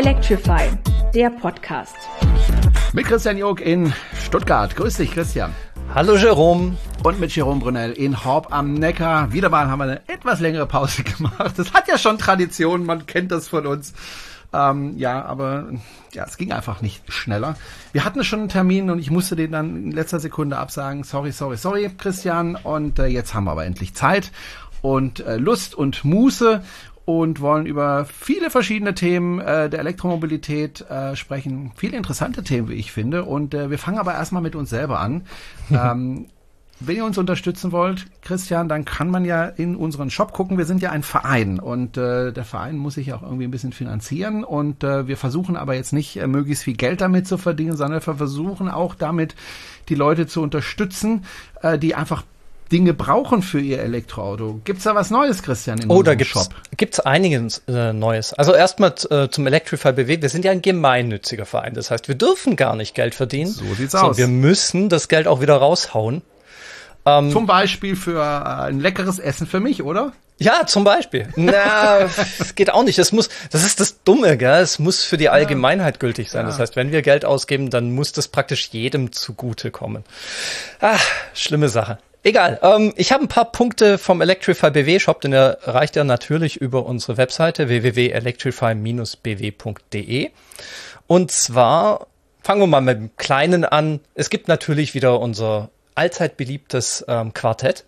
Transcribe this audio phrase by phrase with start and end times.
[0.00, 0.62] Electrify,
[1.14, 1.94] der Podcast.
[2.94, 3.92] Mit Christian Jog in
[4.24, 4.74] Stuttgart.
[4.74, 5.54] Grüß dich, Christian.
[5.94, 6.78] Hallo Jerome.
[7.04, 9.30] Und mit Jerome Brunel in Horb am Neckar.
[9.34, 11.52] Wieder mal haben wir eine etwas längere Pause gemacht.
[11.58, 13.92] Das hat ja schon Tradition, man kennt das von uns.
[14.54, 15.66] Ähm, ja, aber
[16.14, 17.56] ja, es ging einfach nicht schneller.
[17.92, 21.04] Wir hatten schon einen Termin und ich musste den dann in letzter Sekunde absagen.
[21.04, 22.56] Sorry, sorry, sorry, Christian.
[22.56, 24.32] Und äh, jetzt haben wir aber endlich Zeit
[24.82, 26.62] und äh, Lust und Muße
[27.18, 31.72] und wollen über viele verschiedene Themen äh, der Elektromobilität äh, sprechen.
[31.76, 33.24] Viele interessante Themen, wie ich finde.
[33.24, 35.22] Und äh, wir fangen aber erstmal mit uns selber an.
[35.70, 36.26] ähm,
[36.82, 40.56] wenn ihr uns unterstützen wollt, Christian, dann kann man ja in unseren Shop gucken.
[40.56, 43.72] Wir sind ja ein Verein und äh, der Verein muss sich auch irgendwie ein bisschen
[43.72, 47.76] finanzieren und äh, wir versuchen aber jetzt nicht äh, möglichst viel Geld damit zu verdienen,
[47.76, 49.34] sondern wir versuchen auch damit
[49.90, 51.26] die Leute zu unterstützen,
[51.60, 52.24] äh, die einfach
[52.70, 54.60] Dinge brauchen für ihr Elektroauto.
[54.64, 56.54] Gibt's da was Neues, Christian, in oh, da gibt's, Shop?
[56.76, 58.32] gibt's einiges äh, Neues.
[58.34, 60.22] Also erstmal äh, zum Electrify BW.
[60.22, 61.74] Wir sind ja ein gemeinnütziger Verein.
[61.74, 63.50] Das heißt, wir dürfen gar nicht Geld verdienen.
[63.50, 64.16] So sieht's aus.
[64.16, 66.22] Wir müssen das Geld auch wieder raushauen.
[67.06, 70.12] Ähm, zum Beispiel für äh, ein leckeres Essen für mich, oder?
[70.38, 71.28] Ja, zum Beispiel.
[71.36, 72.98] Na, das geht auch nicht.
[72.98, 74.62] Das muss, das ist das Dumme, gell?
[74.62, 76.42] Es muss für die Allgemeinheit gültig sein.
[76.42, 76.46] Ja.
[76.48, 80.04] Das heißt, wenn wir Geld ausgeben, dann muss das praktisch jedem zugutekommen.
[80.80, 80.98] Ah,
[81.34, 81.98] schlimme Sache.
[82.22, 86.56] Egal, ähm, ich habe ein paar Punkte vom Electrify BW Shop, den erreicht ihr natürlich
[86.56, 90.30] über unsere Webseite www.electrify-bw.de.
[91.06, 92.08] Und zwar
[92.42, 94.00] fangen wir mal mit dem Kleinen an.
[94.14, 97.86] Es gibt natürlich wieder unser allzeit beliebtes ähm, Quartett.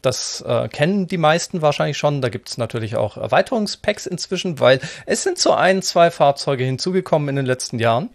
[0.00, 2.22] Das äh, kennen die meisten wahrscheinlich schon.
[2.22, 7.28] Da gibt es natürlich auch Erweiterungspacks inzwischen, weil es sind so ein, zwei Fahrzeuge hinzugekommen
[7.28, 8.10] in den letzten Jahren.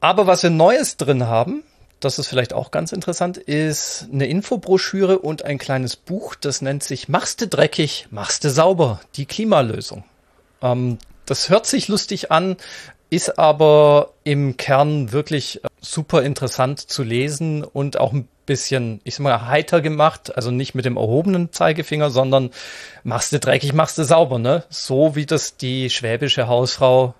[0.00, 1.62] Aber was wir Neues drin haben,
[2.00, 6.82] das ist vielleicht auch ganz interessant, ist eine Infobroschüre und ein kleines Buch, das nennt
[6.82, 10.04] sich Machste dreckig, machste sauber, die Klimalösung.
[10.62, 12.56] Ähm, das hört sich lustig an,
[13.10, 19.16] ist aber im Kern wirklich äh, super interessant zu lesen und auch ein bisschen, ich
[19.16, 22.50] sag mal, heiter gemacht, also nicht mit dem erhobenen Zeigefinger, sondern
[23.04, 24.64] machst du dreckig, machst du sauber, ne?
[24.70, 27.14] So wie das die schwäbische Hausfrau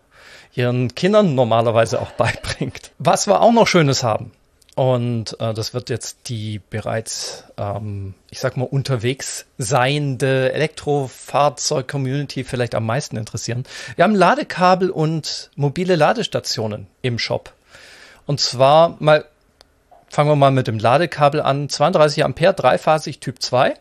[0.55, 2.93] ihren Kindern normalerweise auch beibringt.
[2.99, 4.33] Was wir auch noch Schönes haben,
[4.77, 12.75] und äh, das wird jetzt die bereits, ähm, ich sag mal, unterwegs seiende Elektrofahrzeug-Community vielleicht
[12.75, 13.65] am meisten interessieren.
[13.97, 17.53] Wir haben Ladekabel und mobile Ladestationen im Shop.
[18.27, 19.25] Und zwar mal,
[20.09, 21.69] fangen wir mal mit dem Ladekabel an.
[21.69, 23.75] 32 Ampere, dreiphasig Typ 2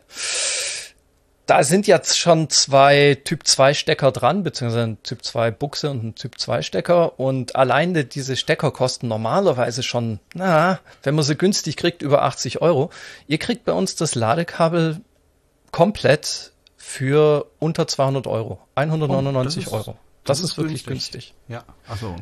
[1.50, 6.04] da sind jetzt schon zwei Typ 2 Stecker dran, beziehungsweise ein Typ 2 Buchse und
[6.04, 7.18] ein Typ 2 Stecker.
[7.18, 12.62] Und alleine diese Stecker kosten normalerweise schon, na, wenn man sie günstig kriegt, über 80
[12.62, 12.90] Euro.
[13.26, 15.00] Ihr kriegt bei uns das Ladekabel
[15.72, 18.60] komplett für unter 200 Euro.
[18.76, 19.98] 199 oh, das ist, Euro.
[20.22, 21.12] Das, das ist, ist, wirklich günstig.
[21.12, 21.34] günstig.
[21.48, 22.14] Ja, also.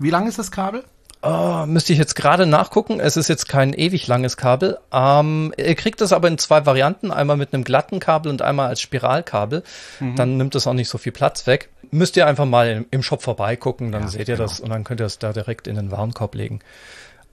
[0.00, 0.82] Wie lang ist das Kabel?
[1.26, 3.00] Oh, müsste ich jetzt gerade nachgucken.
[3.00, 4.76] Es ist jetzt kein ewig langes Kabel.
[4.92, 7.10] Ähm, ihr kriegt das aber in zwei Varianten.
[7.10, 9.62] Einmal mit einem glatten Kabel und einmal als Spiralkabel.
[10.00, 10.16] Mhm.
[10.16, 11.70] Dann nimmt das auch nicht so viel Platz weg.
[11.90, 14.48] Müsst ihr einfach mal im Shop vorbeigucken, dann ja, seht ihr genau.
[14.48, 16.60] das und dann könnt ihr das da direkt in den Warenkorb legen.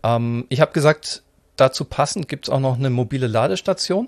[0.03, 1.21] Ähm, ich habe gesagt,
[1.57, 4.07] dazu passend gibt's auch noch eine mobile Ladestation.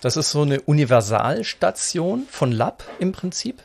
[0.00, 3.62] Das ist so eine Universalstation von Lab im Prinzip.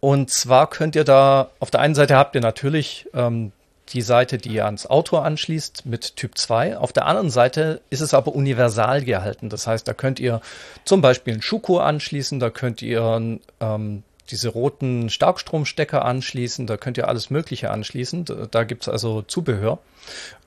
[0.00, 3.52] Und zwar könnt ihr da, auf der einen Seite habt ihr natürlich ähm,
[3.90, 6.78] die Seite, die ihr ans Auto anschließt mit Typ 2.
[6.78, 9.48] Auf der anderen Seite ist es aber universal gehalten.
[9.48, 10.40] Das heißt, da könnt ihr
[10.84, 16.98] zum Beispiel einen Schuko anschließen, da könnt ihr ähm, diese roten Starkstromstecker anschließen, da könnt
[16.98, 18.24] ihr alles Mögliche anschließen.
[18.50, 19.78] Da, gibt es also Zubehör.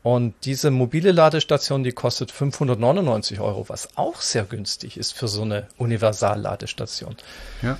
[0.03, 5.43] Und diese mobile Ladestation, die kostet 599 Euro, was auch sehr günstig ist für so
[5.43, 7.15] eine Universal-Ladestation.
[7.61, 7.77] Ja.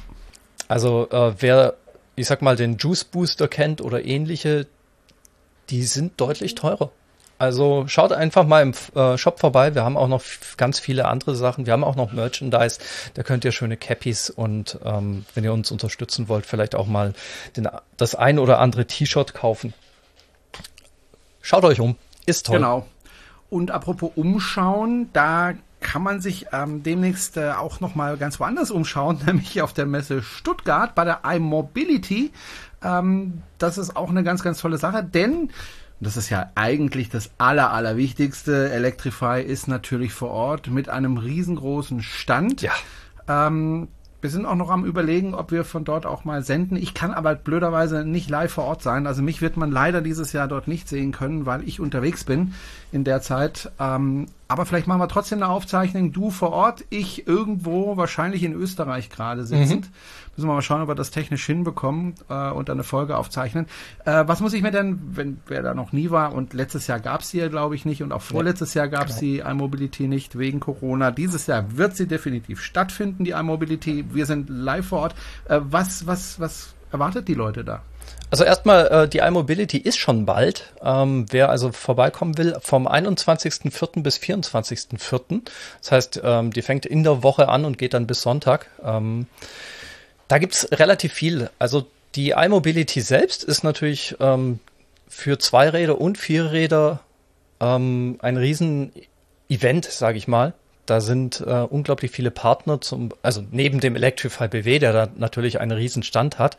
[0.68, 1.76] Also äh, wer,
[2.16, 4.68] ich sag mal, den Juice Booster kennt oder ähnliche,
[5.70, 6.92] die sind deutlich teurer.
[7.40, 9.74] Also schaut einfach mal im äh, Shop vorbei.
[9.74, 10.22] Wir haben auch noch
[10.58, 11.66] ganz viele andere Sachen.
[11.66, 12.80] Wir haben auch noch Merchandise.
[13.14, 17.14] Da könnt ihr schöne Cappies und ähm, wenn ihr uns unterstützen wollt, vielleicht auch mal
[17.56, 19.74] den, das ein oder andere T-Shirt kaufen.
[21.42, 21.96] Schaut euch um.
[22.26, 22.58] Ist toll.
[22.58, 22.86] Genau.
[23.50, 28.70] Und apropos umschauen, da kann man sich ähm, demnächst äh, auch noch mal ganz woanders
[28.70, 32.32] umschauen, nämlich auf der Messe Stuttgart bei der iMobility.
[32.84, 35.50] Ähm, das ist auch eine ganz, ganz tolle Sache, denn
[36.00, 38.72] das ist ja eigentlich das Aller, Allerwichtigste.
[38.72, 42.62] Electrify ist natürlich vor Ort mit einem riesengroßen Stand.
[42.62, 42.72] Ja.
[43.28, 43.90] Ähm,
[44.22, 46.76] wir sind auch noch am überlegen, ob wir von dort auch mal senden.
[46.76, 49.08] Ich kann aber blöderweise nicht live vor Ort sein.
[49.08, 52.54] Also mich wird man leider dieses Jahr dort nicht sehen können, weil ich unterwegs bin
[52.92, 53.72] in der Zeit.
[53.80, 56.12] Ähm, aber vielleicht machen wir trotzdem eine Aufzeichnung.
[56.12, 59.86] Du vor Ort, ich irgendwo, wahrscheinlich in Österreich gerade sitzend.
[59.86, 59.94] Mhm.
[60.36, 63.68] Müssen wir mal schauen, ob wir das technisch hinbekommen äh, und eine Folge aufzeichnen.
[64.06, 67.00] Äh, was muss ich mir denn, wenn wer da noch nie war und letztes Jahr
[67.00, 69.44] gab es sie ja, glaube ich, nicht und auch vorletztes Jahr gab es genau.
[69.44, 71.12] die iMobility nicht wegen Corona.
[71.12, 74.06] Dieses Jahr wird sie definitiv stattfinden, die iMobility.
[74.14, 75.16] Wir sind live vor Ort.
[75.46, 77.84] Äh, was, was, was erwartet die Leute da?
[78.32, 80.72] Also erstmal, äh, die iMobility ist schon bald.
[80.84, 84.04] Ähm, wer also vorbeikommen will, vom 21.04.
[84.04, 85.42] bis 24.04.
[85.82, 88.68] Das heißt, ähm, die fängt in der Woche an und geht dann bis Sonntag.
[88.84, 89.26] Ähm,
[90.28, 91.50] da gibt's relativ viel.
[91.58, 94.16] Also die iMobility selbst ist natürlich
[95.08, 97.02] für Zweiräder und Vierräder
[97.60, 100.54] ein Riesen-Event, sage ich mal.
[100.90, 105.60] Da sind äh, unglaublich viele Partner zum, also neben dem Electrify BW, der da natürlich
[105.60, 106.58] einen riesen Stand hat,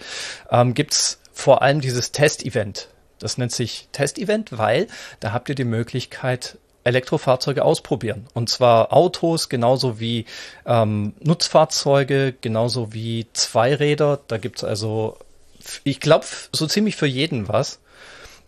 [0.50, 2.88] ähm, gibt's vor allem dieses Test-Event.
[3.18, 4.86] Das nennt sich Test-Event, weil
[5.20, 8.26] da habt ihr die Möglichkeit, Elektrofahrzeuge ausprobieren.
[8.34, 10.24] Und zwar Autos genauso wie
[10.66, 14.20] ähm, Nutzfahrzeuge, genauso wie Zweiräder.
[14.28, 15.18] Da gibt's also,
[15.84, 17.80] ich glaube, so ziemlich für jeden was.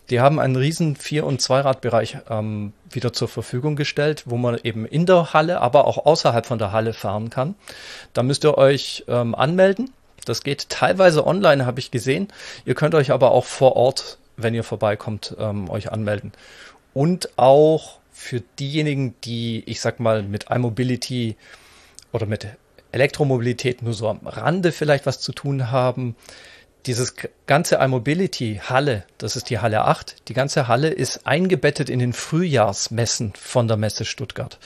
[0.09, 4.85] Die haben einen riesen Vier- und Zweiradbereich ähm, wieder zur Verfügung gestellt, wo man eben
[4.85, 7.55] in der Halle, aber auch außerhalb von der Halle fahren kann.
[8.11, 9.91] Da müsst ihr euch ähm, anmelden.
[10.25, 12.27] Das geht teilweise online, habe ich gesehen.
[12.65, 16.31] Ihr könnt euch aber auch vor Ort, wenn ihr vorbeikommt, ähm, euch anmelden.
[16.93, 21.35] Und auch für diejenigen, die, ich sag mal, mit iMobility
[22.11, 22.47] oder mit
[22.91, 26.15] Elektromobilität nur so am Rande vielleicht was zu tun haben,
[26.85, 27.15] dieses
[27.47, 32.13] ganze iMobility Halle, das ist die Halle 8, die ganze Halle ist eingebettet in den
[32.13, 34.59] Frühjahrsmessen von der Messe Stuttgart.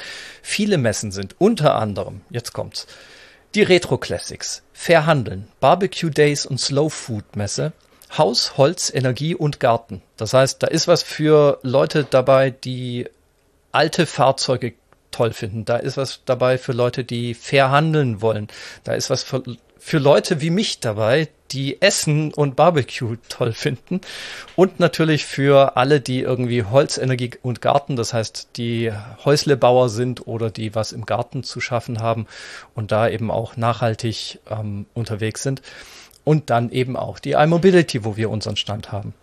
[0.43, 1.37] viele Messen sind.
[1.39, 2.87] Unter anderem, jetzt kommt's,
[3.55, 7.73] die Retro Classics, Fair Handeln, Barbecue Days und Slow Food Messe,
[8.17, 10.03] Haus, Holz, Energie und Garten.
[10.17, 13.07] Das heißt, da ist was für Leute dabei, die
[13.73, 14.75] alte Fahrzeuge
[15.11, 15.65] toll finden.
[15.65, 18.49] Da ist was dabei für Leute, die fair handeln wollen.
[18.85, 19.43] Da ist was für,
[19.88, 24.02] für Leute wie mich dabei, die Essen und Barbecue toll finden.
[24.55, 28.93] Und natürlich für alle, die irgendwie Holzenergie und Garten, das heißt, die
[29.25, 32.26] Häuslebauer sind oder die was im Garten zu schaffen haben
[32.75, 35.62] und da eben auch nachhaltig ähm, unterwegs sind
[36.23, 39.14] und dann eben auch die iMobility, wo wir unseren Stand haben.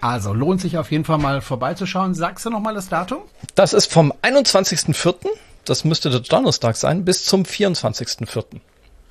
[0.00, 2.14] Also lohnt sich auf jeden Fall mal vorbeizuschauen.
[2.14, 3.18] Sagst du nochmal das Datum?
[3.54, 5.28] Das ist vom 21.04.,
[5.66, 8.60] das müsste der Donnerstag sein, bis zum 24.04.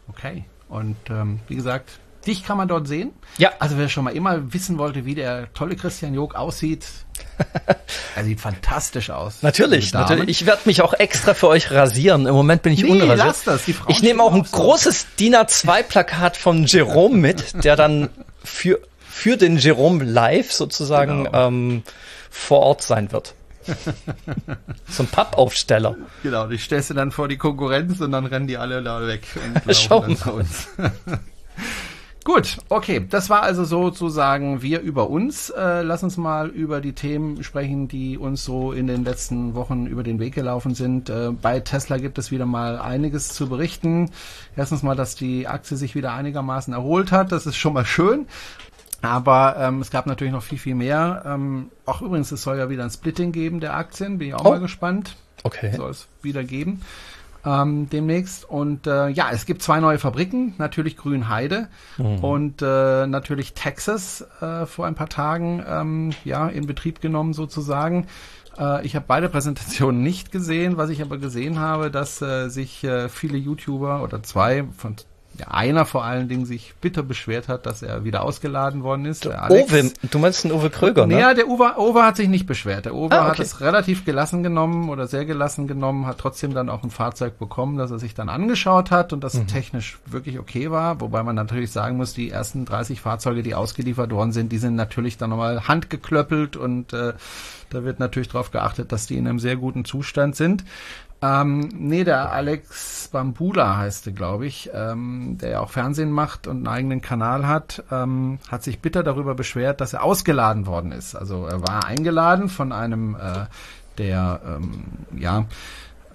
[0.10, 0.46] Okay.
[0.68, 3.12] Und ähm, wie gesagt, dich kann man dort sehen.
[3.38, 3.52] Ja.
[3.60, 6.86] Also wer schon mal immer wissen wollte, wie der tolle Christian Jog aussieht,
[8.16, 9.42] er sieht fantastisch aus.
[9.42, 10.30] Natürlich, natürlich.
[10.30, 12.26] Ich werde mich auch extra für euch rasieren.
[12.26, 13.18] Im Moment bin ich nee, unrasiert.
[13.18, 13.66] Lass das.
[13.66, 14.58] Die ich nehme auch ein so.
[14.58, 18.10] großes DIN A2-Plakat von Jerome mit, der dann
[18.44, 21.48] für, für den Jerome live sozusagen genau.
[21.48, 21.84] ähm,
[22.30, 23.35] vor Ort sein wird.
[24.88, 25.96] So ein Pappaufsteller.
[26.24, 29.24] Genau, die stellst du dann vor die Konkurrenz und dann rennen die alle da weg
[29.66, 30.68] und Schauen dann uns.
[32.26, 33.06] Gut, okay.
[33.08, 35.52] Das war also sozusagen wir über uns.
[35.52, 39.86] Äh, lass uns mal über die Themen sprechen, die uns so in den letzten Wochen
[39.86, 41.08] über den Weg gelaufen sind.
[41.12, 44.10] Äh, bei Tesla gibt es wieder mal einiges zu berichten.
[44.56, 47.32] Erstens mal, dass die Aktie sich wieder einigermaßen erholt hat.
[47.32, 48.26] Das ist schon mal schön.
[49.06, 51.24] Aber ähm, es gab natürlich noch viel, viel mehr.
[51.26, 54.18] Ähm, auch übrigens, es soll ja wieder ein Splitting geben der Aktien.
[54.18, 54.50] Bin ich auch oh.
[54.50, 55.16] mal gespannt.
[55.44, 55.76] Okay.
[55.76, 56.82] Soll es wieder geben
[57.46, 58.50] ähm, demnächst.
[58.50, 62.20] Und äh, ja, es gibt zwei neue Fabriken, natürlich Grünheide mhm.
[62.20, 68.08] und äh, natürlich Texas äh, vor ein paar Tagen ähm, ja in Betrieb genommen sozusagen.
[68.58, 72.84] Äh, ich habe beide Präsentationen nicht gesehen, was ich aber gesehen habe, dass äh, sich
[72.84, 74.96] äh, viele YouTuber oder zwei von
[75.46, 79.26] einer vor allen Dingen sich bitter beschwert hat, dass er wieder ausgeladen worden ist.
[79.26, 79.72] Der Alex.
[79.72, 81.20] Uwe, du meinst den Uwe Kröger, ne?
[81.20, 82.86] Ja, der Uwe, Uwe hat sich nicht beschwert.
[82.86, 83.32] Der Uwe ah, okay.
[83.32, 87.38] hat es relativ gelassen genommen oder sehr gelassen genommen, hat trotzdem dann auch ein Fahrzeug
[87.40, 89.48] bekommen, das er sich dann angeschaut hat und das mhm.
[89.48, 91.02] technisch wirklich okay war.
[91.02, 94.76] Wobei man natürlich sagen muss, die ersten 30 Fahrzeuge, die ausgeliefert worden sind, die sind
[94.76, 97.14] natürlich dann nochmal handgeklöppelt und äh,
[97.70, 100.64] da wird natürlich darauf geachtet, dass die in einem sehr guten Zustand sind.
[101.22, 106.48] Ähm, nee, der Alex Bambula heißt er, glaube ich, ähm, der ja auch Fernsehen macht
[106.48, 110.92] und einen eigenen Kanal hat, ähm, hat sich bitter darüber beschwert, dass er ausgeladen worden
[110.92, 111.16] ist.
[111.16, 113.46] Also er war eingeladen von einem, äh,
[113.98, 114.84] der ähm,
[115.18, 115.46] ja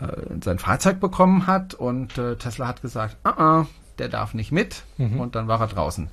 [0.00, 0.06] äh,
[0.42, 3.66] sein Fahrzeug bekommen hat und äh, Tesla hat gesagt, uh -uh,
[3.98, 5.18] der darf nicht mit mhm.
[5.18, 6.08] und dann war er draußen.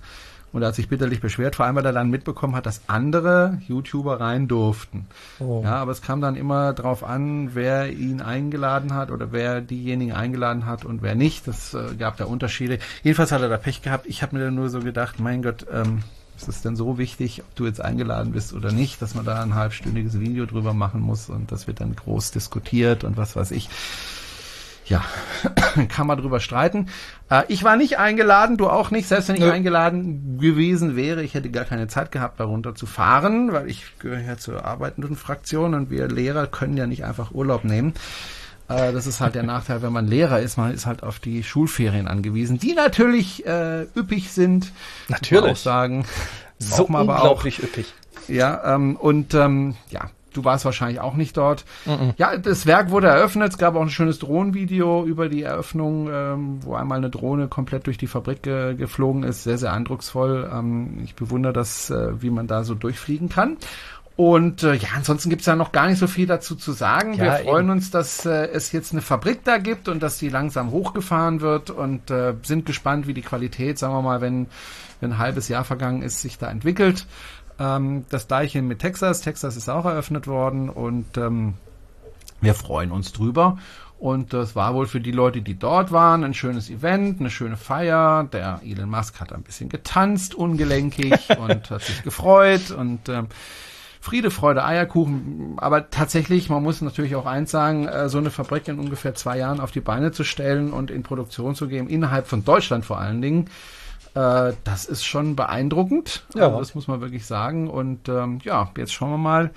[0.54, 3.60] Und er hat sich bitterlich beschwert, vor allem weil er dann mitbekommen hat, dass andere
[3.68, 5.06] YouTuber rein durften.
[5.40, 5.62] Oh.
[5.64, 10.14] Ja, aber es kam dann immer drauf an, wer ihn eingeladen hat oder wer diejenigen
[10.14, 11.48] eingeladen hat und wer nicht.
[11.48, 12.80] Das äh, gab da Unterschiede.
[13.04, 14.08] Jedenfalls hat er da Pech gehabt.
[14.08, 16.04] Ich habe mir dann nur so gedacht, mein Gott, ähm,
[16.38, 19.42] ist es denn so wichtig, ob du jetzt eingeladen bist oder nicht, dass man da
[19.42, 23.52] ein halbstündiges Video drüber machen muss und das wird dann groß diskutiert und was weiß
[23.52, 23.70] ich.
[24.88, 25.04] Ja,
[25.90, 26.88] kann man drüber streiten.
[27.30, 29.08] Äh, ich war nicht eingeladen, du auch nicht.
[29.08, 29.52] Selbst wenn ich ja.
[29.52, 34.22] eingeladen gewesen wäre, ich hätte gar keine Zeit gehabt, darunter zu fahren, weil ich gehöre
[34.22, 37.94] ja zur arbeitenden Fraktion und wir Lehrer können ja nicht einfach Urlaub nehmen.
[38.70, 40.58] Äh, das ist halt der Nachteil, wenn man Lehrer ist.
[40.58, 44.72] Man ist halt auf die Schulferien angewiesen, die natürlich äh, üppig sind.
[45.10, 45.52] Natürlich.
[45.52, 46.06] Auch sagen.
[46.60, 47.94] So unglaublich auch, üppig.
[48.28, 51.66] Ja, ähm, und ähm, ja, Du warst wahrscheinlich auch nicht dort.
[51.88, 52.14] -mm.
[52.18, 53.54] Ja, das Werk wurde eröffnet.
[53.54, 57.88] Es gab auch ein schönes Drohnenvideo über die Eröffnung, ähm, wo einmal eine Drohne komplett
[57.88, 59.44] durch die Fabrik ge geflogen ist.
[59.44, 60.50] Sehr, sehr eindrucksvoll.
[60.54, 63.58] Ähm, ich bewundere das, äh, wie man da so durchfliegen kann.
[64.18, 67.14] Und äh, ja, ansonsten gibt's ja noch gar nicht so viel dazu zu sagen.
[67.14, 67.72] Ja, Wir freuen eben.
[67.74, 71.70] uns, dass äh, es jetzt eine Fabrik da gibt und dass die langsam hochgefahren wird
[71.70, 74.48] und äh, sind gespannt, wie die Qualität, sagen wir mal, wenn,
[75.02, 77.06] wenn ein halbes Jahr vergangen ist, sich da entwickelt.
[77.60, 79.22] Ähm, das gleiche mit Texas.
[79.22, 81.56] Texas ist auch eröffnet worden und ähm,
[82.42, 83.58] wir freuen uns drüber.
[84.00, 87.58] Und das war wohl für die Leute, die dort waren, ein schönes Event, eine schöne
[87.58, 88.26] Feier.
[88.32, 93.28] Der Elon Musk hat ein bisschen getanzt, ungelenkig und hat sich gefreut und ähm,
[94.00, 95.56] Friede, Freude, Eierkuchen.
[95.58, 99.40] Aber tatsächlich, man muss natürlich auch eins sagen, äh, so eine Fabrik in ungefähr zwei
[99.40, 103.00] Jahren auf die Beine zu stellen und in Produktion zu geben, innerhalb von Deutschland vor
[103.00, 103.50] allen Dingen,
[104.18, 106.26] äh, das ist schon beeindruckend.
[106.34, 106.48] Ja.
[106.48, 107.70] Also das muss man wirklich sagen.
[107.70, 109.52] Und ähm, ja, jetzt schauen wir mal,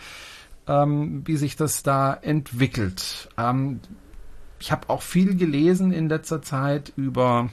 [0.68, 3.30] ähm, wie sich das da entwickelt.
[3.38, 3.80] Ähm,
[4.58, 7.48] ich habe auch viel gelesen in letzter Zeit über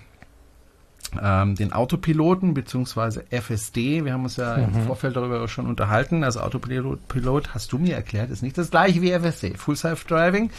[1.21, 4.03] ähm, den Autopiloten beziehungsweise FSD.
[4.03, 4.75] Wir haben uns ja mhm.
[4.75, 6.25] im Vorfeld darüber schon unterhalten.
[6.25, 9.53] Also Autopilot, Pilot, hast du mir erklärt, ist nicht das gleiche wie FSD.
[9.55, 10.51] Full Self Driving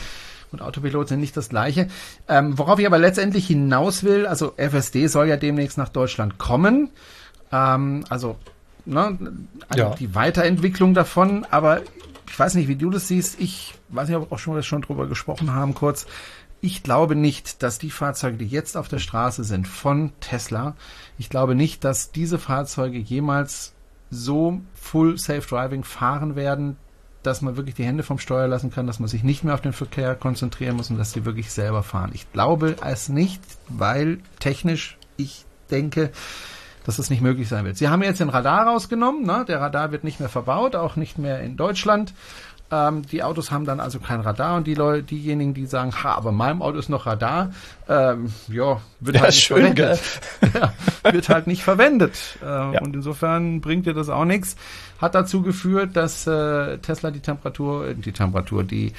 [0.52, 1.88] und Autopilot sind nicht das gleiche.
[2.28, 6.90] Ähm, worauf ich aber letztendlich hinaus will, also FSD soll ja demnächst nach Deutschland kommen.
[7.52, 8.36] Ähm, also,
[8.84, 9.18] ne,
[9.68, 9.94] also ja.
[9.94, 11.82] die Weiterentwicklung davon, aber
[12.28, 13.40] ich weiß nicht, wie du das siehst.
[13.40, 16.06] Ich weiß nicht, ob wir auch schon, schon drüber gesprochen haben, kurz.
[16.60, 20.74] Ich glaube nicht, dass die Fahrzeuge, die jetzt auf der Straße sind von Tesla,
[21.16, 23.74] ich glaube nicht, dass diese Fahrzeuge jemals
[24.10, 26.76] so Full Safe Driving fahren werden,
[27.22, 29.60] dass man wirklich die Hände vom Steuer lassen kann, dass man sich nicht mehr auf
[29.60, 32.10] den Verkehr konzentrieren muss und dass sie wirklich selber fahren.
[32.14, 36.12] Ich glaube es nicht, weil technisch ich denke,
[36.84, 37.76] dass das nicht möglich sein wird.
[37.76, 39.44] Sie haben jetzt den Radar rausgenommen, ne?
[39.46, 42.14] der Radar wird nicht mehr verbaut, auch nicht mehr in Deutschland.
[42.70, 46.14] Ähm, die Autos haben dann also kein Radar und die Leute, diejenigen, die sagen, ha,
[46.14, 47.50] aber meinem Auto ist noch Radar,
[47.88, 50.00] ähm, ja, wird ja, halt nicht schön, verwendet.
[50.54, 52.38] ja, wird halt nicht verwendet.
[52.42, 52.80] Äh, ja.
[52.80, 54.56] Und insofern bringt dir das auch nichts.
[55.00, 58.92] Hat dazu geführt, dass äh, Tesla die Temperatur, äh, die Temperatur, die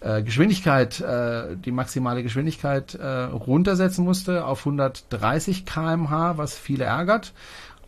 [0.00, 7.32] äh, Geschwindigkeit, äh, die maximale Geschwindigkeit äh, runtersetzen musste auf 130 kmh, was viele ärgert.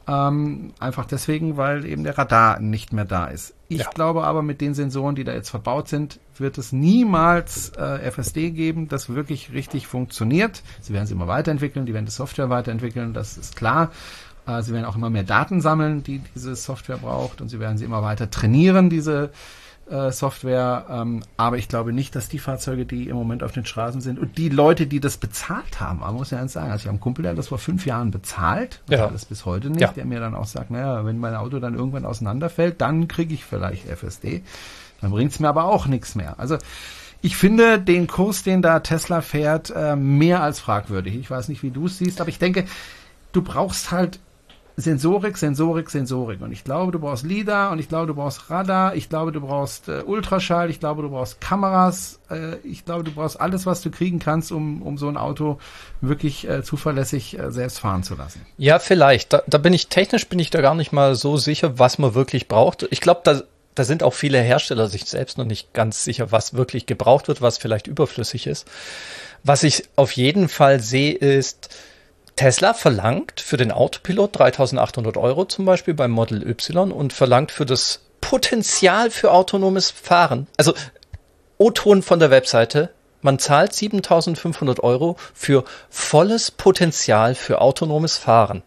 [0.07, 3.55] Ähm, einfach deswegen, weil eben der Radar nicht mehr da ist.
[3.75, 3.91] Ich ja.
[3.91, 8.51] glaube aber, mit den Sensoren, die da jetzt verbaut sind, wird es niemals äh, FSD
[8.51, 10.63] geben, das wirklich richtig funktioniert.
[10.81, 13.91] Sie werden es immer weiterentwickeln, die werden die Software weiterentwickeln, das ist klar.
[14.47, 17.79] Äh, sie werden auch immer mehr Daten sammeln, die diese Software braucht und sie werden
[17.79, 19.31] sie immer weiter trainieren, diese
[20.13, 20.87] Software.
[20.89, 24.19] Ähm, aber ich glaube nicht, dass die Fahrzeuge, die im Moment auf den Straßen sind
[24.19, 26.95] und die Leute, die das bezahlt haben, man muss ja eins sagen, also ich habe
[26.95, 29.09] einen Kumpel, der hat das vor fünf Jahren bezahlt, ja.
[29.09, 29.89] das bis heute nicht, ja.
[29.89, 33.45] der mir dann auch sagt, naja, wenn mein Auto dann irgendwann auseinanderfällt, dann kriege ich
[33.45, 34.43] vielleicht FSD.
[35.01, 36.39] Dann bringt's mir aber auch nichts mehr.
[36.39, 36.57] Also
[37.21, 41.15] ich finde den Kurs, den da Tesla fährt, äh, mehr als fragwürdig.
[41.17, 42.67] Ich weiß nicht, wie du es siehst, aber ich denke,
[43.33, 44.19] du brauchst halt
[44.77, 46.41] Sensorik, Sensorik, Sensorik.
[46.41, 49.41] Und ich glaube, du brauchst LIDAR und ich glaube, du brauchst Radar, ich glaube, du
[49.41, 53.83] brauchst äh, Ultraschall, ich glaube, du brauchst Kameras, äh, ich glaube, du brauchst alles, was
[53.83, 55.59] du kriegen kannst, um, um so ein Auto
[56.01, 58.45] wirklich äh, zuverlässig äh, selbst fahren zu lassen.
[58.59, 59.33] Ja, vielleicht.
[59.33, 62.15] Da, da bin ich technisch bin ich da gar nicht mal so sicher, was man
[62.15, 62.89] wirklich braucht.
[62.91, 63.43] Ich glaube, da,
[63.77, 67.41] da sind auch viele Hersteller sich selbst noch nicht ganz sicher, was wirklich gebraucht wird,
[67.41, 68.67] was vielleicht überflüssig ist.
[69.45, 71.77] Was ich auf jeden Fall sehe, ist,
[72.37, 77.67] Tesla verlangt für den Autopilot 3800 Euro zum Beispiel beim Model Y und verlangt für
[77.67, 80.75] das Potenzial für autonomes Fahren, also
[81.59, 82.91] O-Ton von der Webseite,
[83.23, 88.63] man zahlt 7500 Euro für volles Potenzial für autonomes Fahren.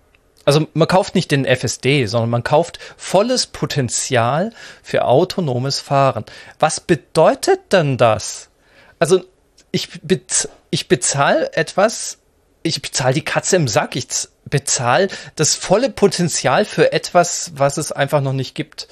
[0.45, 6.24] Also man kauft nicht den FSD, sondern man kauft volles Potenzial für autonomes Fahren.
[6.57, 8.50] Was bedeutet denn das?
[8.97, 9.24] Also
[9.71, 12.19] ich, bez ich bezahle etwas
[12.67, 13.95] ich bezahle die Katze im Sack.
[13.95, 14.07] Ich
[14.45, 18.88] bezahle das volle Potenzial für etwas, was es einfach noch nicht gibt.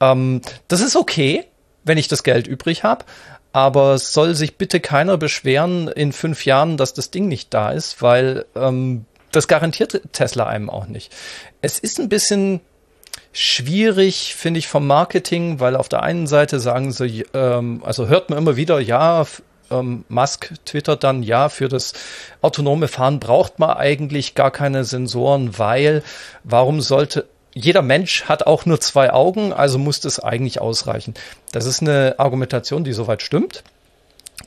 [0.00, 1.44] Ähm, das ist okay,
[1.84, 3.04] wenn ich das Geld übrig habe.
[3.52, 8.02] Aber soll sich bitte keiner beschweren in fünf Jahren, dass das Ding nicht da ist,
[8.02, 11.12] weil ähm, das garantiert Tesla einem auch nicht.
[11.62, 12.60] Es ist ein bisschen
[13.32, 18.30] schwierig, finde ich, vom Marketing, weil auf der einen Seite sagen sie, ähm, also hört
[18.30, 19.26] man immer wieder, ja,
[19.70, 21.92] ähm, Musk twittert dann, ja, für das
[22.42, 26.02] autonome Fahren braucht man eigentlich gar keine Sensoren, weil
[26.44, 31.14] warum sollte jeder Mensch hat auch nur zwei Augen, also muss das eigentlich ausreichen.
[31.52, 33.64] Das ist eine Argumentation, die soweit stimmt.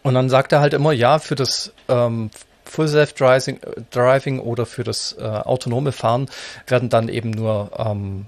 [0.03, 2.29] Und dann sagt er halt immer, ja, für das ähm,
[2.65, 3.59] Full Self Driving,
[3.89, 6.29] Driving oder für das äh, autonome Fahren
[6.67, 8.27] werden dann eben nur ähm,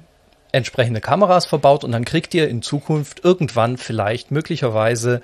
[0.52, 5.22] entsprechende Kameras verbaut und dann kriegt ihr in Zukunft irgendwann vielleicht möglicherweise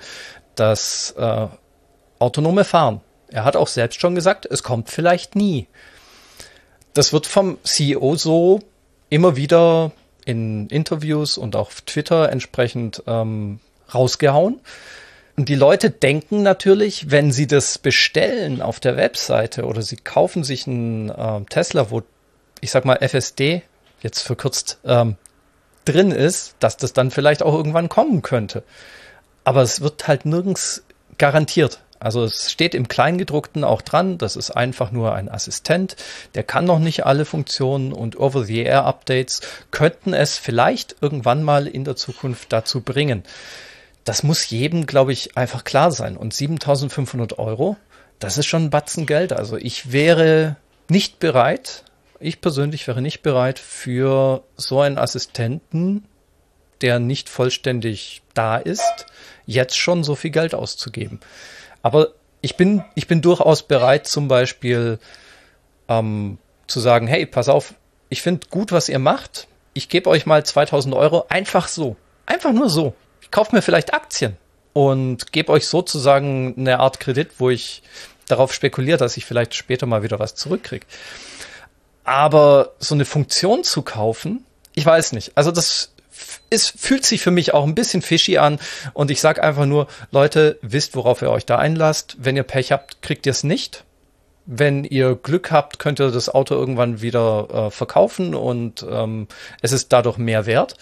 [0.58, 1.46] das äh,
[2.18, 3.00] autonome Fahren.
[3.30, 5.66] Er hat auch selbst schon gesagt, es kommt vielleicht nie.
[6.94, 8.60] Das wird vom CEO so
[9.10, 9.92] immer wieder
[10.24, 13.60] in Interviews und auch auf Twitter entsprechend ähm,
[13.94, 14.60] rausgehauen.
[15.36, 20.42] Und die Leute denken natürlich, wenn sie das bestellen auf der Webseite oder sie kaufen
[20.42, 22.02] sich einen äh, Tesla, wo
[22.60, 23.62] ich sag mal FSD
[24.02, 25.16] jetzt verkürzt ähm,
[25.84, 28.64] drin ist, dass das dann vielleicht auch irgendwann kommen könnte.
[29.48, 30.82] Aber es wird halt nirgends
[31.16, 31.80] garantiert.
[31.98, 35.96] Also es steht im Kleingedruckten auch dran, das ist einfach nur ein Assistent,
[36.34, 39.40] der kann noch nicht alle Funktionen und Over-the-Air-Updates
[39.70, 43.22] könnten es vielleicht irgendwann mal in der Zukunft dazu bringen.
[44.04, 46.18] Das muss jedem, glaube ich, einfach klar sein.
[46.18, 47.78] Und 7500 Euro,
[48.18, 49.32] das ist schon ein Batzen Geld.
[49.32, 50.56] Also ich wäre
[50.90, 51.84] nicht bereit,
[52.20, 56.04] ich persönlich wäre nicht bereit für so einen Assistenten,
[56.80, 59.06] der nicht vollständig da ist,
[59.48, 61.20] jetzt schon so viel Geld auszugeben.
[61.82, 62.08] Aber
[62.42, 64.98] ich bin, ich bin durchaus bereit, zum Beispiel
[65.88, 67.74] ähm, zu sagen, hey, pass auf,
[68.10, 69.48] ich finde gut, was ihr macht.
[69.72, 71.96] Ich gebe euch mal 2000 Euro einfach so.
[72.26, 72.94] Einfach nur so.
[73.22, 74.36] Ich kaufe mir vielleicht Aktien
[74.74, 77.82] und gebe euch sozusagen eine Art Kredit, wo ich
[78.26, 80.86] darauf spekuliere, dass ich vielleicht später mal wieder was zurückkriege.
[82.04, 85.32] Aber so eine Funktion zu kaufen, ich weiß nicht.
[85.36, 85.92] Also das
[86.50, 88.58] es fühlt sich für mich auch ein bisschen fishy an
[88.94, 92.16] und ich sage einfach nur, Leute, wisst, worauf ihr euch da einlasst.
[92.18, 93.84] Wenn ihr Pech habt, kriegt ihr es nicht.
[94.46, 99.28] Wenn ihr Glück habt, könnt ihr das Auto irgendwann wieder äh, verkaufen und ähm,
[99.60, 100.76] es ist dadurch mehr wert.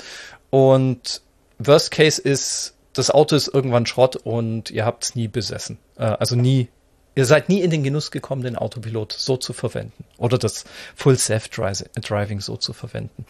[0.51, 1.23] Und
[1.59, 5.79] Worst Case ist, das Auto ist irgendwann Schrott und ihr habt es nie besessen.
[5.97, 6.69] Äh, also nie,
[7.17, 11.19] ihr seid nie in den Genuss gekommen, den Autopilot so zu verwenden oder das Full
[11.19, 13.27] Self Driving so zu verwenden.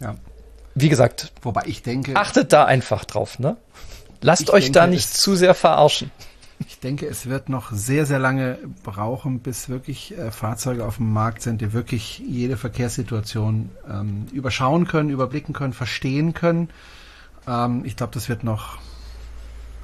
[0.00, 0.16] Ja
[0.74, 3.56] wie gesagt, wobei ich denke, achtet da einfach drauf, ne?
[4.20, 6.10] Lasst euch denke, da nicht es, zu sehr verarschen.
[6.66, 11.12] Ich denke, es wird noch sehr, sehr lange brauchen, bis wirklich äh, Fahrzeuge auf dem
[11.12, 16.70] Markt sind, die wirklich jede Verkehrssituation ähm, überschauen können, überblicken können, verstehen können.
[17.48, 18.78] Ähm, ich glaube, das wird noch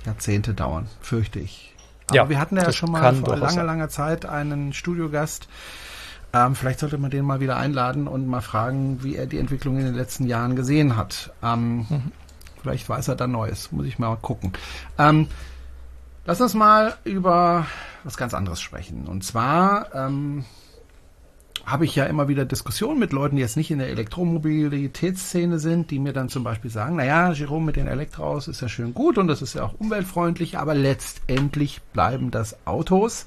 [0.07, 1.75] Jahrzehnte dauern, fürchte ich.
[2.07, 5.49] Aber ja, wir hatten ja schon mal vor langer, langer Zeit einen Studiogast,
[6.33, 9.79] ähm, vielleicht sollte man den mal wieder einladen und mal fragen, wie er die Entwicklung
[9.79, 11.33] in den letzten Jahren gesehen hat.
[11.43, 12.13] Ähm, mhm.
[12.61, 13.73] Vielleicht weiß er da Neues.
[13.73, 14.53] Muss ich mal gucken.
[14.99, 15.29] Ähm,
[16.27, 17.67] lass uns mal über
[18.05, 19.07] was ganz anderes sprechen.
[19.07, 20.45] Und zwar ähm,
[21.65, 25.91] habe ich ja immer wieder Diskussionen mit Leuten, die jetzt nicht in der Elektromobilitätsszene sind,
[25.91, 29.19] die mir dann zum Beispiel sagen, naja, Jerome mit den Elektroautos ist ja schön gut
[29.19, 33.27] und das ist ja auch umweltfreundlich, aber letztendlich bleiben das Autos.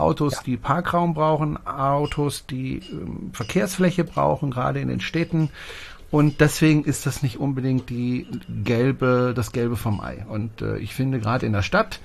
[0.00, 0.40] Autos, ja.
[0.44, 5.50] die Parkraum brauchen, Autos, die ähm, Verkehrsfläche brauchen, gerade in den Städten.
[6.10, 8.26] Und deswegen ist das nicht unbedingt die
[8.64, 10.24] gelbe, das Gelbe vom Ei.
[10.28, 12.00] Und äh, ich finde, gerade in der Stadt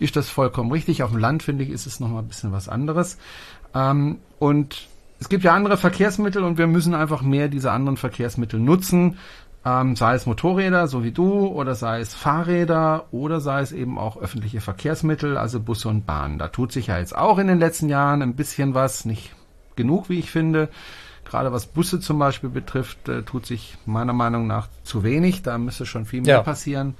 [0.00, 1.02] ist das vollkommen richtig.
[1.02, 3.16] Auf dem Land, finde ich, ist es nochmal ein bisschen was anderes.
[3.74, 4.88] Ähm, und
[5.20, 9.18] es gibt ja andere Verkehrsmittel und wir müssen einfach mehr diese anderen Verkehrsmittel nutzen
[9.64, 13.98] ähm, sei es Motorräder, so wie du, oder sei es Fahrräder, oder sei es eben
[13.98, 16.38] auch öffentliche Verkehrsmittel, also Busse und Bahnen.
[16.38, 19.32] Da tut sich ja jetzt auch in den letzten Jahren ein bisschen was, nicht
[19.76, 20.68] genug, wie ich finde.
[21.24, 25.42] Gerade was Busse zum Beispiel betrifft, äh, tut sich meiner Meinung nach zu wenig.
[25.42, 26.42] Da müsste schon viel mehr ja.
[26.42, 26.94] passieren,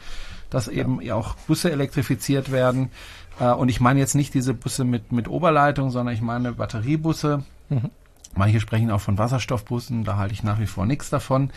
[0.48, 1.14] dass eben ja.
[1.14, 2.90] auch Busse elektrifiziert werden.
[3.38, 7.42] Äh, und ich meine jetzt nicht diese Busse mit, mit Oberleitung, sondern ich meine Batteriebusse.
[7.68, 7.90] Mhm.
[8.34, 11.50] Manche sprechen auch von Wasserstoffbussen, da halte ich nach wie vor nichts davon.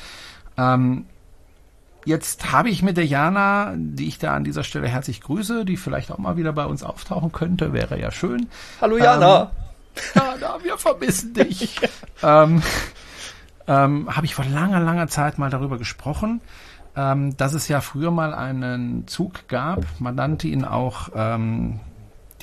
[0.58, 1.06] Ähm,
[2.08, 5.76] Jetzt habe ich mit der Jana, die ich da an dieser Stelle herzlich grüße, die
[5.76, 8.48] vielleicht auch mal wieder bei uns auftauchen könnte, wäre ja schön.
[8.80, 9.52] Hallo Jana.
[10.16, 11.82] Ähm, Jana, wir vermissen dich.
[12.24, 12.64] ähm,
[13.68, 16.40] ähm, habe ich vor langer, langer Zeit mal darüber gesprochen,
[16.96, 19.84] ähm, dass es ja früher mal einen Zug gab.
[20.00, 21.82] Man nannte ihn auch ähm,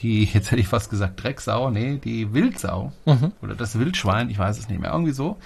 [0.01, 3.33] die, jetzt hätte ich fast gesagt Drecksau, nee, die Wildsau mhm.
[3.41, 5.39] oder das Wildschwein, ich weiß es nicht mehr, irgendwie so,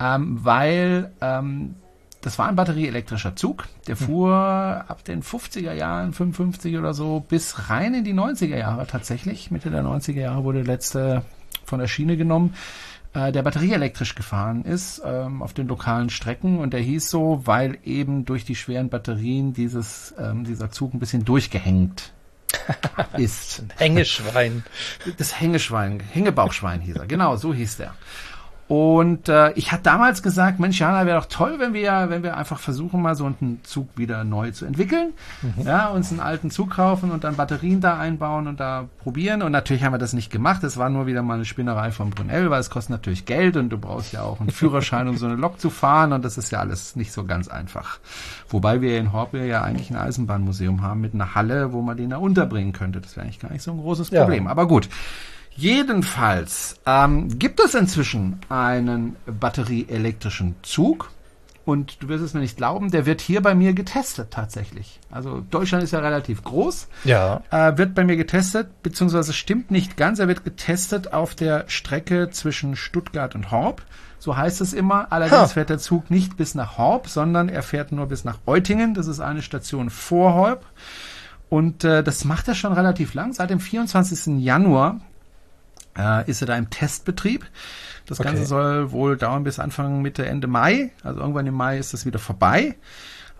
[0.00, 1.76] ähm, weil ähm,
[2.22, 4.04] das war ein batterieelektrischer Zug, der mhm.
[4.04, 9.50] fuhr ab den 50er Jahren, 55 oder so, bis rein in die 90er Jahre tatsächlich.
[9.50, 11.22] Mitte der 90er Jahre wurde der letzte
[11.64, 12.54] von der Schiene genommen
[13.14, 17.78] äh, der batterieelektrisch gefahren ist ähm, auf den lokalen Strecken und der hieß so, weil
[17.84, 22.12] eben durch die schweren Batterien dieses ähm, dieser Zug ein bisschen durchgehängt
[23.16, 23.64] ist.
[23.76, 24.64] Hängeschwein.
[25.18, 27.06] Das Hängeschwein, Hängebauchschwein hieß er.
[27.06, 27.94] Genau, so hieß der.
[28.72, 32.38] Und äh, ich hatte damals gesagt, Mensch, Jana, wäre doch toll, wenn wir, wenn wir
[32.38, 35.12] einfach versuchen, mal so einen Zug wieder neu zu entwickeln.
[35.42, 35.66] Mhm.
[35.66, 39.42] Ja, uns einen alten Zug kaufen und dann Batterien da einbauen und da probieren.
[39.42, 40.64] Und natürlich haben wir das nicht gemacht.
[40.64, 43.68] Es war nur wieder mal eine Spinnerei von Brunel, weil es kostet natürlich Geld und
[43.68, 46.14] du brauchst ja auch einen Führerschein, um so eine Lok zu fahren.
[46.14, 47.98] Und das ist ja alles nicht so ganz einfach.
[48.48, 52.08] Wobei wir in Horb ja eigentlich ein Eisenbahnmuseum haben mit einer Halle, wo man den
[52.08, 53.02] da unterbringen könnte.
[53.02, 54.46] Das wäre eigentlich gar nicht so ein großes Problem.
[54.46, 54.50] Ja.
[54.50, 54.88] Aber gut.
[55.56, 61.10] Jedenfalls ähm, gibt es inzwischen einen batterieelektrischen Zug.
[61.64, 64.98] Und du wirst es mir nicht glauben, der wird hier bei mir getestet tatsächlich.
[65.12, 66.88] Also Deutschland ist ja relativ groß.
[67.04, 67.42] Ja.
[67.50, 70.18] Äh, wird bei mir getestet, beziehungsweise stimmt nicht ganz.
[70.18, 73.82] Er wird getestet auf der Strecke zwischen Stuttgart und Horb.
[74.18, 75.12] So heißt es immer.
[75.12, 75.46] Allerdings ha.
[75.46, 78.94] fährt der Zug nicht bis nach Horb, sondern er fährt nur bis nach Eutingen.
[78.94, 80.66] Das ist eine Station vor Horb.
[81.48, 83.34] Und äh, das macht er schon relativ lang.
[83.34, 84.42] Seit dem 24.
[84.42, 85.00] Januar
[85.98, 87.46] äh, ist er da im Testbetrieb.
[88.06, 88.28] Das okay.
[88.28, 90.90] Ganze soll wohl dauern bis Anfang, Mitte, Ende Mai.
[91.02, 92.76] Also irgendwann im Mai ist das wieder vorbei.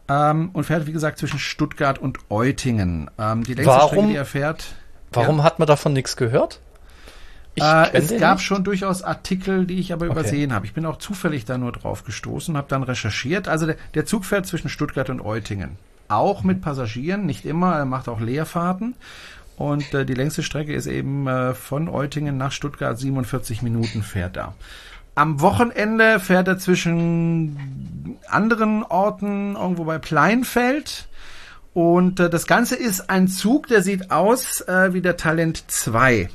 [0.08, 3.10] Ähm, und fährt, wie gesagt, zwischen Stuttgart und Eutingen.
[3.18, 4.74] Ähm, die längste warum, Strecke, die er fährt.
[5.12, 5.44] Warum ja.
[5.44, 6.60] hat man davon nichts gehört?
[7.56, 8.46] Äh, es gab nicht.
[8.46, 10.20] schon durchaus Artikel, die ich aber okay.
[10.20, 10.64] übersehen habe.
[10.66, 13.46] Ich bin auch zufällig da nur drauf gestoßen, habe dann recherchiert.
[13.48, 15.76] Also der, der Zug fährt zwischen Stuttgart und Eutingen.
[16.08, 18.94] Auch mit Passagieren, nicht immer, er macht auch Leerfahrten.
[19.62, 24.36] Und äh, die längste Strecke ist eben äh, von Eutingen nach Stuttgart 47 Minuten fährt
[24.36, 24.54] er.
[25.14, 31.06] Am Wochenende fährt er zwischen anderen Orten irgendwo bei Pleinfeld.
[31.74, 36.28] Und äh, das Ganze ist ein Zug, der sieht aus äh, wie der Talent 2.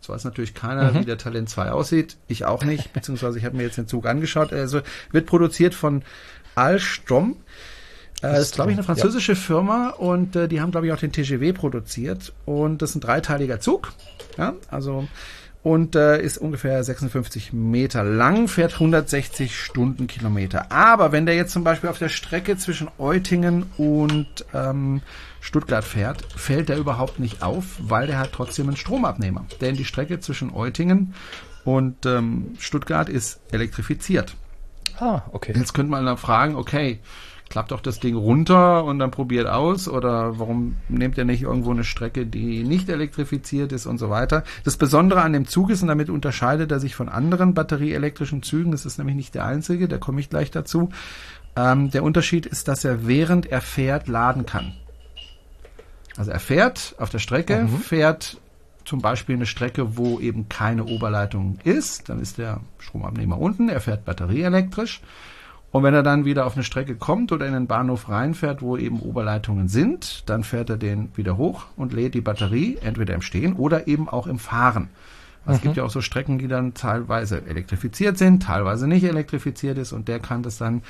[0.00, 1.00] Das weiß natürlich keiner, mhm.
[1.00, 2.16] wie der Talent 2 aussieht.
[2.28, 4.54] Ich auch nicht, beziehungsweise ich habe mir jetzt den Zug angeschaut.
[4.54, 4.80] Also
[5.12, 6.02] wird produziert von
[6.54, 7.36] Alstom.
[8.20, 9.38] Das ist, glaube ich, eine französische ja.
[9.38, 12.32] Firma und äh, die haben, glaube ich, auch den TGW produziert.
[12.46, 13.92] Und das ist ein dreiteiliger Zug.
[14.38, 15.06] Ja, also
[15.64, 20.70] und äh, ist ungefähr 56 Meter lang, fährt 160 Stundenkilometer.
[20.70, 25.00] Aber wenn der jetzt zum Beispiel auf der Strecke zwischen Eutingen und ähm,
[25.40, 29.46] Stuttgart fährt, fällt der überhaupt nicht auf, weil der hat trotzdem einen Stromabnehmer.
[29.62, 31.14] Denn die Strecke zwischen Eutingen
[31.64, 34.36] und ähm, Stuttgart ist elektrifiziert.
[35.00, 35.54] Ah, okay.
[35.56, 37.00] Jetzt könnte man dann fragen, okay,
[37.54, 41.70] klappt doch das Ding runter und dann probiert aus oder warum nehmt ihr nicht irgendwo
[41.70, 44.42] eine Strecke, die nicht elektrifiziert ist und so weiter.
[44.64, 48.72] Das Besondere an dem Zug ist, und damit unterscheidet er sich von anderen batterieelektrischen Zügen,
[48.72, 50.88] das ist nämlich nicht der einzige, da komme ich gleich dazu,
[51.54, 54.72] ähm, der Unterschied ist, dass er während er fährt laden kann.
[56.16, 57.78] Also er fährt auf der Strecke, mhm.
[57.78, 58.36] fährt
[58.84, 63.80] zum Beispiel eine Strecke, wo eben keine Oberleitung ist, dann ist der Stromabnehmer unten, er
[63.80, 65.02] fährt batterieelektrisch
[65.74, 68.76] und wenn er dann wieder auf eine Strecke kommt oder in den Bahnhof reinfährt, wo
[68.76, 73.22] eben Oberleitungen sind, dann fährt er den wieder hoch und lädt die Batterie entweder im
[73.22, 74.88] Stehen oder eben auch im Fahren.
[75.46, 75.62] Es mhm.
[75.62, 80.06] gibt ja auch so Strecken, die dann teilweise elektrifiziert sind, teilweise nicht elektrifiziert ist und
[80.06, 80.82] der kann das dann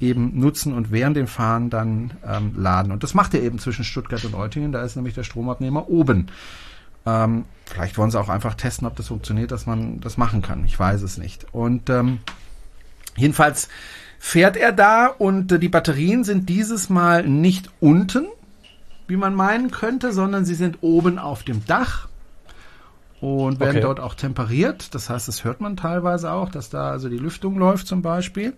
[0.00, 2.92] eben nutzen und während dem Fahren dann ähm, laden.
[2.92, 6.28] Und das macht er eben zwischen Stuttgart und Eutingen, da ist nämlich der Stromabnehmer oben.
[7.04, 10.64] Ähm, vielleicht wollen sie auch einfach testen, ob das funktioniert, dass man das machen kann.
[10.64, 11.44] Ich weiß es nicht.
[11.52, 12.20] Und ähm,
[13.18, 13.68] jedenfalls
[14.22, 18.26] fährt er da und äh, die Batterien sind dieses Mal nicht unten,
[19.08, 22.06] wie man meinen könnte, sondern sie sind oben auf dem Dach
[23.20, 23.80] und werden okay.
[23.80, 24.94] dort auch temperiert.
[24.94, 28.52] Das heißt, das hört man teilweise auch, dass da also die Lüftung läuft zum Beispiel.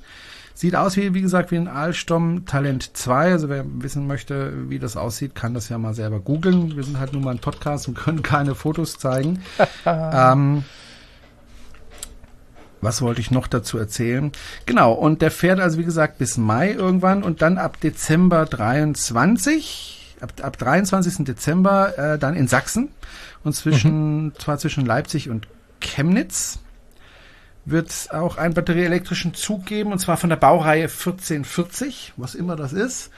[0.52, 3.30] Sieht aus wie, wie gesagt, wie ein Alstom Talent 2.
[3.30, 6.76] Also wer wissen möchte, wie das aussieht, kann das ja mal selber googeln.
[6.76, 9.40] Wir sind halt nur mal ein Podcast und können keine Fotos zeigen.
[9.86, 10.64] ähm,
[12.82, 14.32] was wollte ich noch dazu erzählen?
[14.66, 20.16] Genau, und der fährt also wie gesagt bis Mai irgendwann und dann ab Dezember 23,
[20.20, 21.24] ab, ab 23.
[21.24, 22.90] Dezember äh, dann in Sachsen
[23.44, 24.32] und zwischen, mhm.
[24.38, 25.48] zwar zwischen Leipzig und
[25.80, 26.58] Chemnitz
[27.64, 32.56] wird es auch einen batterieelektrischen Zug geben und zwar von der Baureihe 1440, was immer
[32.56, 33.10] das ist.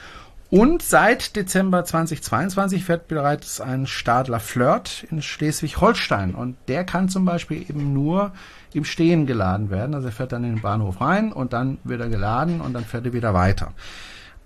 [0.51, 6.35] Und seit Dezember 2022 fährt bereits ein Stadler Flirt in Schleswig-Holstein.
[6.35, 8.33] Und der kann zum Beispiel eben nur
[8.75, 9.95] im Stehen geladen werden.
[9.95, 12.85] Also er fährt dann in den Bahnhof rein und dann wird er geladen und dann
[12.85, 13.73] fährt er wieder weiter.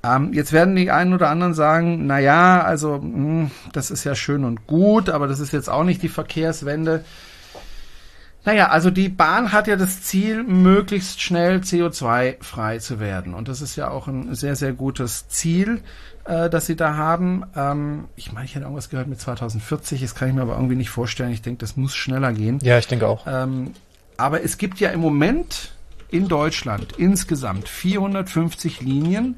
[0.02, 4.04] Ähm, jetzt werden die einen oder anderen sagen, na ja, also mh, hm, das ist
[4.04, 7.04] ja schön und gut, aber das ist jetzt auch nicht die Verkehrswende.
[8.44, 13.34] Naja, also die Bahn hat ja das Ziel, möglichst schnell CO2-frei zu werden.
[13.34, 15.82] Und das ist ja auch ein sehr, sehr gutes Ziel,
[16.24, 17.44] äh, das sie da haben.
[17.56, 20.76] Ähm, ich meine, ich hätte irgendwas gehört mit 2040, das kann ich mir aber irgendwie
[20.76, 21.32] nicht vorstellen.
[21.32, 22.60] Ich denke, das muss schneller gehen.
[22.62, 23.26] Ja, ich denke auch.
[23.26, 23.72] Ähm,
[24.18, 25.72] aber es gibt ja im Moment
[26.10, 29.36] in Deutschland insgesamt 450 Linien,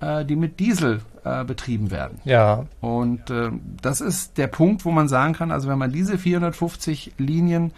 [0.00, 2.20] äh, die mit Diesel äh, betrieben werden.
[2.24, 2.66] Ja.
[2.80, 3.50] Und äh,
[3.82, 7.72] das ist der Punkt, wo man sagen kann, also wenn man diese 450 Linien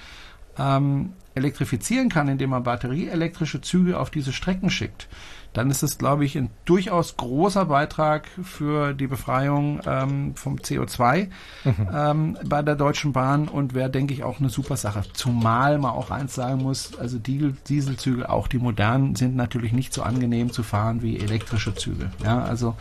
[0.59, 5.09] ähm, elektrifizieren kann, indem man batterieelektrische Züge auf diese Strecken schickt,
[5.57, 11.29] dann ist es, glaube ich, ein durchaus großer Beitrag für die Befreiung ähm, vom CO2
[11.65, 11.89] mhm.
[11.95, 15.03] ähm, bei der Deutschen Bahn und wäre, denke ich, auch eine super Sache.
[15.15, 19.95] Zumal man auch eins sagen muss, also die Dieselzüge, auch die modernen, sind natürlich nicht
[19.95, 22.11] so angenehm zu fahren wie elektrische Züge.
[22.23, 22.77] Ja, also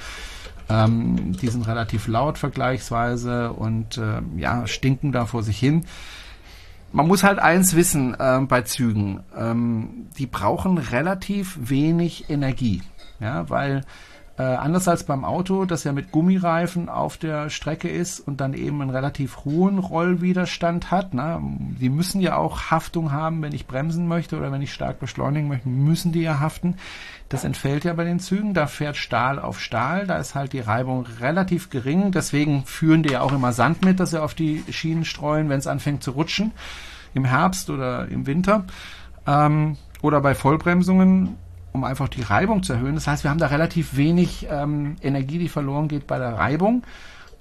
[0.68, 5.86] ähm, die sind relativ laut vergleichsweise und äh, ja, stinken da vor sich hin
[6.92, 9.22] man muss halt eins wissen äh, bei Zügen.
[9.38, 12.82] Ähm, die brauchen relativ wenig Energie.
[13.20, 13.84] Ja, weil
[14.38, 18.54] äh, anders als beim Auto, das ja mit Gummireifen auf der Strecke ist und dann
[18.54, 21.14] eben einen relativ hohen Rollwiderstand hat.
[21.14, 21.40] Ne?
[21.80, 25.48] Die müssen ja auch Haftung haben, wenn ich bremsen möchte oder wenn ich stark beschleunigen
[25.48, 26.76] möchte, müssen die ja haften.
[27.30, 28.54] Das entfällt ja bei den Zügen.
[28.54, 30.06] Da fährt Stahl auf Stahl.
[30.08, 32.12] Da ist halt die Reibung relativ gering.
[32.12, 35.60] Deswegen führen die ja auch immer Sand mit, dass sie auf die Schienen streuen, wenn
[35.60, 36.52] es anfängt zu rutschen.
[37.14, 38.66] Im Herbst oder im Winter.
[39.26, 41.38] Ähm, oder bei Vollbremsungen
[41.76, 42.96] um einfach die Reibung zu erhöhen.
[42.96, 46.84] Das heißt, wir haben da relativ wenig ähm, Energie, die verloren geht bei der Reibung.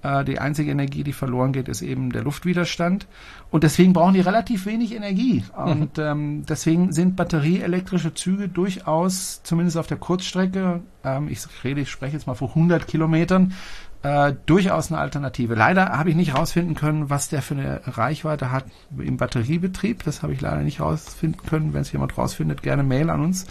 [0.04, 3.06] Äh, die einzige Energie, die verloren geht, ist eben der Luftwiderstand.
[3.50, 5.42] Und deswegen brauchen die relativ wenig Energie.
[5.56, 5.72] Mhm.
[5.72, 11.90] Und ähm, deswegen sind batterieelektrische Züge durchaus, zumindest auf der Kurzstrecke, ähm, ich rede, ich
[11.90, 13.54] spreche jetzt mal vor 100 Kilometern,
[14.02, 15.54] äh, durchaus eine Alternative.
[15.54, 18.66] Leider habe ich nicht herausfinden können, was der für eine Reichweite hat
[18.98, 20.02] im Batteriebetrieb.
[20.04, 21.72] Das habe ich leider nicht herausfinden können.
[21.72, 23.46] Wenn es jemand rausfindet, gerne Mail an uns.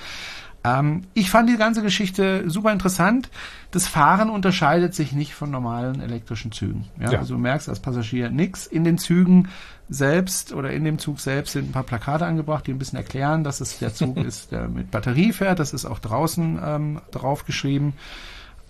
[0.63, 3.29] Ähm, ich fand die ganze Geschichte super interessant.
[3.71, 6.85] Das Fahren unterscheidet sich nicht von normalen elektrischen Zügen.
[6.99, 7.19] Ja, ja.
[7.19, 8.65] Also du merkst als Passagier nichts.
[8.65, 9.49] In den Zügen
[9.89, 13.43] selbst oder in dem Zug selbst sind ein paar Plakate angebracht, die ein bisschen erklären,
[13.43, 15.59] dass es der Zug ist, der mit Batterie fährt.
[15.59, 17.93] Das ist auch draußen ähm, drauf geschrieben.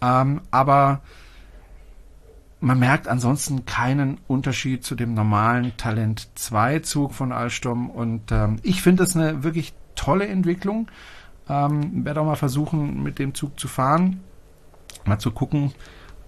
[0.01, 1.01] Ähm, aber
[2.59, 8.57] man merkt ansonsten keinen Unterschied zu dem normalen Talent 2 Zug von Alstom und ähm,
[8.63, 10.87] ich finde das eine wirklich tolle Entwicklung.
[11.49, 14.21] Ähm, werde auch mal versuchen, mit dem Zug zu fahren.
[15.05, 15.73] Mal zu gucken,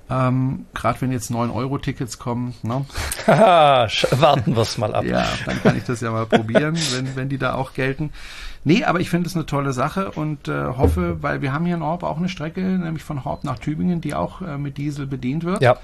[0.09, 2.53] ähm, Gerade wenn jetzt 9-Euro-Tickets kommen.
[2.61, 2.85] Ne?
[3.25, 5.03] Warten wir es mal ab.
[5.03, 8.11] Ja, dann kann ich das ja mal probieren, wenn, wenn die da auch gelten.
[8.63, 11.75] Nee, aber ich finde es eine tolle Sache und äh, hoffe, weil wir haben hier
[11.75, 15.07] in Orb auch eine Strecke, nämlich von Horb nach Tübingen, die auch äh, mit Diesel
[15.07, 15.61] bedient wird.
[15.61, 15.77] Ja.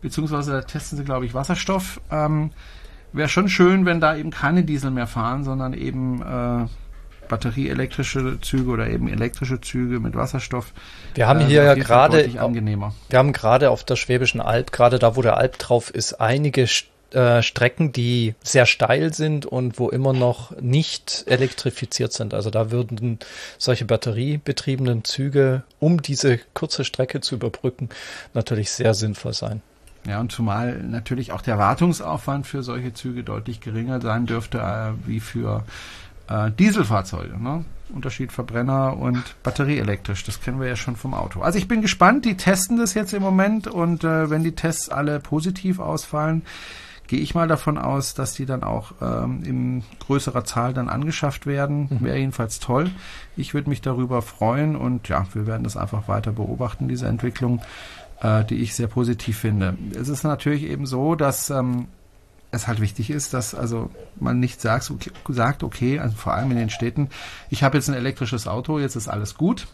[0.00, 2.00] Beziehungsweise da testen sie, glaube ich, Wasserstoff.
[2.10, 2.50] Ähm,
[3.12, 6.66] Wäre schon schön, wenn da eben keine Diesel mehr fahren, sondern eben äh,
[7.30, 10.72] batterieelektrische Züge oder eben elektrische Züge mit Wasserstoff.
[11.14, 15.16] Wir haben äh, hier ja gerade, wir haben gerade auf der Schwäbischen Alb, gerade da,
[15.16, 16.66] wo der Alb drauf ist, einige
[17.12, 22.34] äh, Strecken, die sehr steil sind und wo immer noch nicht elektrifiziert sind.
[22.34, 23.20] Also da würden
[23.58, 27.88] solche batteriebetriebenen Züge, um diese kurze Strecke zu überbrücken,
[28.34, 29.62] natürlich sehr sinnvoll sein.
[30.06, 35.06] Ja, und zumal natürlich auch der Wartungsaufwand für solche Züge deutlich geringer sein dürfte äh,
[35.06, 35.64] wie für
[36.30, 37.42] äh, Dieselfahrzeuge.
[37.42, 37.64] Ne?
[37.92, 40.24] Unterschied Verbrenner und batterieelektrisch.
[40.24, 41.40] Das kennen wir ja schon vom Auto.
[41.40, 42.24] Also ich bin gespannt.
[42.24, 46.42] Die testen das jetzt im Moment und äh, wenn die Tests alle positiv ausfallen,
[47.08, 51.44] gehe ich mal davon aus, dass die dann auch ähm, in größerer Zahl dann angeschafft
[51.44, 51.88] werden.
[51.90, 52.04] Mhm.
[52.04, 52.90] Wäre jedenfalls toll.
[53.36, 57.60] Ich würde mich darüber freuen und ja, wir werden das einfach weiter beobachten, diese Entwicklung,
[58.20, 59.76] äh, die ich sehr positiv finde.
[60.00, 61.88] Es ist natürlich eben so, dass ähm,
[62.50, 66.50] es halt wichtig ist, dass also man nicht sagt, okay, sagt, okay also vor allem
[66.50, 67.08] in den Städten,
[67.48, 69.66] ich habe jetzt ein elektrisches Auto, jetzt ist alles gut.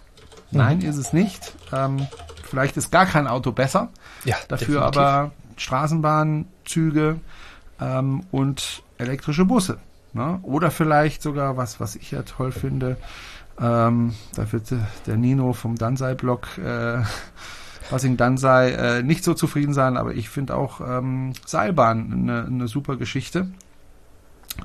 [0.51, 0.59] Mhm.
[0.59, 1.55] Nein, ist es nicht.
[1.73, 2.07] Ähm,
[2.45, 3.91] vielleicht ist gar kein Auto besser.
[4.25, 4.99] Ja, Dafür definitiv.
[4.99, 7.21] aber Straßenbahn, Züge
[7.81, 9.79] ähm, und elektrische Busse.
[10.13, 10.39] Ne?
[10.43, 12.97] Oder vielleicht sogar was, was ich ja toll finde.
[13.59, 14.73] Ähm, da wird
[15.07, 17.03] der Nino vom Dansei-Blog äh,
[17.91, 22.69] Passing Dansei äh, nicht so zufrieden sein, aber ich finde auch ähm, Seilbahn eine, eine
[22.69, 23.49] super Geschichte.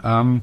[0.04, 0.42] Ähm,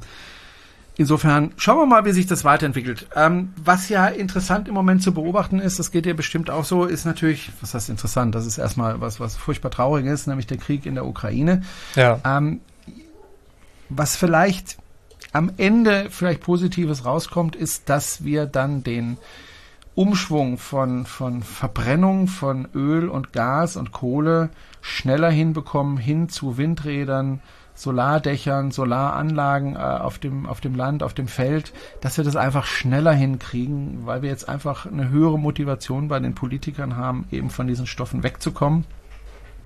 [0.97, 3.07] insofern schauen wir mal, wie sich das weiterentwickelt.
[3.15, 6.85] Ähm, was ja interessant im Moment zu beobachten ist, das geht dir bestimmt auch so,
[6.85, 10.57] ist natürlich, was heißt interessant, das ist erstmal was, was furchtbar traurig ist, nämlich der
[10.57, 11.63] Krieg in der Ukraine.
[11.95, 12.19] Ja.
[12.23, 12.61] Ähm,
[13.89, 14.77] was vielleicht
[15.31, 19.17] am Ende vielleicht Positives rauskommt, ist, dass wir dann den
[19.99, 27.41] Umschwung von, von Verbrennung von Öl und Gas und Kohle schneller hinbekommen hin zu Windrädern,
[27.75, 32.65] Solardächern, Solaranlagen äh, auf dem auf dem Land, auf dem Feld, dass wir das einfach
[32.65, 37.67] schneller hinkriegen, weil wir jetzt einfach eine höhere Motivation bei den Politikern haben, eben von
[37.67, 38.85] diesen Stoffen wegzukommen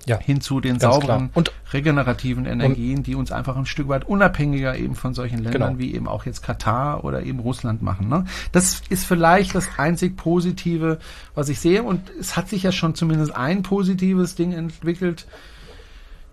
[0.06, 4.76] ja, hin zu den sauberen und regenerativen Energien, die uns einfach ein Stück weit unabhängiger
[4.76, 5.78] eben von solchen Ländern genau.
[5.78, 8.08] wie eben auch jetzt Katar oder eben Russland machen.
[8.08, 8.24] Ne?
[8.52, 10.98] Das ist vielleicht das einzig Positive,
[11.34, 11.82] was ich sehe.
[11.82, 15.26] Und es hat sich ja schon zumindest ein positives Ding entwickelt.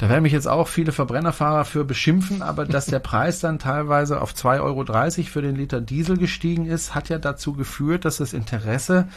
[0.02, 4.20] Da werden mich jetzt auch viele Verbrennerfahrer für beschimpfen, aber dass der Preis dann teilweise
[4.20, 8.34] auf 2,30 Euro für den Liter Diesel gestiegen ist, hat ja dazu geführt, dass das
[8.34, 9.08] Interesse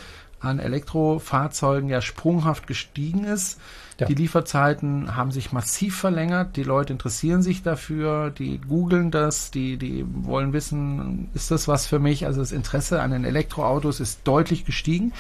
[0.45, 3.61] an Elektrofahrzeugen ja sprunghaft gestiegen ist.
[3.99, 4.07] Ja.
[4.07, 6.57] Die Lieferzeiten haben sich massiv verlängert.
[6.57, 11.87] Die Leute interessieren sich dafür, die googeln das, die, die wollen wissen, ist das was
[11.87, 12.27] für mich?
[12.27, 15.13] Also das Interesse an den Elektroautos ist deutlich gestiegen.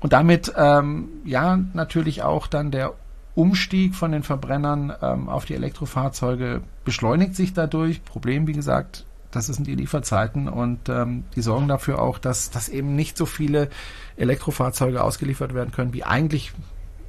[0.00, 2.92] Und damit, ähm, ja, natürlich auch dann der
[3.34, 8.04] Umstieg von den Verbrennern ähm, auf die Elektrofahrzeuge beschleunigt sich dadurch.
[8.04, 9.04] Problem, wie gesagt,
[9.36, 13.26] das sind die Lieferzeiten und ähm, die sorgen dafür auch, dass, dass eben nicht so
[13.26, 13.68] viele
[14.16, 16.52] Elektrofahrzeuge ausgeliefert werden können, wie eigentlich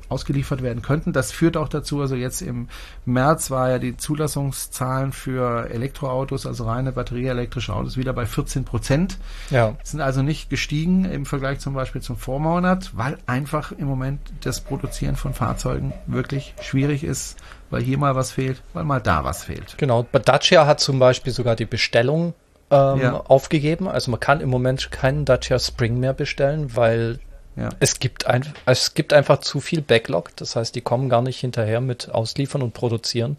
[0.10, 1.14] ausgeliefert werden könnten.
[1.14, 2.68] Das führt auch dazu, also jetzt im
[3.06, 9.18] März war ja die Zulassungszahlen für Elektroautos, also reine batterieelektrische Autos, wieder bei 14 Prozent.
[9.50, 9.76] Ja.
[9.84, 14.62] Sind also nicht gestiegen im Vergleich zum Beispiel zum Vormonat, weil einfach im Moment das
[14.62, 17.38] Produzieren von Fahrzeugen wirklich schwierig ist,
[17.70, 19.78] weil hier mal was fehlt, weil mal da was fehlt.
[19.78, 20.06] Genau.
[20.12, 22.34] Dacia hat zum Beispiel sogar die Bestellung
[22.72, 23.22] ähm, ja.
[23.28, 23.88] aufgegeben.
[23.88, 27.20] Also man kann im Moment keinen Dacia Spring mehr bestellen, weil
[27.58, 27.70] ja.
[27.80, 30.36] Es, gibt ein, es gibt einfach zu viel Backlog.
[30.36, 33.38] Das heißt, die kommen gar nicht hinterher mit Ausliefern und Produzieren.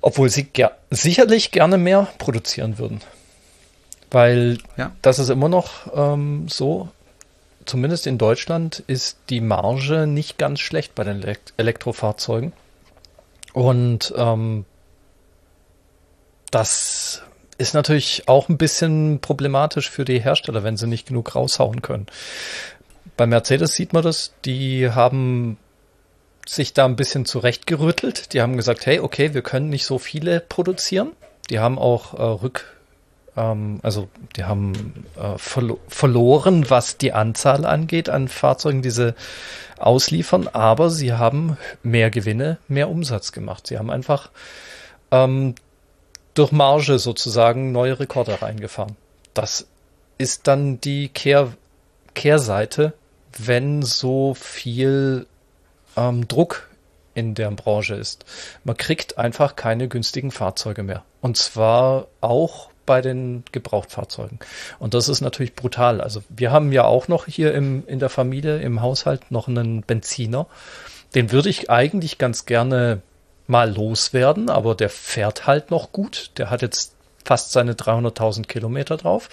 [0.00, 3.00] Obwohl sie ger sicherlich gerne mehr produzieren würden.
[4.10, 4.92] Weil ja.
[5.00, 6.88] das ist immer noch ähm, so,
[7.66, 12.52] zumindest in Deutschland ist die Marge nicht ganz schlecht bei den Elekt Elektrofahrzeugen.
[13.52, 14.64] Und ähm,
[16.50, 17.22] das
[17.58, 22.06] ist natürlich auch ein bisschen problematisch für die Hersteller, wenn sie nicht genug raushauen können.
[23.16, 25.58] Bei Mercedes sieht man das, die haben
[26.46, 28.32] sich da ein bisschen zurechtgerüttelt.
[28.32, 31.12] Die haben gesagt, hey, okay, wir können nicht so viele produzieren.
[31.50, 32.77] Die haben auch äh, Rück,
[33.38, 39.14] ähm, also die haben äh, verlo verloren, was die Anzahl angeht an Fahrzeugen, die sie
[39.78, 43.66] ausliefern, aber sie haben mehr Gewinne, mehr Umsatz gemacht.
[43.66, 44.30] Sie haben einfach
[45.10, 45.54] ähm,
[46.34, 48.96] durch Marge sozusagen neue Rekorde reingefahren.
[49.34, 49.66] Das
[50.18, 51.52] ist dann die Kehr
[52.14, 52.94] Kehrseite
[53.36, 55.26] wenn so viel
[55.96, 56.68] ähm, Druck
[57.14, 58.24] in der Branche ist.
[58.64, 61.04] Man kriegt einfach keine günstigen Fahrzeuge mehr.
[61.20, 64.38] Und zwar auch bei den Gebrauchtfahrzeugen.
[64.78, 66.00] Und das ist natürlich brutal.
[66.00, 69.82] Also wir haben ja auch noch hier im, in der Familie, im Haushalt noch einen
[69.82, 70.46] Benziner.
[71.14, 73.02] Den würde ich eigentlich ganz gerne
[73.46, 76.30] mal loswerden, aber der fährt halt noch gut.
[76.38, 76.94] Der hat jetzt
[77.26, 79.28] fast seine 300.000 Kilometer drauf.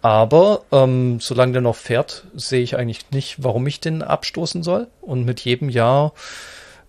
[0.00, 4.86] Aber ähm, solange der noch fährt, sehe ich eigentlich nicht, warum ich den abstoßen soll.
[5.00, 6.12] Und mit jedem Jahr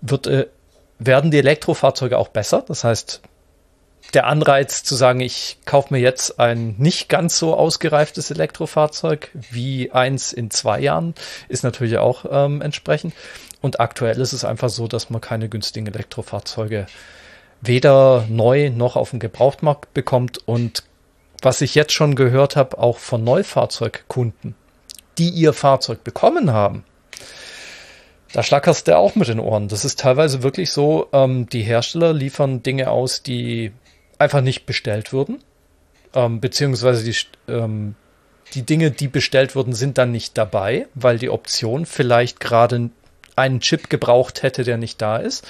[0.01, 0.45] wird, äh,
[0.99, 2.63] werden die Elektrofahrzeuge auch besser.
[2.67, 3.21] Das heißt,
[4.13, 9.91] der Anreiz zu sagen, ich kaufe mir jetzt ein nicht ganz so ausgereiftes Elektrofahrzeug wie
[9.91, 11.15] eins in zwei Jahren,
[11.49, 13.13] ist natürlich auch ähm, entsprechend.
[13.61, 16.87] Und aktuell ist es einfach so, dass man keine günstigen Elektrofahrzeuge
[17.61, 20.83] weder neu noch auf dem Gebrauchtmarkt bekommt und
[21.41, 24.55] was ich jetzt schon gehört habe, auch von Neufahrzeugkunden,
[25.17, 26.83] die ihr Fahrzeug bekommen haben,
[28.33, 29.67] da schlackerst du auch mit den Ohren.
[29.67, 33.71] Das ist teilweise wirklich so, ähm, die Hersteller liefern Dinge aus, die
[34.19, 35.43] einfach nicht bestellt wurden,
[36.13, 37.95] ähm, beziehungsweise die, ähm,
[38.53, 42.89] die Dinge, die bestellt wurden, sind dann nicht dabei, weil die Option vielleicht gerade
[43.35, 45.45] einen Chip gebraucht hätte, der nicht da ist.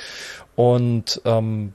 [0.55, 1.73] Und ähm,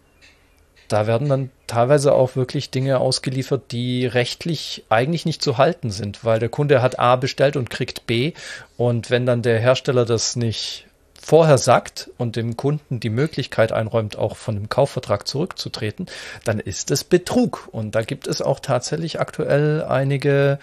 [0.88, 6.24] da werden dann teilweise auch wirklich Dinge ausgeliefert, die rechtlich eigentlich nicht zu halten sind,
[6.24, 8.32] weil der Kunde hat A bestellt und kriegt B.
[8.76, 10.86] Und wenn dann der Hersteller das nicht
[11.20, 16.06] vorher sagt und dem Kunden die Möglichkeit einräumt, auch von dem Kaufvertrag zurückzutreten,
[16.44, 17.68] dann ist es Betrug.
[17.70, 20.58] Und da gibt es auch tatsächlich aktuell einige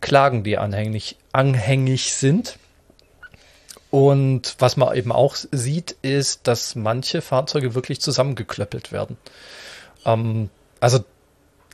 [0.00, 2.58] Klagen, die anhängig, anhängig sind.
[3.90, 9.16] Und was man eben auch sieht, ist, dass manche Fahrzeuge wirklich zusammengeklöppelt werden.
[10.04, 10.50] Ähm,
[10.80, 11.04] also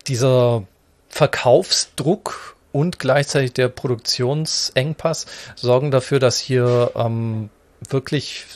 [0.07, 0.65] dieser
[1.09, 5.27] Verkaufsdruck und gleichzeitig der Produktionsengpass
[5.57, 7.51] sorgen dafür, dass hier ähm,
[7.89, 8.47] wirklich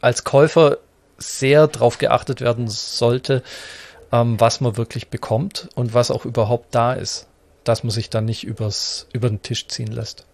[0.00, 0.78] als Käufer
[1.18, 3.42] sehr darauf geachtet werden sollte,
[4.12, 7.26] ähm, was man wirklich bekommt und was auch überhaupt da ist,
[7.64, 10.26] dass man sich dann nicht übers, über den Tisch ziehen lässt.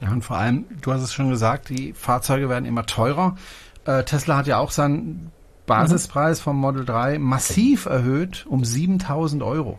[0.00, 3.36] Ja, und vor allem, du hast es schon gesagt, die Fahrzeuge werden immer teurer.
[3.84, 5.30] Äh, Tesla hat ja auch seinen
[5.66, 9.78] Basispreis vom Model 3 massiv erhöht um 7000 Euro.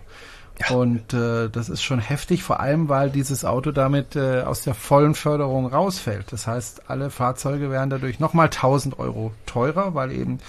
[0.59, 0.75] Ja.
[0.75, 4.73] Und äh, das ist schon heftig, vor allem weil dieses Auto damit äh, aus der
[4.73, 6.31] vollen Förderung rausfällt.
[6.31, 10.39] Das heißt, alle Fahrzeuge werden dadurch nochmal 1000 Euro teurer, weil eben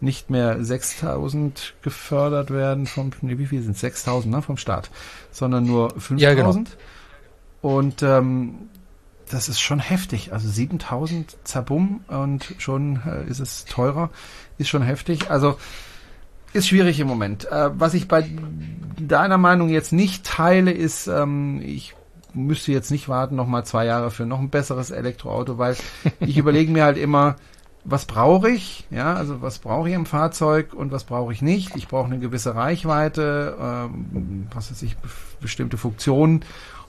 [0.00, 4.90] nicht mehr 6000 gefördert werden vom, nee, wie viel sind 6000 ne, vom Staat,
[5.30, 6.20] sondern nur 5000.
[6.20, 6.64] Ja, genau.
[7.62, 8.68] Und ähm,
[9.30, 10.32] das ist schon heftig.
[10.32, 14.10] Also 7000 Zabum und schon äh, ist es teurer.
[14.58, 15.30] Ist schon heftig.
[15.30, 15.56] Also
[16.54, 17.50] ist schwierig im Moment.
[17.50, 18.28] Äh, was ich bei
[18.98, 21.94] deiner Meinung jetzt nicht teile, ist, ähm, ich
[22.32, 25.76] müsste jetzt nicht warten, noch mal zwei Jahre für noch ein besseres Elektroauto, weil
[26.20, 27.36] ich überlege mir halt immer,
[27.84, 28.86] was brauche ich?
[28.90, 31.76] Ja, also was brauche ich im Fahrzeug und was brauche ich nicht?
[31.76, 34.96] Ich brauche eine gewisse Reichweite, ähm, was weiß ich,
[35.40, 36.44] bestimmte Funktionen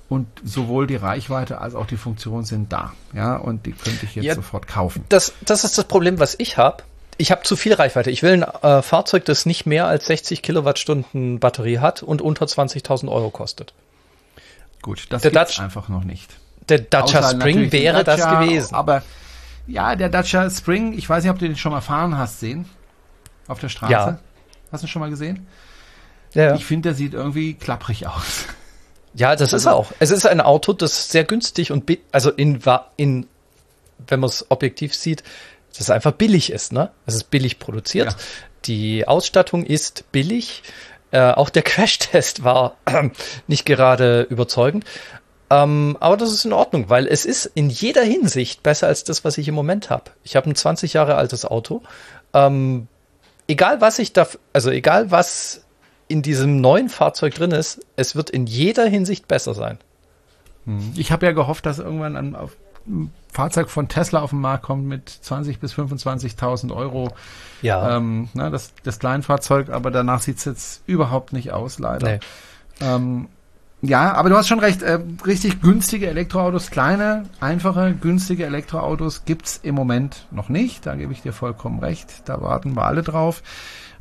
[0.08, 2.94] und sowohl die Reichweite als auch die Funktion sind da.
[3.14, 5.04] Ja, und die könnte ich jetzt ja, sofort kaufen.
[5.10, 6.84] Das, das ist das Problem, was ich habe.
[7.18, 8.12] Ich habe zu viel Reichweite.
[8.12, 12.46] Ich will ein äh, Fahrzeug, das nicht mehr als 60 Kilowattstunden Batterie hat und unter
[12.46, 13.74] 20.000 Euro kostet.
[14.82, 16.30] Gut, das der Dutch, einfach noch nicht.
[16.70, 18.76] Der Dacia Außer Spring wäre Dacia, das gewesen.
[18.76, 19.04] Aber
[19.68, 22.66] ja, der Dacia Spring, ich weiß nicht, ob du den schon mal fahren hast sehen.
[23.48, 23.92] Auf der Straße.
[23.92, 24.20] Ja.
[24.72, 25.48] Hast du schon mal gesehen?
[26.34, 26.56] Ja.
[26.56, 28.46] Ich finde, der sieht irgendwie klapprig aus.
[29.14, 29.92] Ja, das also, ist auch.
[30.00, 32.62] Es ist ein Auto, das sehr günstig und also in,
[32.98, 33.28] in
[34.08, 35.24] wenn man es objektiv sieht,
[35.78, 36.92] das einfach billig ist, ne?
[37.06, 38.12] Es ist billig produziert.
[38.12, 38.18] Ja.
[38.66, 40.64] Die Ausstattung ist billig.
[41.12, 43.10] Äh, auch der Crashtest war äh,
[43.48, 44.86] nicht gerade überzeugend.
[45.50, 49.24] Ähm, aber das ist in Ordnung, weil es ist in jeder Hinsicht besser als das,
[49.24, 50.12] was ich im Moment habe.
[50.24, 51.84] Ich habe ein 20 Jahre altes Auto.
[52.34, 52.88] Ähm,
[53.48, 55.64] egal was ich da, also egal was
[56.08, 59.78] in diesem neuen Fahrzeug drin ist, es wird in jeder Hinsicht besser sein.
[60.66, 60.94] Hm.
[60.96, 62.36] Ich habe ja gehofft, dass irgendwann ein,
[62.88, 67.12] ein Fahrzeug von Tesla auf den Markt kommt mit 20.000 bis 25.000 Euro.
[67.62, 67.98] Ja.
[67.98, 72.08] Ähm, na, das, das Kleinfahrzeug, aber danach sieht es jetzt überhaupt nicht aus, leider.
[72.08, 72.20] Nee.
[72.80, 73.28] Ähm,
[73.82, 79.60] ja, aber du hast schon recht, äh, richtig günstige Elektroautos, kleine, einfache, günstige Elektroautos gibt's
[79.62, 80.86] im Moment noch nicht.
[80.86, 82.24] Da gebe ich dir vollkommen recht.
[82.26, 83.44] Da warten wir alle drauf.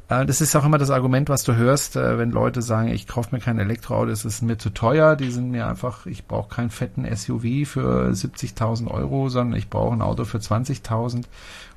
[0.08, 3.06] Äh, das ist auch immer das Argument, was du hörst, äh, wenn Leute sagen, ich
[3.06, 6.54] kaufe mir kein Elektroauto, es ist mir zu teuer, die sind mir einfach, ich brauche
[6.54, 11.24] keinen fetten SUV für 70.000 Euro, sondern ich brauche ein Auto für 20.000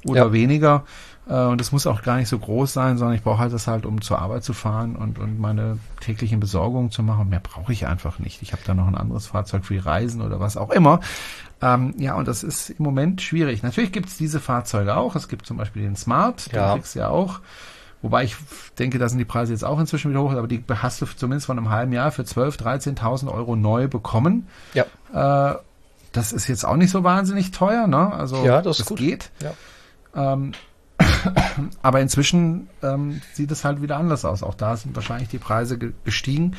[0.06, 0.32] oder ja.
[0.34, 0.84] weniger.
[1.30, 3.68] Äh, und es muss auch gar nicht so groß sein, sondern ich brauche halt das
[3.68, 7.30] halt, um zur Arbeit zu fahren und, und meine täglichen Besorgungen zu machen.
[7.30, 8.42] Mehr brauche ich einfach nicht.
[8.42, 11.00] Ich habe da noch ein anderes Fahrzeug für die Reisen oder was auch immer.
[11.62, 13.64] Ähm, ja, und das ist im Moment schwierig.
[13.64, 15.16] Natürlich gibt es diese Fahrzeuge auch.
[15.16, 16.74] Es gibt zum Beispiel den Smart, den ja.
[16.74, 17.42] kriegst du ja auch.
[18.02, 18.36] Wobei ich
[18.78, 21.48] denke, da sind die Preise jetzt auch inzwischen wieder hoch, aber die hast du zumindest
[21.48, 24.48] von einem halben Jahr für 12.000, 13.000 Euro neu bekommen.
[24.74, 24.86] Ja.
[25.52, 25.58] Äh,
[26.12, 28.12] das ist jetzt auch nicht so wahnsinnig teuer, ne?
[28.14, 29.32] Also ja, das, das geht.
[29.42, 30.34] Ja.
[30.34, 30.54] Ähm,
[31.82, 34.44] aber inzwischen ähm, sieht es halt wieder anders aus.
[34.44, 36.56] Auch da sind wahrscheinlich die Preise gestiegen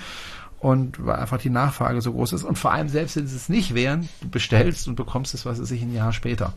[0.60, 2.44] und weil einfach die Nachfrage so groß ist.
[2.44, 5.58] Und vor allem selbst wenn sie es nicht wären, du bestellst und bekommst es, was
[5.58, 6.52] es sich ein Jahr später.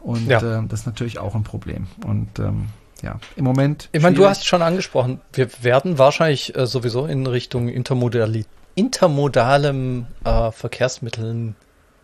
[0.00, 0.58] Und ja.
[0.58, 1.86] ähm, das ist natürlich auch ein Problem.
[2.04, 2.68] Und ähm,
[3.02, 3.88] ja, im Moment.
[3.92, 10.06] Ich meine, du hast schon angesprochen, wir werden wahrscheinlich äh, sowieso in Richtung Intermodali intermodalem
[10.24, 11.54] äh, Verkehrsmitteln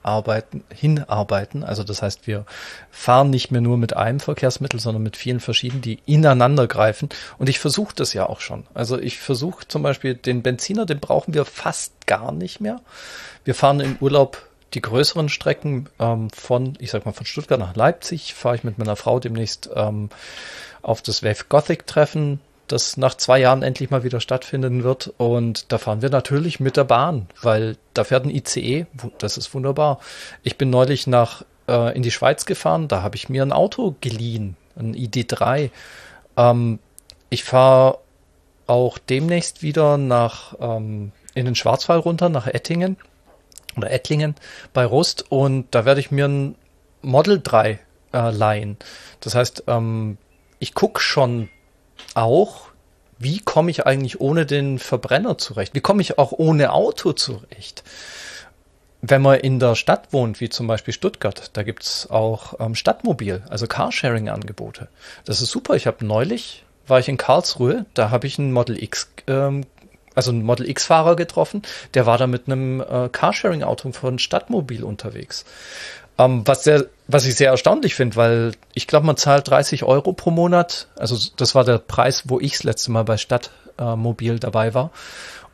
[0.03, 1.63] arbeiten, hinarbeiten.
[1.63, 2.47] Also das heißt, wir
[2.91, 7.11] fahren nicht mehr nur mit einem Verkehrsmittel, sondern mit vielen verschiedenen, die ineinander greifen.
[7.39, 8.65] Und ich versuche das ja auch schon.
[8.73, 12.81] Also ich versuche zum Beispiel den Benziner, den brauchen wir fast gar nicht mehr.
[13.45, 17.75] Wir fahren im Urlaub die größeren Strecken ähm, von, ich sag mal, von Stuttgart nach
[17.75, 20.11] Leipzig fahre ich mit meiner Frau demnächst ähm,
[20.83, 25.13] auf das Wave Gothic Treffen, das nach zwei Jahren endlich mal wieder stattfinden wird.
[25.19, 28.87] Und da fahren wir natürlich mit der Bahn, weil da fährt ein ICE.
[29.19, 29.99] Das ist wunderbar.
[30.43, 32.89] Ich bin neulich nach äh, in die Schweiz gefahren.
[32.89, 35.71] Da habe ich mir ein Auto geliehen, ein ID3.
[36.37, 36.79] Ähm,
[37.29, 37.99] ich fahre
[38.67, 42.97] auch demnächst wieder nach ähm, in den Schwarzwald runter nach Ettingen
[43.77, 44.35] oder Ettlingen
[44.73, 46.55] bei Rust und da werde ich mir ein
[47.03, 47.79] Model 3
[48.13, 48.77] äh, leihen.
[49.21, 50.19] Das heißt, ähm,
[50.61, 51.49] ich gucke schon
[52.15, 52.69] auch,
[53.19, 55.75] wie komme ich eigentlich ohne den Verbrenner zurecht?
[55.75, 57.83] Wie komme ich auch ohne Auto zurecht?
[59.03, 63.43] Wenn man in der Stadt wohnt, wie zum Beispiel Stuttgart, da gibt's auch ähm, Stadtmobil,
[63.49, 64.89] also Carsharing-Angebote.
[65.25, 65.75] Das ist super.
[65.75, 69.65] Ich habe neulich, war ich in Karlsruhe, da habe ich einen Model X, ähm,
[70.15, 71.63] also einen Model X-Fahrer getroffen,
[71.95, 75.47] der war da mit einem äh, Carsharing-Auto von Stadtmobil unterwegs.
[76.21, 80.13] Ähm, was, sehr, was ich sehr erstaunlich finde, weil ich glaube, man zahlt 30 Euro
[80.13, 80.89] pro Monat.
[80.97, 84.91] Also das war der Preis, wo ich das letzte Mal bei Stadtmobil äh, dabei war.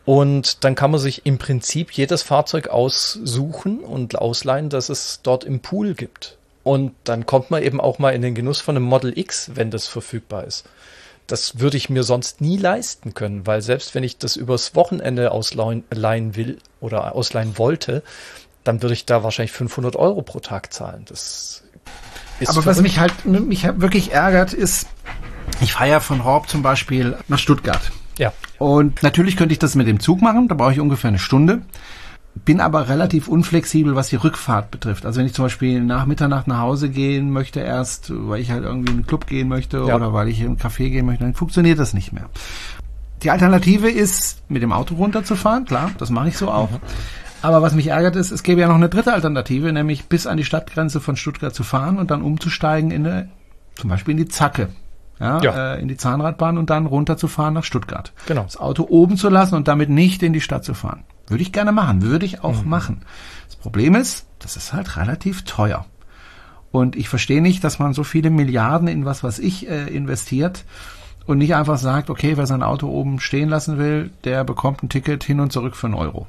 [0.04, 5.44] Und dann kann man sich im Prinzip jedes Fahrzeug aussuchen und ausleihen, das es dort
[5.44, 6.36] im Pool gibt.
[6.64, 9.70] Und dann kommt man eben auch mal in den Genuss von einem Model X, wenn
[9.70, 10.64] das verfügbar ist.
[11.28, 15.32] Das würde ich mir sonst nie leisten können, weil selbst wenn ich das übers Wochenende
[15.32, 18.04] ausleihen will oder ausleihen wollte,
[18.66, 21.04] dann würde ich da wahrscheinlich 500 Euro pro Tag zahlen.
[21.08, 21.62] Das
[22.40, 24.88] ist Aber was mich halt mich wirklich ärgert, ist,
[25.60, 27.92] ich fahre ja von Horb zum Beispiel nach Stuttgart.
[28.18, 28.32] Ja.
[28.58, 31.62] Und natürlich könnte ich das mit dem Zug machen, da brauche ich ungefähr eine Stunde.
[32.44, 35.06] Bin aber relativ unflexibel, was die Rückfahrt betrifft.
[35.06, 38.64] Also wenn ich zum Beispiel nach Mitternacht nach Hause gehen möchte erst, weil ich halt
[38.64, 39.96] irgendwie in einen Club gehen möchte ja.
[39.96, 42.28] oder weil ich in einen Café gehen möchte, dann funktioniert das nicht mehr.
[43.22, 46.70] Die Alternative ist, mit dem Auto runterzufahren, klar, das mache ich so auch.
[46.70, 46.80] Mhm.
[47.46, 50.36] Aber was mich ärgert ist, es gäbe ja noch eine dritte Alternative, nämlich bis an
[50.36, 53.28] die Stadtgrenze von Stuttgart zu fahren und dann umzusteigen in eine,
[53.76, 54.70] zum Beispiel in die Zacke
[55.20, 55.74] ja, ja.
[55.74, 58.12] Äh, in die Zahnradbahn und dann runterzufahren nach Stuttgart.
[58.26, 58.42] Genau.
[58.42, 61.04] Das Auto oben zu lassen und damit nicht in die Stadt zu fahren.
[61.28, 62.68] Würde ich gerne machen, würde ich auch mhm.
[62.68, 63.02] machen.
[63.46, 65.86] Das Problem ist, das ist halt relativ teuer.
[66.72, 70.64] Und ich verstehe nicht, dass man so viele Milliarden in was, was ich äh, investiert
[71.26, 74.88] und nicht einfach sagt, okay, wer sein Auto oben stehen lassen will, der bekommt ein
[74.88, 76.26] Ticket hin und zurück für einen Euro.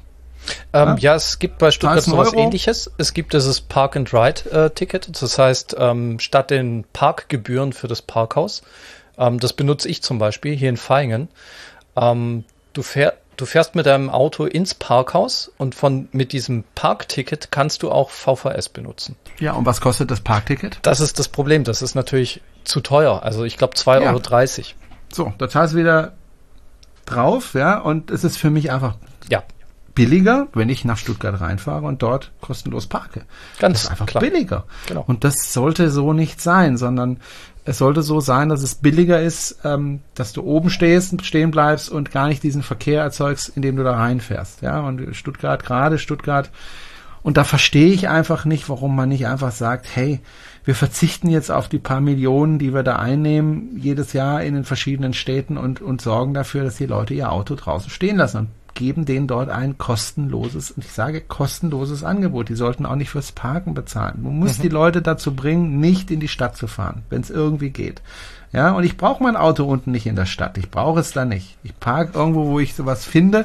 [0.72, 0.96] Ähm, ja?
[0.96, 1.14] ja?
[1.14, 2.90] es gibt bei Stuttgart so was ähnliches.
[2.98, 5.08] Es gibt dieses Park-and-Ride-Ticket.
[5.08, 8.62] Äh, das heißt, ähm, statt den Parkgebühren für das Parkhaus,
[9.18, 11.28] ähm, das benutze ich zum Beispiel hier in Feingen,
[11.96, 17.50] ähm, du, fähr, du fährst mit deinem Auto ins Parkhaus und von, mit diesem Parkticket
[17.50, 19.16] kannst du auch VVS benutzen.
[19.40, 20.78] Ja, und was kostet das Parkticket?
[20.82, 21.64] Das ist das Problem.
[21.64, 23.22] Das ist natürlich zu teuer.
[23.22, 24.12] Also ich glaube 2,30 ja.
[24.12, 24.20] Euro.
[25.10, 26.12] So, da zahlst du wieder
[27.06, 28.96] drauf, ja, und es ist für mich einfach
[29.30, 29.42] ja
[29.98, 33.22] billiger, wenn ich nach Stuttgart reinfahre und dort kostenlos parke.
[33.58, 34.22] Ganz das ist einfach klar.
[34.22, 34.64] billiger.
[34.86, 35.02] Genau.
[35.06, 37.18] Und das sollte so nicht sein, sondern
[37.64, 41.90] es sollte so sein, dass es billiger ist, ähm, dass du oben stehst, stehen bleibst
[41.90, 44.62] und gar nicht diesen Verkehr erzeugst, indem du da reinfährst.
[44.62, 46.50] Ja, und Stuttgart, gerade Stuttgart,
[47.22, 50.20] und da verstehe ich einfach nicht, warum man nicht einfach sagt, hey,
[50.64, 54.64] wir verzichten jetzt auf die paar Millionen, die wir da einnehmen, jedes Jahr in den
[54.64, 58.38] verschiedenen Städten und, und sorgen dafür, dass die Leute ihr Auto draußen stehen lassen.
[58.38, 58.48] Und
[58.78, 62.48] geben denen dort ein kostenloses, und ich sage kostenloses Angebot.
[62.48, 64.20] Die sollten auch nicht fürs Parken bezahlen.
[64.22, 64.62] Du musst mhm.
[64.62, 68.00] die Leute dazu bringen, nicht in die Stadt zu fahren, wenn es irgendwie geht.
[68.52, 70.56] Ja, und ich brauche mein Auto unten nicht in der Stadt.
[70.58, 71.58] Ich brauche es da nicht.
[71.64, 73.44] Ich parke irgendwo, wo ich sowas finde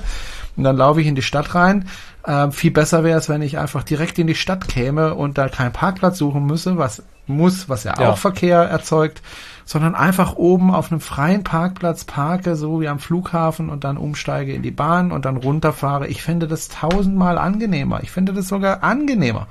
[0.55, 1.89] und dann laufe ich in die Stadt rein.
[2.23, 5.49] Äh, viel besser wäre es, wenn ich einfach direkt in die Stadt käme und da
[5.49, 8.11] keinen Parkplatz suchen müsse, was muss, was ja, ja.
[8.11, 9.21] auch Verkehr erzeugt
[9.65, 14.53] sondern einfach oben auf einem freien Parkplatz parke, so wie am Flughafen und dann umsteige
[14.53, 16.07] in die Bahn und dann runterfahre.
[16.07, 18.01] Ich finde das tausendmal angenehmer.
[18.03, 19.47] Ich finde das sogar angenehmer.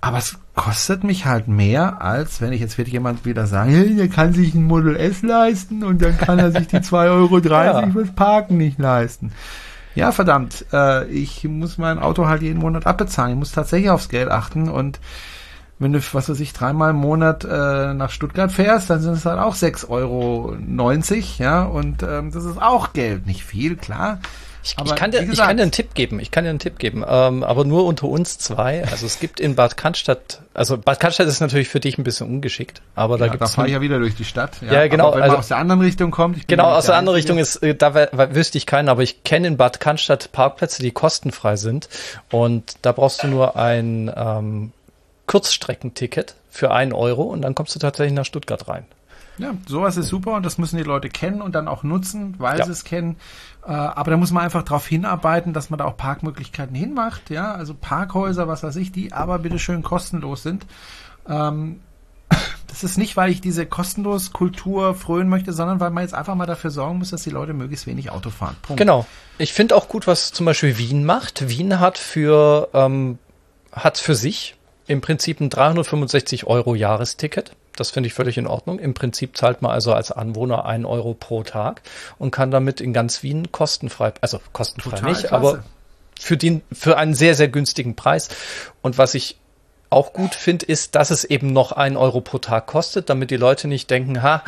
[0.00, 3.96] Aber es kostet mich halt mehr, als wenn ich jetzt wird jemand wieder sagen, hey,
[3.96, 7.38] der kann sich ein Model S leisten und dann kann er sich die 2,30 Euro
[7.38, 7.90] ja.
[7.90, 9.32] fürs Parken nicht leisten.
[9.96, 13.32] Ja, verdammt, äh, ich muss mein Auto halt jeden Monat abbezahlen.
[13.32, 15.00] Ich muss tatsächlich aufs Geld achten und
[15.78, 19.24] wenn du, was weiß ich, dreimal im Monat äh, nach Stuttgart fährst, dann sind es
[19.24, 20.56] halt auch 6,90 Euro,
[21.38, 23.26] ja, und ähm, das ist auch Geld.
[23.26, 24.18] Nicht viel, klar.
[24.64, 26.50] Ich, aber, ich, kann dir, gesagt, ich kann dir einen Tipp geben, ich kann dir
[26.50, 28.84] einen Tipp geben, ähm, aber nur unter uns zwei.
[28.84, 32.28] Also es gibt in Bad Cannstatt, also Bad Cannstatt ist natürlich für dich ein bisschen
[32.28, 33.52] ungeschickt, aber da ja, gibt es.
[33.52, 34.60] Da fahre ich ja wieder durch die Stadt.
[34.60, 35.08] Ja, ja genau.
[35.08, 36.48] Aber wenn also, man aus der anderen Richtung kommt.
[36.48, 37.94] genau, aus der, der anderen Richtung ist, äh, da
[38.34, 41.88] wüsste ich keinen, aber ich kenne in Bad Cannstatt Parkplätze, die kostenfrei sind
[42.30, 44.72] und da brauchst du nur ein ähm,
[45.28, 48.84] Kurzstreckenticket für einen Euro und dann kommst du tatsächlich nach Stuttgart rein.
[49.36, 52.58] Ja, sowas ist super und das müssen die Leute kennen und dann auch nutzen, weil
[52.58, 52.64] ja.
[52.64, 53.16] sie es kennen.
[53.64, 57.30] Äh, aber da muss man einfach darauf hinarbeiten, dass man da auch Parkmöglichkeiten hinmacht.
[57.30, 60.66] Ja, also Parkhäuser, was weiß ich, die aber bitteschön kostenlos sind.
[61.28, 61.80] Ähm,
[62.66, 66.34] das ist nicht, weil ich diese kostenlos Kultur frönen möchte, sondern weil man jetzt einfach
[66.34, 68.56] mal dafür sorgen muss, dass die Leute möglichst wenig Auto fahren.
[68.62, 68.80] Punkt.
[68.80, 69.06] Genau.
[69.36, 71.48] Ich finde auch gut, was zum Beispiel Wien macht.
[71.48, 73.18] Wien hat für ähm,
[73.70, 74.57] hat für sich
[74.88, 77.52] im Prinzip ein 365 Euro Jahresticket.
[77.76, 78.78] Das finde ich völlig in Ordnung.
[78.80, 81.82] Im Prinzip zahlt man also als Anwohner ein Euro pro Tag
[82.18, 85.34] und kann damit in ganz Wien kostenfrei, also kostenfrei Total nicht, klasse.
[85.34, 85.64] aber
[86.18, 88.30] für den, für einen sehr, sehr günstigen Preis.
[88.82, 89.36] Und was ich
[89.90, 93.36] auch gut finde, ist, dass es eben noch ein Euro pro Tag kostet, damit die
[93.36, 94.42] Leute nicht denken, ha,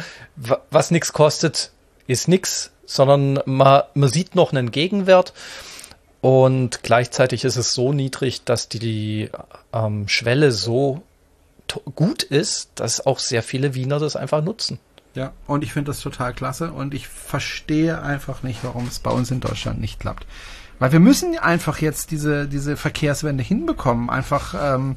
[0.71, 1.71] was nichts kostet,
[2.07, 5.33] ist nichts, sondern man, man sieht noch einen Gegenwert.
[6.21, 9.31] Und gleichzeitig ist es so niedrig, dass die
[9.73, 11.03] ähm, Schwelle so
[11.95, 14.79] gut ist, dass auch sehr viele Wiener das einfach nutzen.
[15.15, 19.11] Ja, und ich finde das total klasse und ich verstehe einfach nicht, warum es bei
[19.11, 20.25] uns in Deutschland nicht klappt.
[20.79, 24.09] Weil wir müssen einfach jetzt diese, diese Verkehrswende hinbekommen.
[24.09, 24.97] Einfach, ähm,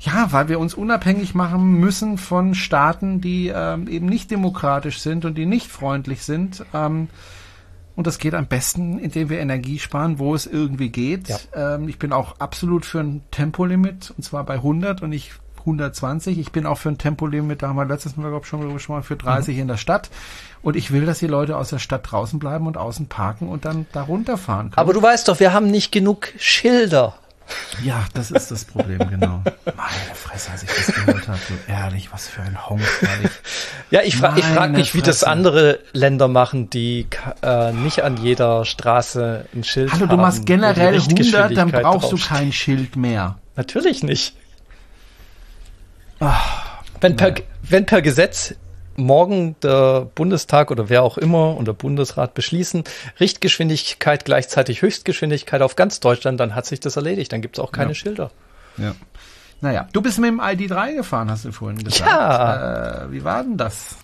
[0.00, 5.24] ja, weil wir uns unabhängig machen müssen von Staaten, die ähm, eben nicht demokratisch sind
[5.24, 6.64] und die nicht freundlich sind.
[6.74, 7.08] Ähm,
[7.96, 11.28] Und das geht am besten, indem wir Energie sparen, wo es irgendwie geht.
[11.28, 11.38] Ja.
[11.54, 16.38] Ähm, ich bin auch absolut für ein Tempolimit, und zwar bei 100 und nicht 120.
[16.38, 18.96] Ich bin auch für ein Tempolimit, da haben wir letztes Mal, glaube ich, schon, schon
[18.96, 19.62] mal für 30 mhm.
[19.62, 20.10] in der Stadt.
[20.62, 23.64] Und ich will, dass die Leute aus der Stadt draußen bleiben und außen parken und
[23.64, 24.78] dann da runterfahren können.
[24.78, 27.14] Aber du weißt doch, wir haben nicht genug Schilder.
[27.82, 29.42] Ja, das ist das Problem, genau.
[29.64, 32.82] Meine Fresse, als ich das gehört habe, so ehrlich, was für ein Honk.
[33.90, 37.06] Ja, ich, fra ich frage mich, wie das andere Länder machen, die
[37.42, 40.08] äh, nicht an jeder Straße ein Schild Hallo, haben.
[40.10, 43.38] Hallo, du machst generell 100, dann brauchst du kein Schild mehr.
[43.54, 44.34] Natürlich nicht.
[46.18, 48.54] Ach, wenn, per, wenn per Gesetz
[48.96, 52.84] morgen der Bundestag oder wer auch immer und der Bundesrat beschließen,
[53.20, 57.32] Richtgeschwindigkeit gleichzeitig Höchstgeschwindigkeit auf ganz Deutschland, dann hat sich das erldigt.
[57.32, 57.94] Dann gibt es auch keine ja.
[57.94, 58.30] Schilder.
[58.76, 58.94] Ja.
[59.60, 62.10] Naja, du bist mit dem ID3 gefahren, hast du vorhin gesagt.
[62.10, 63.04] Ja.
[63.04, 63.96] Äh, wie war denn das?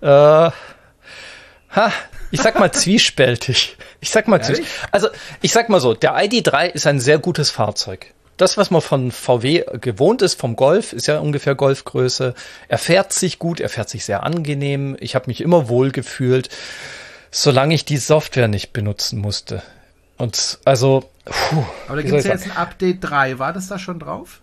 [0.00, 1.92] Äh, ha,
[2.30, 3.76] ich sag mal zwiespältig.
[4.00, 4.72] Ich sag mal zwiespältig.
[4.90, 5.08] Also,
[5.40, 9.12] ich sag mal so, der ID3 ist ein sehr gutes Fahrzeug das, was man von
[9.12, 12.34] VW gewohnt ist, vom Golf, ist ja ungefähr Golfgröße.
[12.68, 14.96] Er fährt sich gut, er fährt sich sehr angenehm.
[15.00, 16.48] Ich habe mich immer wohl gefühlt,
[17.30, 19.62] solange ich die Software nicht benutzen musste.
[20.16, 23.38] Und also, puh, Aber da gibt es ja jetzt ein Update 3.
[23.38, 24.40] War das da schon drauf?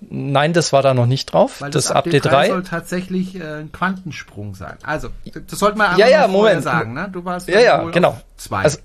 [0.00, 1.60] Nein, das war da noch nicht drauf.
[1.60, 4.76] Weil das, das Update, Update 3 soll tatsächlich äh, ein Quantensprung sein.
[4.84, 6.62] Also, das sollte man ja, ja, Moment.
[6.62, 7.08] sagen, ne?
[7.12, 8.20] Du warst ja, ja, genau.
[8.36, 8.62] Zwei.
[8.62, 8.78] Also,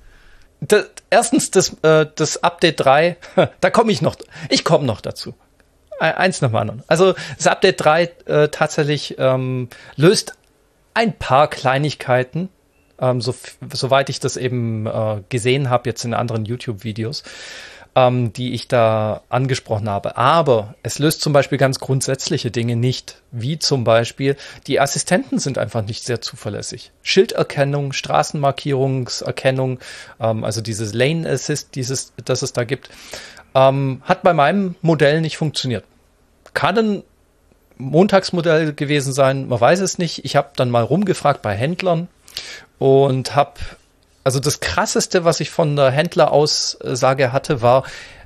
[0.67, 3.17] das, erstens das, äh, das Update 3,
[3.59, 4.15] da komme ich noch,
[4.49, 5.33] ich komme noch dazu.
[5.99, 6.83] Eins nach dem anderen.
[6.87, 10.33] Also das Update 3 äh, tatsächlich ähm, löst
[10.93, 12.49] ein paar Kleinigkeiten,
[12.99, 13.33] ähm, so,
[13.71, 17.23] soweit ich das eben äh, gesehen habe, jetzt in anderen YouTube-Videos
[17.95, 20.17] ähm, die ich da angesprochen habe.
[20.17, 24.35] Aber es löst zum Beispiel ganz grundsätzliche Dinge nicht, wie zum Beispiel
[24.67, 26.91] die Assistenten sind einfach nicht sehr zuverlässig.
[27.03, 29.79] Schilderkennung, Straßenmarkierungserkennung,
[30.19, 32.89] ähm, also dieses Lane Assist, dieses, das es da gibt,
[33.55, 35.83] ähm, hat bei meinem Modell nicht funktioniert.
[36.53, 37.03] Kann ein
[37.77, 40.25] Montagsmodell gewesen sein, man weiß es nicht.
[40.25, 42.07] Ich habe dann mal rumgefragt bei Händlern
[42.79, 43.53] und habe
[44.23, 47.83] also das krasseste, was ich von der Händleraussage hatte, war,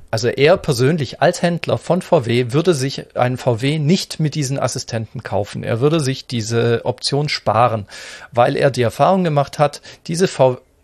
[0.09, 5.21] also er persönlich als Händler von VW würde sich einen VW nicht mit diesen Assistenten
[5.21, 5.63] kaufen.
[5.63, 7.87] Er würde sich diese Option sparen,
[8.31, 10.29] weil er die Erfahrung gemacht hat, diese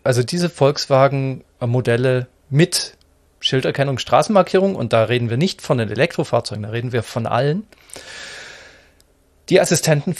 [0.03, 2.97] also diese Volkswagen Modelle mit
[3.39, 7.65] Schilderkennung, Straßenmarkierung und da reden wir nicht von den Elektrofahrzeugen, da reden wir von allen.
[9.49, 10.15] Die Assistenten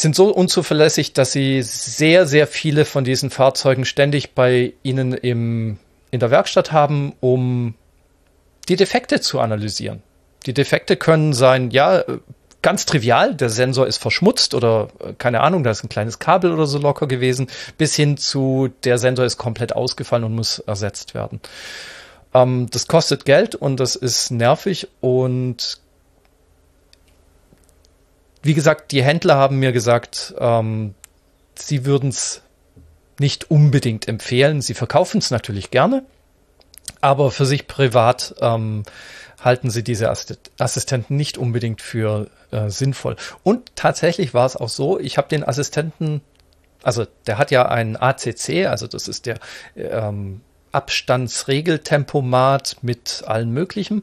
[0.00, 5.78] sind so unzuverlässig, dass sie sehr, sehr viele von diesen Fahrzeugen ständig bei ihnen im,
[6.10, 7.74] in der Werkstatt haben, um
[8.68, 10.02] die Defekte zu analysieren.
[10.46, 12.04] Die Defekte können sein, ja,
[12.62, 16.52] ganz trivial, der Sensor ist verschmutzt oder äh, keine Ahnung, da ist ein kleines Kabel
[16.52, 21.14] oder so locker gewesen, bis hin zu der Sensor ist komplett ausgefallen und muss ersetzt
[21.14, 21.40] werden.
[22.32, 25.80] Ähm, das kostet Geld und das ist nervig und
[28.42, 30.94] wie gesagt, die Händler haben mir gesagt, ähm,
[31.54, 32.42] sie würden es
[33.18, 34.60] nicht unbedingt empfehlen.
[34.60, 36.04] Sie verkaufen es natürlich gerne,
[37.00, 38.82] aber für sich privat ähm,
[39.40, 40.12] halten sie diese
[40.58, 43.16] Assistenten nicht unbedingt für äh, sinnvoll.
[43.42, 46.20] Und tatsächlich war es auch so, ich habe den Assistenten,
[46.82, 49.38] also der hat ja einen ACC, also das ist der
[49.76, 50.42] ähm,
[50.72, 54.02] Abstandsregeltempomat mit allen möglichen.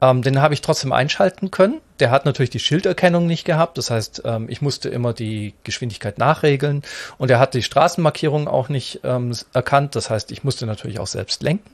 [0.00, 1.80] Ähm, den habe ich trotzdem einschalten können.
[2.00, 3.78] Der hat natürlich die Schilderkennung nicht gehabt.
[3.78, 6.82] Das heißt, ähm, ich musste immer die Geschwindigkeit nachregeln.
[7.18, 9.96] Und er hat die Straßenmarkierung auch nicht ähm, erkannt.
[9.96, 11.70] Das heißt, ich musste natürlich auch selbst lenken.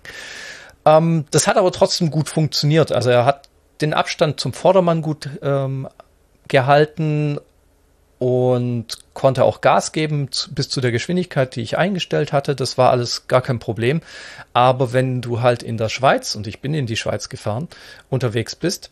[0.84, 2.92] Ähm, das hat aber trotzdem gut funktioniert.
[2.92, 3.48] Also er hat
[3.80, 5.88] den Abstand zum Vordermann gut ähm,
[6.48, 7.38] gehalten
[8.18, 12.56] und konnte auch Gas geben bis zu der Geschwindigkeit, die ich eingestellt hatte.
[12.56, 14.00] Das war alles gar kein Problem.
[14.52, 17.68] Aber wenn du halt in der Schweiz, und ich bin in die Schweiz gefahren,
[18.10, 18.90] unterwegs bist,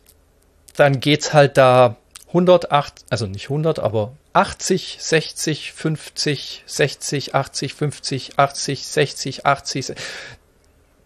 [0.75, 1.97] dann geht's halt da
[2.27, 9.93] 108, also nicht 100, aber 80, 60, 50, 60, 80, 50, 80, 60, 80.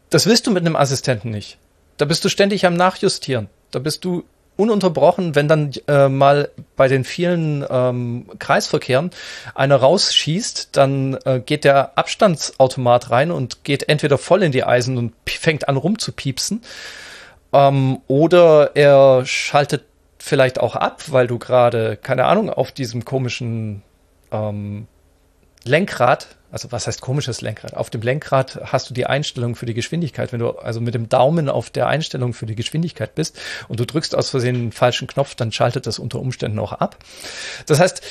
[0.10, 1.58] Das willst du mit einem Assistenten nicht.
[1.98, 3.50] Da bist du ständig am Nachjustieren.
[3.72, 4.26] Da bist du
[4.62, 9.12] ununterbrochen, wenn dann äh, mal bei den vielen ähm, Kreisverkehren
[9.56, 14.98] einer rausschießt, dann äh, geht der Abstandsautomat rein und geht entweder voll in die Eisen
[14.98, 16.62] und fängt an rumzupiepsen.
[17.54, 19.84] Ähm, oder er schaltet
[20.20, 23.82] vielleicht auch ab, weil du gerade, keine Ahnung, auf diesem komischen
[24.32, 24.88] ähm,
[25.64, 27.76] Lenkrad also was heißt komisches Lenkrad?
[27.76, 30.34] Auf dem Lenkrad hast du die Einstellung für die Geschwindigkeit.
[30.34, 33.40] Wenn du also mit dem Daumen auf der Einstellung für die Geschwindigkeit bist
[33.70, 36.98] und du drückst aus Versehen den falschen Knopf, dann schaltet das unter Umständen auch ab.
[37.66, 38.02] Das heißt,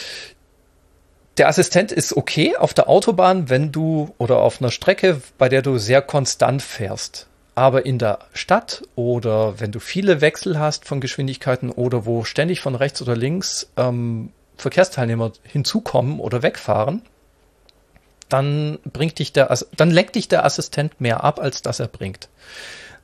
[1.36, 5.62] der Assistent ist okay auf der Autobahn, wenn du oder auf einer Strecke, bei der
[5.62, 7.28] du sehr konstant fährst.
[7.55, 12.61] Aber in der Stadt oder wenn du viele Wechsel hast von Geschwindigkeiten oder wo ständig
[12.61, 17.03] von rechts oder links ähm, Verkehrsteilnehmer hinzukommen oder wegfahren,
[18.33, 22.28] dann bringt dich der, dann lenkt dich der Assistent mehr ab, als dass er bringt.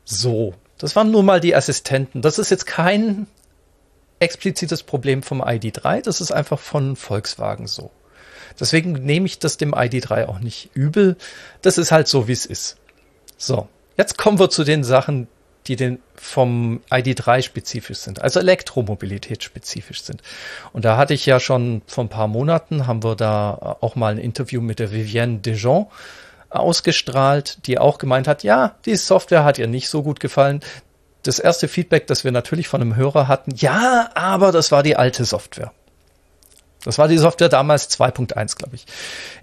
[0.05, 2.23] So, das waren nur mal die Assistenten.
[2.23, 3.27] Das ist jetzt kein
[4.19, 7.91] explizites Problem vom ID3, das ist einfach von Volkswagen so.
[8.59, 11.17] Deswegen nehme ich das dem ID3 auch nicht übel.
[11.61, 12.79] Das ist halt so, wie es ist.
[13.37, 13.69] So,
[13.99, 15.29] jetzt kommen wir zu den Sachen,
[15.67, 20.23] die den vom ID3 spezifisch sind, also Elektromobilität spezifisch sind.
[20.73, 24.13] Und da hatte ich ja schon vor ein paar Monaten, haben wir da auch mal
[24.13, 25.87] ein Interview mit der Vivienne Dejean
[26.49, 30.61] ausgestrahlt, die auch gemeint hat, ja, die Software hat ihr nicht so gut gefallen.
[31.23, 34.97] Das erste Feedback, das wir natürlich von einem Hörer hatten, ja, aber das war die
[34.97, 35.73] alte Software.
[36.87, 38.87] Das war die Software damals 2.1, glaube ich.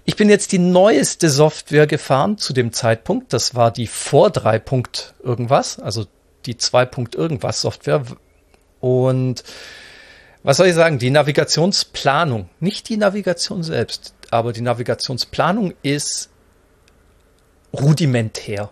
[0.06, 3.34] Ich bin jetzt die neueste Software gefahren zu dem Zeitpunkt.
[3.34, 4.62] Das war die vor 3.
[5.22, 6.06] irgendwas, also
[6.46, 6.88] die 2.
[7.14, 8.02] irgendwas Software.
[8.80, 9.44] Und
[10.42, 10.98] was soll ich sagen?
[10.98, 16.30] Die Navigationsplanung, nicht die Navigation selbst, aber die Navigationsplanung ist
[17.74, 18.70] rudimentär.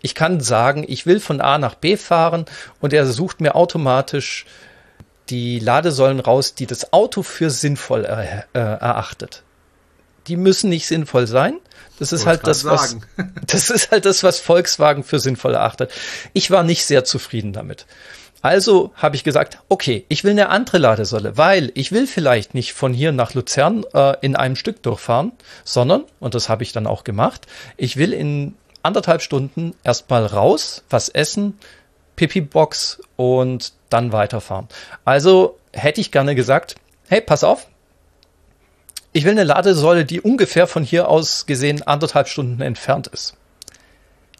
[0.00, 2.46] Ich kann sagen, ich will von A nach B fahren
[2.80, 4.46] und er sucht mir automatisch
[5.28, 9.42] die Ladesäulen raus, die das Auto für sinnvoll er, äh, erachtet.
[10.26, 11.58] Die müssen nicht sinnvoll sein.
[11.98, 12.96] Das ist halt das, was,
[13.46, 15.92] das ist halt das, was Volkswagen für sinnvoll erachtet.
[16.32, 17.86] Ich war nicht sehr zufrieden damit.
[18.42, 22.74] Also habe ich gesagt, okay, ich will eine andere Ladesäule, weil ich will vielleicht nicht
[22.74, 25.32] von hier nach Luzern äh, in einem Stück durchfahren,
[25.64, 27.46] sondern, und das habe ich dann auch gemacht,
[27.76, 31.58] ich will in anderthalb Stunden erstmal raus, was essen,
[32.14, 34.68] Pipi-Box und dann weiterfahren.
[35.04, 36.76] Also hätte ich gerne gesagt,
[37.08, 37.66] hey, pass auf,
[39.12, 43.34] ich will eine Ladesäule, die ungefähr von hier aus gesehen anderthalb Stunden entfernt ist.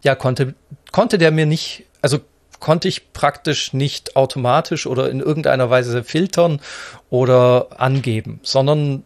[0.03, 0.53] Ja, konnte,
[0.91, 2.19] konnte der mir nicht, also
[2.59, 6.61] konnte ich praktisch nicht automatisch oder in irgendeiner Weise filtern
[7.09, 9.03] oder angeben, sondern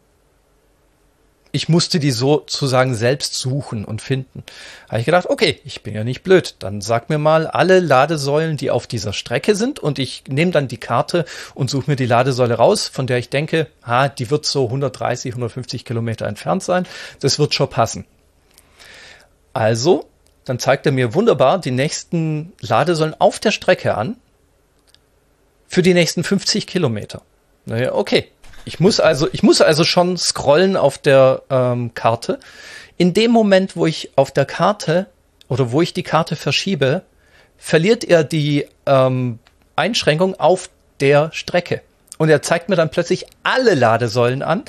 [1.51, 4.43] ich musste die sozusagen selbst suchen und finden.
[4.87, 6.55] Habe ich gedacht, okay, ich bin ja nicht blöd.
[6.59, 10.67] Dann sag mir mal alle Ladesäulen, die auf dieser Strecke sind und ich nehme dann
[10.67, 14.45] die Karte und suche mir die Ladesäule raus, von der ich denke, ha, die wird
[14.45, 16.87] so 130, 150 Kilometer entfernt sein.
[17.19, 18.05] Das wird schon passen.
[19.53, 20.07] Also,
[20.45, 24.15] dann zeigt er mir wunderbar die nächsten Ladesäulen auf der Strecke an
[25.67, 27.21] für die nächsten 50 Kilometer.
[27.65, 28.27] Naja, okay,
[28.65, 32.39] ich muss also, ich muss also schon scrollen auf der ähm, Karte.
[32.97, 35.07] In dem Moment, wo ich auf der Karte
[35.47, 37.03] oder wo ich die Karte verschiebe,
[37.57, 39.39] verliert er die ähm,
[39.75, 41.81] Einschränkung auf der Strecke.
[42.17, 44.63] Und er zeigt mir dann plötzlich alle Ladesäulen an.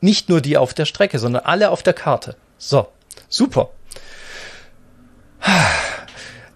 [0.00, 2.36] Nicht nur die auf der Strecke, sondern alle auf der Karte.
[2.58, 2.88] So,
[3.28, 3.70] super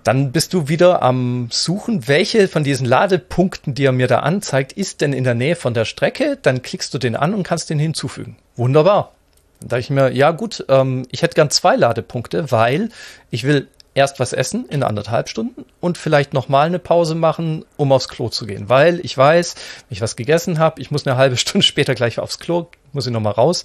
[0.08, 4.72] dann bist du wieder am Suchen, welche von diesen Ladepunkten, die er mir da anzeigt,
[4.72, 6.38] ist denn in der Nähe von der Strecke.
[6.40, 8.38] Dann klickst du den an und kannst den hinzufügen.
[8.56, 9.12] Wunderbar.
[9.60, 12.88] Dann dachte ich mir, ja gut, ähm, ich hätte gern zwei Ladepunkte, weil
[13.30, 17.92] ich will erst was essen in anderthalb Stunden und vielleicht nochmal eine Pause machen, um
[17.92, 18.70] aufs Klo zu gehen.
[18.70, 22.18] Weil ich weiß, wenn ich was gegessen habe, ich muss eine halbe Stunde später gleich
[22.18, 23.62] aufs Klo, muss ich nochmal raus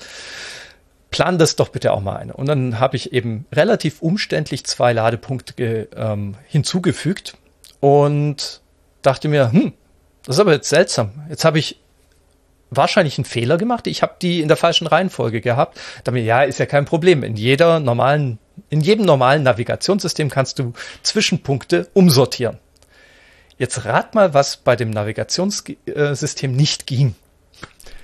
[1.14, 2.32] plan das doch bitte auch mal ein.
[2.32, 7.38] Und dann habe ich eben relativ umständlich zwei Ladepunkte ähm, hinzugefügt
[7.80, 8.62] und
[9.04, 9.74] dachte mir, hm,
[10.26, 11.12] das ist aber jetzt seltsam.
[11.30, 11.80] Jetzt habe ich
[12.72, 13.86] wahrscheinlich einen Fehler gemacht.
[13.86, 15.80] Ich habe die in der falschen Reihenfolge gehabt.
[16.04, 17.22] Damit, ja, ist ja kein Problem.
[17.22, 18.40] In jeder normalen,
[18.72, 22.58] in jedem normalen Navigationssystem kannst du Zwischenpunkte umsortieren.
[23.60, 27.14] Jetzt rat mal, was bei dem Navigationssystem nicht ging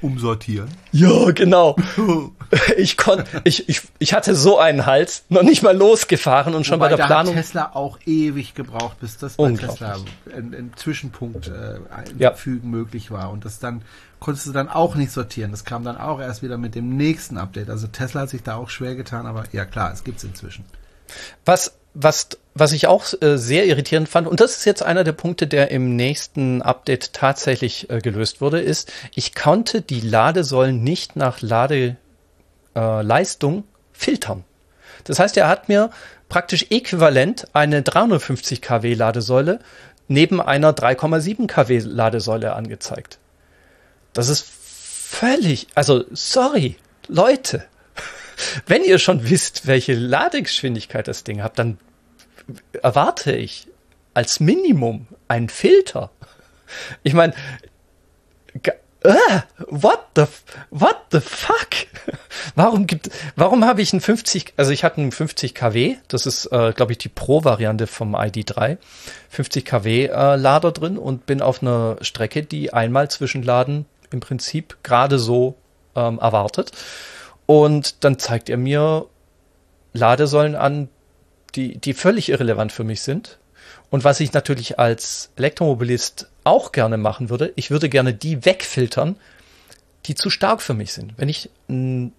[0.01, 0.69] umsortieren.
[0.91, 1.75] Ja, genau.
[2.77, 6.79] Ich konnte, ich, ich, ich hatte so einen Hals, noch nicht mal losgefahren und schon
[6.79, 7.35] Wobei, bei der Planung.
[7.35, 9.97] Hat Tesla auch ewig gebraucht, bis das bei Tesla
[10.35, 11.79] ein Zwischenpunkt äh,
[12.19, 12.77] einfügen ja.
[12.77, 13.29] möglich war.
[13.29, 13.83] Und das dann
[14.19, 15.51] konntest du dann auch nicht sortieren.
[15.51, 17.69] Das kam dann auch erst wieder mit dem nächsten Update.
[17.69, 20.65] Also Tesla hat sich da auch schwer getan, aber ja klar, es gibt's inzwischen.
[21.45, 25.13] Was was, was ich auch äh, sehr irritierend fand, und das ist jetzt einer der
[25.13, 31.15] Punkte, der im nächsten Update tatsächlich äh, gelöst wurde, ist, ich konnte die Ladesäulen nicht
[31.15, 33.63] nach Ladeleistung äh,
[33.93, 34.43] filtern.
[35.05, 35.89] Das heißt, er hat mir
[36.27, 39.59] praktisch äquivalent eine 350 kW Ladesäule
[40.07, 43.17] neben einer 3,7 kW Ladesäule angezeigt.
[44.13, 46.75] Das ist völlig, also sorry,
[47.07, 47.63] Leute,
[48.65, 51.77] wenn ihr schon wisst, welche Ladegeschwindigkeit das Ding habt, dann
[52.81, 53.67] erwarte ich
[54.13, 56.11] als Minimum einen Filter.
[57.03, 57.33] Ich meine,
[59.01, 59.13] äh,
[59.67, 60.25] what the,
[60.71, 61.69] what the fuck?
[62.55, 66.47] Warum gibt, warum habe ich einen 50, also ich hatte einen 50 kW, das ist,
[66.47, 68.77] äh, glaube ich, die Pro-Variante vom ID3,
[69.29, 74.77] 50 kW äh, Lader drin und bin auf einer Strecke, die einmal Zwischenladen im Prinzip
[74.83, 75.55] gerade so
[75.95, 76.71] ähm, erwartet.
[77.49, 79.07] Und dann zeigt er mir
[79.93, 80.87] Ladesäulen an,
[81.55, 83.39] die, die völlig irrelevant für mich sind.
[83.89, 89.15] Und was ich natürlich als Elektromobilist auch gerne machen würde, ich würde gerne die wegfiltern,
[90.05, 91.13] die zu stark für mich sind.
[91.17, 92.11] Wenn ich eine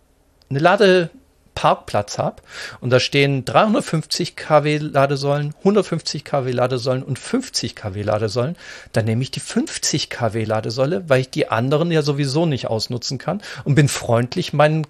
[0.49, 2.43] Ladeparkplatz habe
[2.81, 8.57] und da stehen 350 kW Ladesäulen, 150 kW Ladesäulen und 50 kW Ladesäulen,
[8.93, 13.19] dann nehme ich die 50 kW Ladesäule, weil ich die anderen ja sowieso nicht ausnutzen
[13.19, 14.89] kann und bin freundlich meinen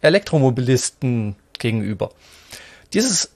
[0.00, 2.10] Elektromobilisten gegenüber.
[2.92, 3.30] Dieses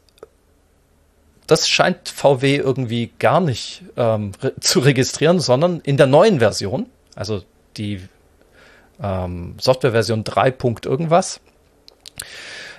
[1.47, 6.87] das scheint VW irgendwie gar nicht ähm, re zu registrieren, sondern in der neuen Version,
[7.15, 7.43] also
[7.77, 8.01] die
[9.03, 10.55] ähm, Softwareversion 3.
[10.85, 11.41] irgendwas,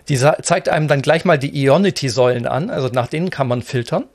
[0.09, 4.05] die zeigt einem dann gleich mal die Ionity-Säulen an, also nach denen kann man filtern,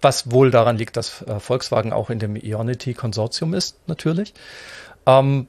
[0.00, 4.34] was wohl daran liegt, dass äh, Volkswagen auch in dem Ionity-Konsortium ist, natürlich.
[5.06, 5.48] Ähm,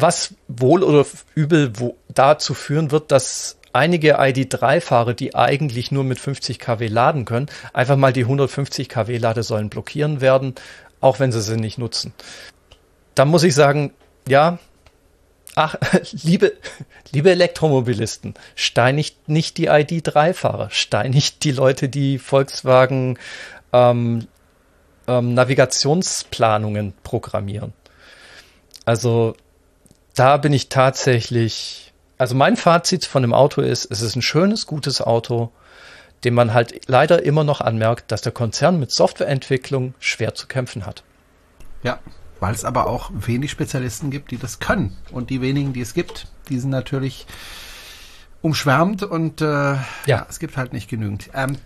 [0.00, 6.18] was wohl oder übel wo, dazu führen wird, dass einige ID3-Fahrer, die eigentlich nur mit
[6.18, 10.54] 50 kW laden können, einfach mal die 150 kW Ladesäulen blockieren werden,
[11.00, 12.12] auch wenn sie sie nicht nutzen.
[13.14, 13.92] Da muss ich sagen,
[14.28, 14.58] ja,
[15.54, 15.76] ach,
[16.22, 16.52] liebe,
[17.10, 23.18] liebe Elektromobilisten, steinigt nicht die ID3-Fahrer, steinigt die Leute, die Volkswagen
[23.72, 24.26] ähm,
[25.06, 27.72] ähm, Navigationsplanungen programmieren.
[28.84, 29.34] Also
[30.14, 34.66] da bin ich tatsächlich, also mein Fazit von dem Auto ist, es ist ein schönes,
[34.66, 35.50] gutes Auto,
[36.24, 40.84] dem man halt leider immer noch anmerkt, dass der Konzern mit Softwareentwicklung schwer zu kämpfen
[40.84, 41.02] hat.
[41.82, 41.98] Ja,
[42.40, 44.96] weil es aber auch wenig Spezialisten gibt, die das können.
[45.12, 47.26] Und die wenigen, die es gibt, die sind natürlich
[48.42, 49.82] umschwärmt und äh, ja.
[50.06, 50.26] ja.
[50.28, 51.30] es gibt halt nicht genügend.
[51.34, 51.56] Ähm,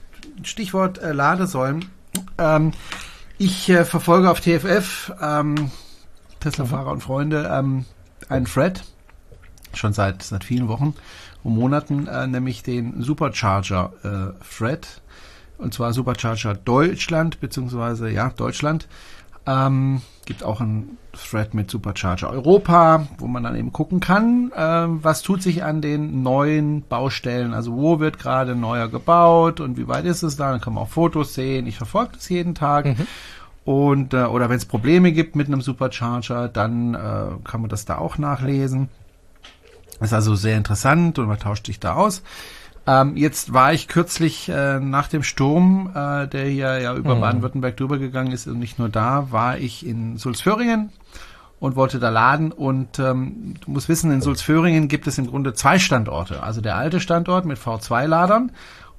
[0.42, 1.90] Stichwort äh, Ladesäulen.
[2.38, 2.72] Ähm,
[3.38, 5.70] ich äh, verfolge auf TFF ähm,
[6.40, 7.84] Tesla-Fahrer und Freunde ähm,
[8.28, 8.84] einen Thread,
[9.72, 10.94] schon seit, seit vielen Wochen
[11.42, 15.00] und Monaten, äh, nämlich den Supercharger äh.
[15.56, 18.88] Und zwar Supercharger Deutschland, beziehungsweise ja, Deutschland.
[19.46, 24.86] Ähm, gibt auch einen Thread mit Supercharger Europa, wo man dann eben gucken kann, äh,
[24.88, 27.52] was tut sich an den neuen Baustellen.
[27.52, 30.50] Also wo wird gerade neuer gebaut und wie weit ist es da?
[30.50, 31.66] Dann kann man auch Fotos sehen.
[31.66, 32.86] Ich verfolge das jeden Tag.
[32.86, 33.06] Mhm.
[33.64, 36.98] Und äh, oder wenn es Probleme gibt mit einem Supercharger, dann äh,
[37.44, 38.88] kann man das da auch nachlesen.
[40.00, 42.22] ist also sehr interessant und man tauscht sich da aus.
[42.86, 47.20] Ähm, jetzt war ich kürzlich äh, nach dem Sturm, äh, der hier ja über mhm.
[47.20, 50.92] Baden-Württemberg drüber gegangen ist und nicht nur da, war ich in Sulzföhringen
[51.60, 52.52] und wollte da laden.
[52.52, 56.42] Und ähm, du musst wissen, in Sulzföhringen gibt es im Grunde zwei Standorte.
[56.42, 58.52] Also der alte Standort mit V2-Ladern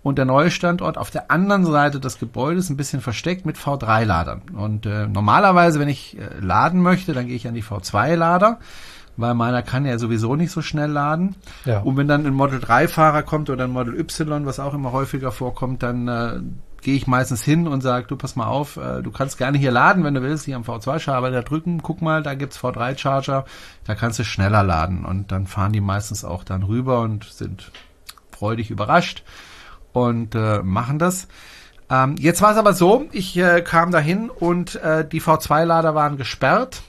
[0.06, 4.44] und der neue Standort auf der anderen Seite des Gebäudes ein bisschen versteckt mit V3-Ladern.
[4.56, 8.60] Und äh, normalerweise, wenn ich äh, laden möchte, dann gehe ich an die V2-Lader,
[9.18, 11.36] weil meiner kann ja sowieso nicht so schnell laden.
[11.66, 11.80] Ja.
[11.80, 15.32] Und wenn dann ein Model 3-Fahrer kommt oder ein Model Y, was auch immer häufiger
[15.32, 16.40] vorkommt, dann äh,
[16.84, 19.72] gehe ich meistens hin und sage, du pass mal auf, äh, du kannst gerne hier
[19.72, 23.46] laden, wenn du willst, hier am V2-Schalter da drücken, guck mal, da gibt's V3-Charger,
[23.86, 25.04] da kannst du schneller laden.
[25.04, 27.72] Und dann fahren die meistens auch dann rüber und sind
[28.30, 29.24] freudig überrascht
[29.96, 31.28] und äh, machen das.
[31.90, 36.18] Ähm, jetzt war es aber so, ich äh, kam dahin und äh, die V2-Lader waren
[36.18, 36.82] gesperrt,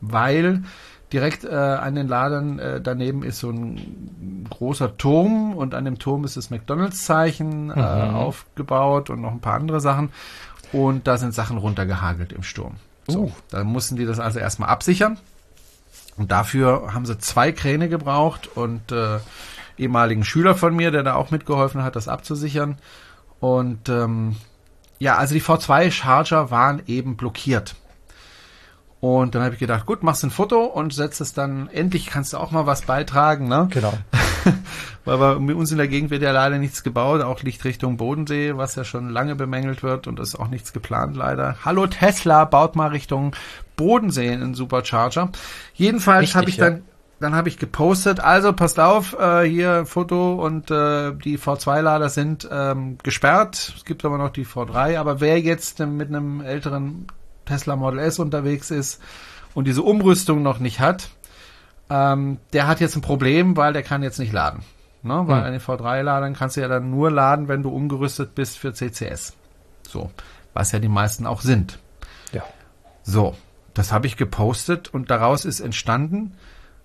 [0.00, 0.62] weil
[1.12, 5.98] direkt äh, an den Ladern äh, daneben ist so ein großer Turm und an dem
[5.98, 8.14] Turm ist das McDonalds-Zeichen äh, mhm.
[8.14, 10.10] aufgebaut und noch ein paar andere Sachen.
[10.72, 12.76] Und da sind Sachen runtergehagelt im Sturm.
[13.08, 13.32] So, uh.
[13.50, 15.18] Da mussten die das also erstmal absichern.
[16.16, 19.18] Und dafür haben sie zwei Kräne gebraucht und äh,
[19.78, 22.78] ehemaligen Schüler von mir, der da auch mitgeholfen hat, das abzusichern.
[23.40, 24.36] Und ähm,
[24.98, 27.74] ja, also die V2-Charger waren eben blockiert.
[29.00, 32.32] Und dann habe ich gedacht, gut, machst ein Foto und setzt es dann, endlich kannst
[32.32, 33.66] du auch mal was beitragen, ne?
[33.72, 33.92] Genau.
[35.04, 38.56] Weil bei uns in der Gegend wird ja leider nichts gebaut, auch Licht Richtung Bodensee,
[38.56, 41.56] was ja schon lange bemängelt wird und ist auch nichts geplant leider.
[41.64, 43.34] Hallo Tesla, baut mal Richtung
[43.74, 45.32] Bodensee einen Supercharger.
[45.74, 46.91] Jedenfalls habe ich dann, ja
[47.22, 52.48] dann habe ich gepostet, also passt auf, äh, hier Foto und äh, die V2-Lader sind
[52.50, 53.72] ähm, gesperrt.
[53.76, 54.98] Es gibt aber noch die V3.
[54.98, 57.06] Aber wer jetzt mit einem älteren
[57.46, 59.00] Tesla Model S unterwegs ist
[59.54, 61.10] und diese Umrüstung noch nicht hat,
[61.88, 64.62] ähm, der hat jetzt ein Problem, weil der kann jetzt nicht laden.
[65.02, 65.22] Ne?
[65.26, 65.46] Weil hm.
[65.46, 69.34] an den V3-Ladern kannst du ja dann nur laden, wenn du umgerüstet bist für CCS.
[69.88, 70.10] So,
[70.54, 71.78] was ja die meisten auch sind.
[72.32, 72.42] Ja.
[73.02, 73.34] So,
[73.74, 76.34] Das habe ich gepostet und daraus ist entstanden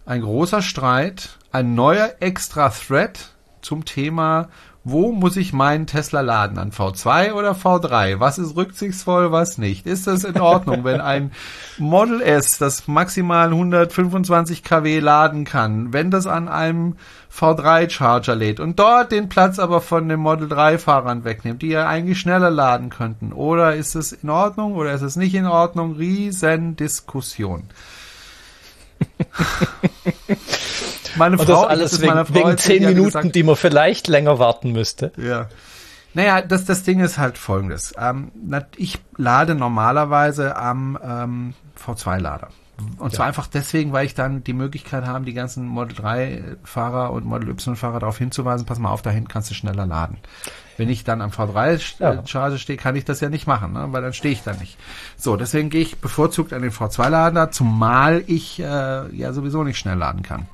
[0.08, 4.47] ein großer Streit, ein neuer extra Thread zum Thema
[4.89, 6.58] wo muss ich meinen Tesla laden?
[6.58, 8.22] An V2 oder V3?
[8.22, 9.86] Was ist rücksichtsvoll, was nicht?
[9.86, 11.32] Ist das in Ordnung, wenn ein
[11.78, 16.95] Model S, das maximal 125 kW laden kann, wenn das an einem
[17.30, 21.68] V3 Charger lädt und dort den Platz aber von den Model 3 Fahrern wegnimmt, die
[21.68, 23.34] ja eigentlich schneller laden könnten?
[23.34, 25.97] Oder ist es in Ordnung oder ist es nicht in Ordnung?
[25.97, 27.64] Riesen Diskussion.
[31.16, 34.39] Meine Frau, und das alles wegen, Frau wegen zehn Minuten, gesagt, die man vielleicht länger
[34.39, 35.12] warten müsste.
[35.18, 35.50] Ja.
[36.18, 37.93] Naja, das, das Ding ist halt folgendes.
[37.95, 38.32] Ähm,
[38.76, 42.47] ich lade normalerweise am ähm, V2-Lader.
[42.97, 43.18] Und ja.
[43.18, 47.49] zwar einfach deswegen, weil ich dann die Möglichkeit habe, die ganzen Model 3-Fahrer und Model
[47.49, 50.18] Y-Fahrer darauf hinzuweisen, pass mal auf, dahin kannst du schneller laden.
[50.76, 52.57] Wenn ich dann am V3-Charge ja.
[52.57, 53.86] stehe, kann ich das ja nicht machen, ne?
[53.91, 54.76] weil dann stehe ich da nicht.
[55.18, 59.97] So, deswegen gehe ich bevorzugt an den V2-Lader, zumal ich äh, ja sowieso nicht schnell
[59.97, 60.47] laden kann.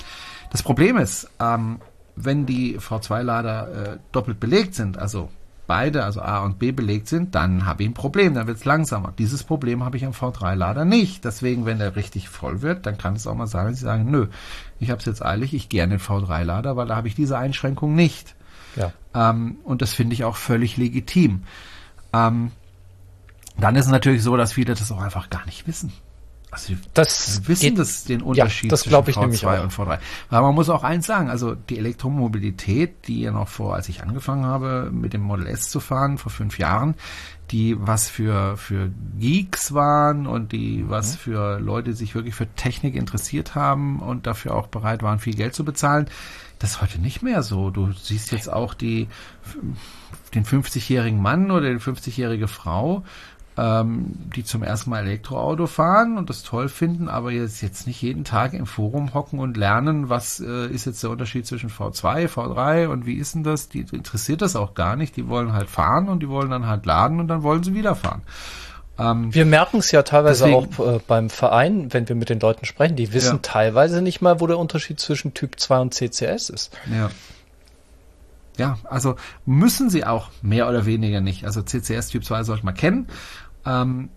[0.52, 1.80] Das Problem ist, ähm,
[2.18, 5.30] wenn die V2-Lader äh, doppelt belegt sind, also
[5.68, 8.66] beide, also A und B belegt sind, dann habe ich ein Problem, dann wird es
[8.66, 9.14] langsamer.
[9.18, 11.24] Dieses Problem habe ich am V3-Lader nicht.
[11.26, 14.10] Deswegen, wenn der richtig voll wird, dann kann es auch mal sein, dass sie sagen,
[14.12, 14.28] nö,
[14.80, 17.38] ich habe es jetzt eilig, ich gehe an den V3-Lader, weil da habe ich diese
[17.38, 18.36] Einschränkung nicht.
[18.76, 18.92] Ja.
[19.14, 21.44] Ähm, und das finde ich auch völlig legitim.
[22.12, 22.52] Ähm,
[23.58, 25.94] dann ist es natürlich so, dass viele das auch einfach gar nicht wissen.
[26.54, 29.98] Also das wissen geht, das den Unterschied ja, das zwischen ich V2 und V3.
[30.30, 34.04] Aber man muss auch eins sagen, also die Elektromobilität, die ja noch vor, als ich
[34.04, 36.96] angefangen habe, mit dem Model S zu fahren, vor fünf Jahren,
[37.52, 41.18] die was für, für Geeks waren und die was mhm.
[41.18, 45.36] für Leute, die sich wirklich für Technik interessiert haben und dafür auch bereit waren, viel
[45.36, 46.08] Geld zu bezahlen,
[46.60, 47.72] das ist heute nicht mehr so.
[47.72, 49.08] Du siehst jetzt auch die,
[50.34, 53.04] den 50-jährigen Mann oder die 50-jährige Frau,
[53.58, 58.02] ähm, die zum ersten Mal Elektroauto fahren und das toll finden, aber jetzt, jetzt nicht
[58.02, 62.28] jeden Tag im Forum hocken und lernen, was äh, ist jetzt der Unterschied zwischen V2,
[62.28, 63.70] V3 und wie ist denn das?
[63.70, 65.16] Die interessiert das auch gar nicht.
[65.16, 67.96] Die wollen halt fahren und die wollen dann halt laden und dann wollen sie wieder
[67.96, 68.24] fahren.
[68.98, 72.40] Ähm, wir merken es ja teilweise deswegen, auch äh, beim Verein, wenn wir mit den
[72.40, 73.40] Leuten sprechen, die wissen ja.
[73.42, 76.78] teilweise nicht mal, wo der Unterschied zwischen Typ 2 und CCS ist.
[76.92, 77.10] Ja.
[78.58, 81.46] Ja, also müssen sie auch mehr oder weniger nicht.
[81.46, 83.08] Also CCS Typ 2 sollte man kennen.
[83.66, 84.10] Ähm,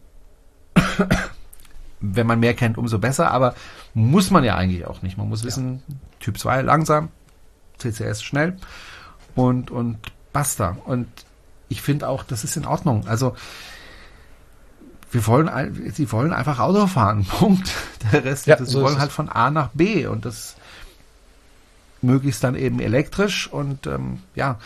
[2.00, 3.54] wenn man mehr kennt, umso besser, aber
[3.94, 5.16] muss man ja eigentlich auch nicht.
[5.16, 5.94] Man muss wissen, ja.
[6.20, 7.08] Typ 2 langsam,
[7.78, 8.56] CCS schnell
[9.34, 9.98] und, und
[10.32, 10.76] basta.
[10.84, 11.08] Und
[11.68, 13.06] ich finde auch, das ist in Ordnung.
[13.06, 13.34] Also,
[15.10, 17.24] wir wollen, sie wollen einfach Auto fahren.
[17.38, 17.70] Punkt.
[18.12, 20.56] Der Rest, ja, sie so wollen halt von A nach B und das
[22.02, 24.58] möglichst dann eben elektrisch und ähm, ja,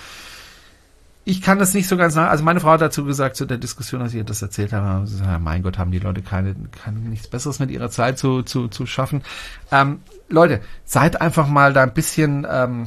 [1.30, 2.28] ich kann das nicht so ganz sagen.
[2.28, 5.08] Also meine Frau hat dazu gesagt, zu der Diskussion, als ich ihr das erzählt habe,
[5.24, 8.66] ja, mein Gott, haben die Leute keine, keine nichts Besseres mit ihrer Zeit zu, zu,
[8.66, 9.22] zu schaffen.
[9.70, 12.86] Ähm, Leute, seid einfach mal da ein bisschen, ähm,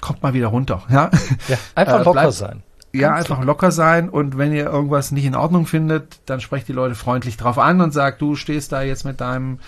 [0.00, 0.82] kommt mal wieder runter.
[0.88, 1.10] Ja,
[1.48, 2.62] ja einfach äh, locker bleibt, sein.
[2.92, 6.68] Ja, Ganz einfach locker sein und wenn ihr irgendwas nicht in Ordnung findet, dann sprecht
[6.68, 9.58] die Leute freundlich drauf an und sagt, du stehst da jetzt mit deinem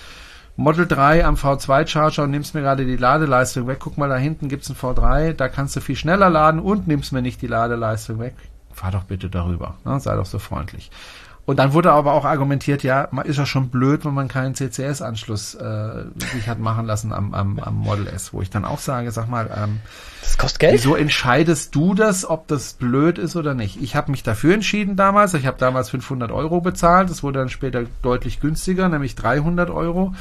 [0.61, 3.79] Model 3 am V2 Charger und nimmst mir gerade die Ladeleistung weg.
[3.81, 7.13] Guck mal, da hinten gibt's ein V3, da kannst du viel schneller laden und nimmst
[7.13, 8.35] mir nicht die Ladeleistung weg.
[8.71, 9.77] Fahr doch bitte darüber.
[9.87, 9.99] Ne?
[10.01, 10.91] Sei doch so freundlich.
[11.47, 14.55] Und dann wurde aber auch argumentiert, ja, man ist ja schon blöd, wenn man keinen
[14.55, 16.05] CCS-Anschluss äh,
[16.35, 19.29] sich hat machen lassen am, am, am Model S, wo ich dann auch sage, sag
[19.29, 19.81] mal, ähm,
[20.21, 20.75] das kostet Geld.
[20.75, 23.83] Wieso entscheidest du das, ob das blöd ist oder nicht?
[23.83, 25.33] Ich habe mich dafür entschieden damals.
[25.33, 27.09] Ich habe damals 500 Euro bezahlt.
[27.09, 30.15] Das wurde dann später deutlich günstiger, nämlich 300 Euro.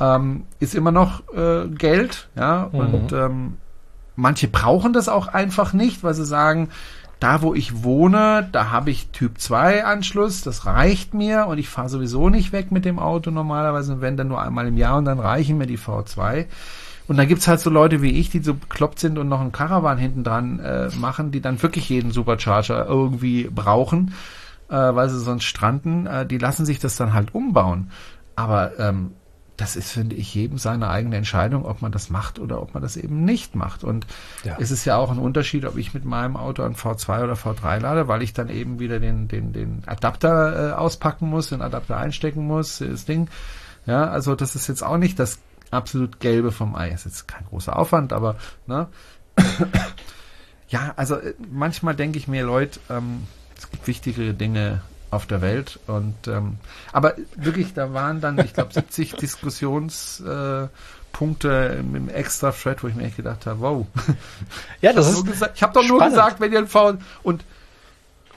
[0.00, 2.70] Ähm, ist immer noch äh, Geld, ja.
[2.72, 2.78] Mhm.
[2.78, 3.56] Und ähm,
[4.16, 6.70] manche brauchen das auch einfach nicht, weil sie sagen,
[7.20, 11.68] da wo ich wohne, da habe ich Typ 2 Anschluss, das reicht mir und ich
[11.68, 15.04] fahre sowieso nicht weg mit dem Auto normalerweise, wenn dann nur einmal im Jahr und
[15.04, 16.46] dann reichen mir die V2.
[17.08, 19.52] Und dann gibt's halt so Leute wie ich, die so bekloppt sind und noch einen
[19.52, 24.14] Caravan hinten dran äh, machen, die dann wirklich jeden Supercharger irgendwie brauchen,
[24.68, 26.06] äh, weil sie sonst stranden.
[26.06, 27.90] Äh, die lassen sich das dann halt umbauen.
[28.36, 29.10] Aber ähm,
[29.60, 32.82] das ist, finde ich, jedem seine eigene Entscheidung, ob man das macht oder ob man
[32.82, 33.84] das eben nicht macht.
[33.84, 34.06] Und
[34.42, 34.56] ja.
[34.58, 37.78] es ist ja auch ein Unterschied, ob ich mit meinem Auto ein V2 oder V3
[37.78, 41.98] lade, weil ich dann eben wieder den, den, den Adapter äh, auspacken muss, den Adapter
[41.98, 43.28] einstecken muss, das Ding.
[43.84, 45.38] Ja, also das ist jetzt auch nicht das
[45.70, 46.88] absolut Gelbe vom Ei.
[46.88, 48.36] Ist jetzt kein großer Aufwand, aber
[48.66, 48.88] ne?
[50.68, 53.26] ja, also äh, manchmal denke ich mir, Leute, ähm,
[53.58, 54.80] es gibt wichtigere Dinge
[55.10, 55.78] auf der Welt.
[55.86, 56.56] Und ähm,
[56.92, 60.70] aber wirklich, da waren dann, ich glaube, 70 Diskussionspunkte
[61.78, 63.86] im, im extra Thread, wo ich mir echt gedacht habe, wow.
[64.80, 65.26] Ja, das ist.
[65.26, 67.44] Gesagt, ich habe doch nur gesagt, wenn ihr ein V und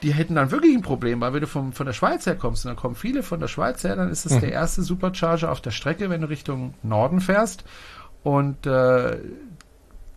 [0.04, 2.66] die hätten dann wirklich ein Problem, weil wenn du vom, von der Schweiz her kommst,
[2.66, 4.42] und dann kommen viele von der Schweiz her, dann ist es mhm.
[4.42, 7.64] der erste Supercharger auf der Strecke, wenn du Richtung Norden fährst.
[8.22, 9.18] Und äh,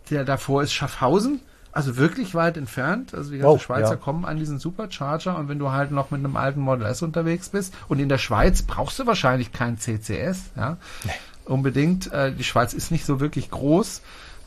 [0.09, 1.39] der davor ist Schaffhausen,
[1.77, 3.13] also wirklich weit entfernt.
[3.13, 3.95] Also die ganzen oh, Schweizer ja.
[3.95, 7.49] kommen an diesen Supercharger und wenn du halt noch mit einem alten Model S unterwegs
[7.49, 10.77] bist und in der Schweiz brauchst du wahrscheinlich kein CCS, ja.
[11.03, 11.11] Nee.
[11.45, 12.11] Unbedingt.
[12.11, 14.01] Äh, die Schweiz ist nicht so wirklich groß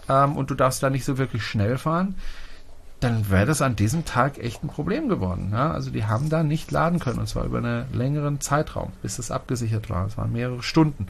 [0.08, 2.16] ähm, und du darfst da nicht so wirklich schnell fahren
[3.00, 5.50] dann wäre das an diesem Tag echt ein Problem geworden.
[5.52, 5.70] Ja?
[5.72, 9.30] Also die haben da nicht laden können und zwar über einen längeren Zeitraum, bis das
[9.30, 10.06] abgesichert war.
[10.06, 11.06] Es waren mehrere Stunden.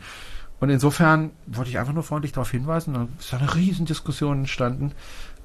[0.60, 2.94] Und insofern wollte ich einfach nur freundlich darauf hinweisen.
[2.94, 4.92] Dann ist eine Riesendiskussion entstanden.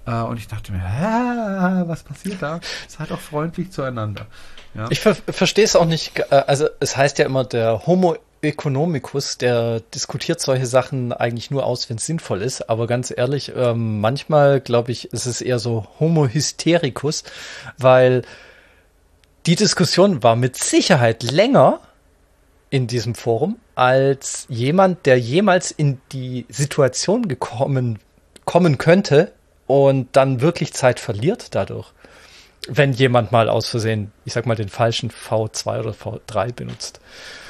[0.06, 2.60] Äh, und ich dachte mir, Hä, was passiert da?
[2.88, 4.26] Seid doch freundlich zueinander.
[4.74, 4.88] Ja.
[4.90, 6.20] Ich ver verstehe es auch nicht.
[6.32, 11.66] Äh, also es heißt ja immer, der Homo Ökonomikus, der diskutiert solche Sachen eigentlich nur
[11.66, 12.70] aus, wenn es sinnvoll ist.
[12.70, 17.24] Aber ganz ehrlich, ähm, manchmal glaube ich, ist es eher so Homo Hystericus,
[17.78, 18.22] weil
[19.46, 21.80] die Diskussion war mit Sicherheit länger
[22.70, 28.00] in diesem Forum als jemand, der jemals in die Situation gekommen
[28.46, 29.32] kommen könnte
[29.68, 31.92] und dann wirklich Zeit verliert dadurch
[32.68, 37.00] wenn jemand mal aus Versehen, ich sag mal, den falschen V2 oder V3 benutzt.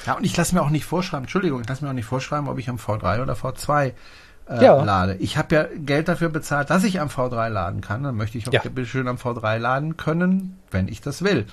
[0.05, 2.47] Ja, und ich lasse mir auch nicht vorschreiben, Entschuldigung, ich lasse mir auch nicht vorschreiben,
[2.47, 3.93] ob ich am V3 oder V2
[4.47, 4.83] äh, ja.
[4.83, 5.15] lade.
[5.15, 8.03] Ich habe ja Geld dafür bezahlt, dass ich am V3 laden kann.
[8.03, 8.61] Dann möchte ich auch ja.
[8.61, 11.47] bitte schön am V3 laden können, wenn ich das will.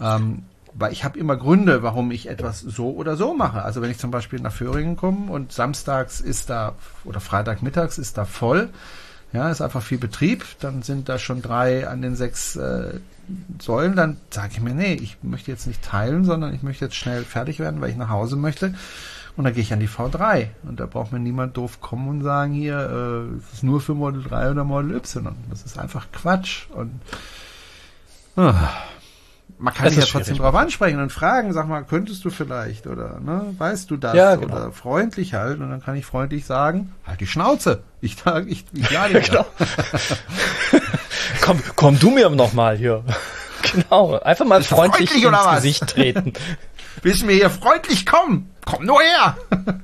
[0.00, 3.62] Ähm, weil ich habe immer Gründe, warum ich etwas so oder so mache.
[3.62, 6.74] Also wenn ich zum Beispiel nach Föhringen komme und samstags ist da
[7.04, 8.68] oder Freitagmittags ist da voll,
[9.32, 12.98] ja, ist einfach viel Betrieb, dann sind da schon drei an den sechs äh,
[13.60, 16.96] Säulen, dann sage ich mir, nee, ich möchte jetzt nicht teilen, sondern ich möchte jetzt
[16.96, 18.74] schnell fertig werden, weil ich nach Hause möchte.
[19.36, 20.48] Und dann gehe ich an die V3.
[20.64, 23.94] Und da braucht mir niemand doof kommen und sagen, hier, äh, es ist nur für
[23.94, 25.34] Model 3 oder Model Y.
[25.48, 26.68] Das ist einfach Quatsch.
[26.70, 27.00] Und
[28.36, 28.52] uh,
[29.58, 33.20] man kann dich ja trotzdem drauf ansprechen und fragen, sag mal, könntest du vielleicht oder
[33.20, 34.54] ne, weißt du das ja, genau.
[34.54, 37.82] oder freundlich halt und dann kann ich freundlich sagen, halt die Schnauze.
[38.00, 39.46] Ich sage, ich, ich lade genau.
[41.40, 43.04] komm, komm du mir noch mal hier.
[43.74, 46.32] Genau, einfach mal freundlich, freundlich ins Gesicht treten.
[47.02, 48.50] Willst du mir hier freundlich kommen?
[48.64, 49.36] Komm nur her.
[49.50, 49.74] nee,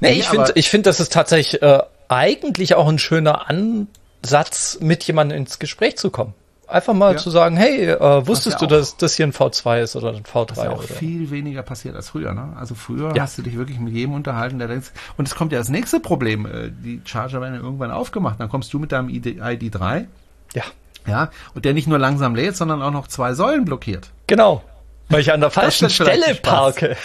[0.00, 5.02] nee, ich finde, ich finde, das ist tatsächlich äh, eigentlich auch ein schöner Ansatz, mit
[5.02, 6.32] jemandem ins Gespräch zu kommen.
[6.72, 7.18] Einfach mal ja.
[7.18, 10.22] zu sagen, hey, äh, wusstest ja du, dass das hier ein V2 ist oder ein
[10.22, 10.46] V3?
[10.46, 10.94] Das ist ja auch oder?
[10.94, 12.32] viel weniger passiert als früher.
[12.32, 12.56] Ne?
[12.58, 13.24] Also früher ja.
[13.24, 16.00] hast du dich wirklich mit jedem unterhalten, der denkt, und es kommt ja das nächste
[16.00, 16.46] Problem.
[16.46, 18.40] Äh, die Charger werden ja irgendwann aufgemacht.
[18.40, 20.06] Dann kommst du mit deinem ID, ID3.
[20.54, 20.62] Ja.
[21.06, 24.10] Ja, und der nicht nur langsam lädt, sondern auch noch zwei Säulen blockiert.
[24.28, 24.62] Genau.
[25.08, 26.96] Weil ich an der falschen Stelle parke.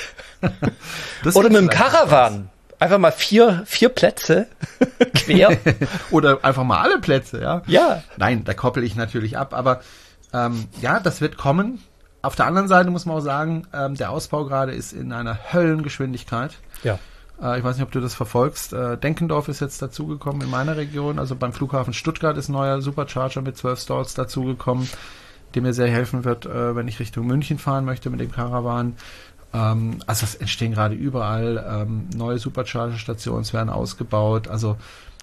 [1.33, 2.49] oder mit dem Caravan
[2.79, 4.47] einfach mal vier, vier Plätze
[5.15, 5.57] quer.
[6.11, 7.61] Oder einfach mal alle Plätze, ja.
[7.67, 8.03] Ja.
[8.17, 9.81] Nein, da koppel ich natürlich ab, aber
[10.33, 11.81] ähm, ja, das wird kommen.
[12.21, 15.53] Auf der anderen Seite muss man auch sagen, ähm, der Ausbau gerade ist in einer
[15.53, 16.51] Höllengeschwindigkeit.
[16.83, 16.99] Ja.
[17.41, 18.73] Äh, ich weiß nicht, ob du das verfolgst.
[18.73, 21.19] Äh, Denkendorf ist jetzt dazugekommen in meiner Region.
[21.19, 24.89] Also beim Flughafen Stuttgart ist ein neuer Supercharger mit 12 Stalls dazugekommen,
[25.53, 28.97] der mir sehr helfen wird, äh, wenn ich Richtung München fahren möchte mit dem Caravan.
[29.53, 34.47] Ähm, also es entstehen gerade überall ähm, neue Supercharger-Stationen, es werden ausgebaut.
[34.47, 34.77] Also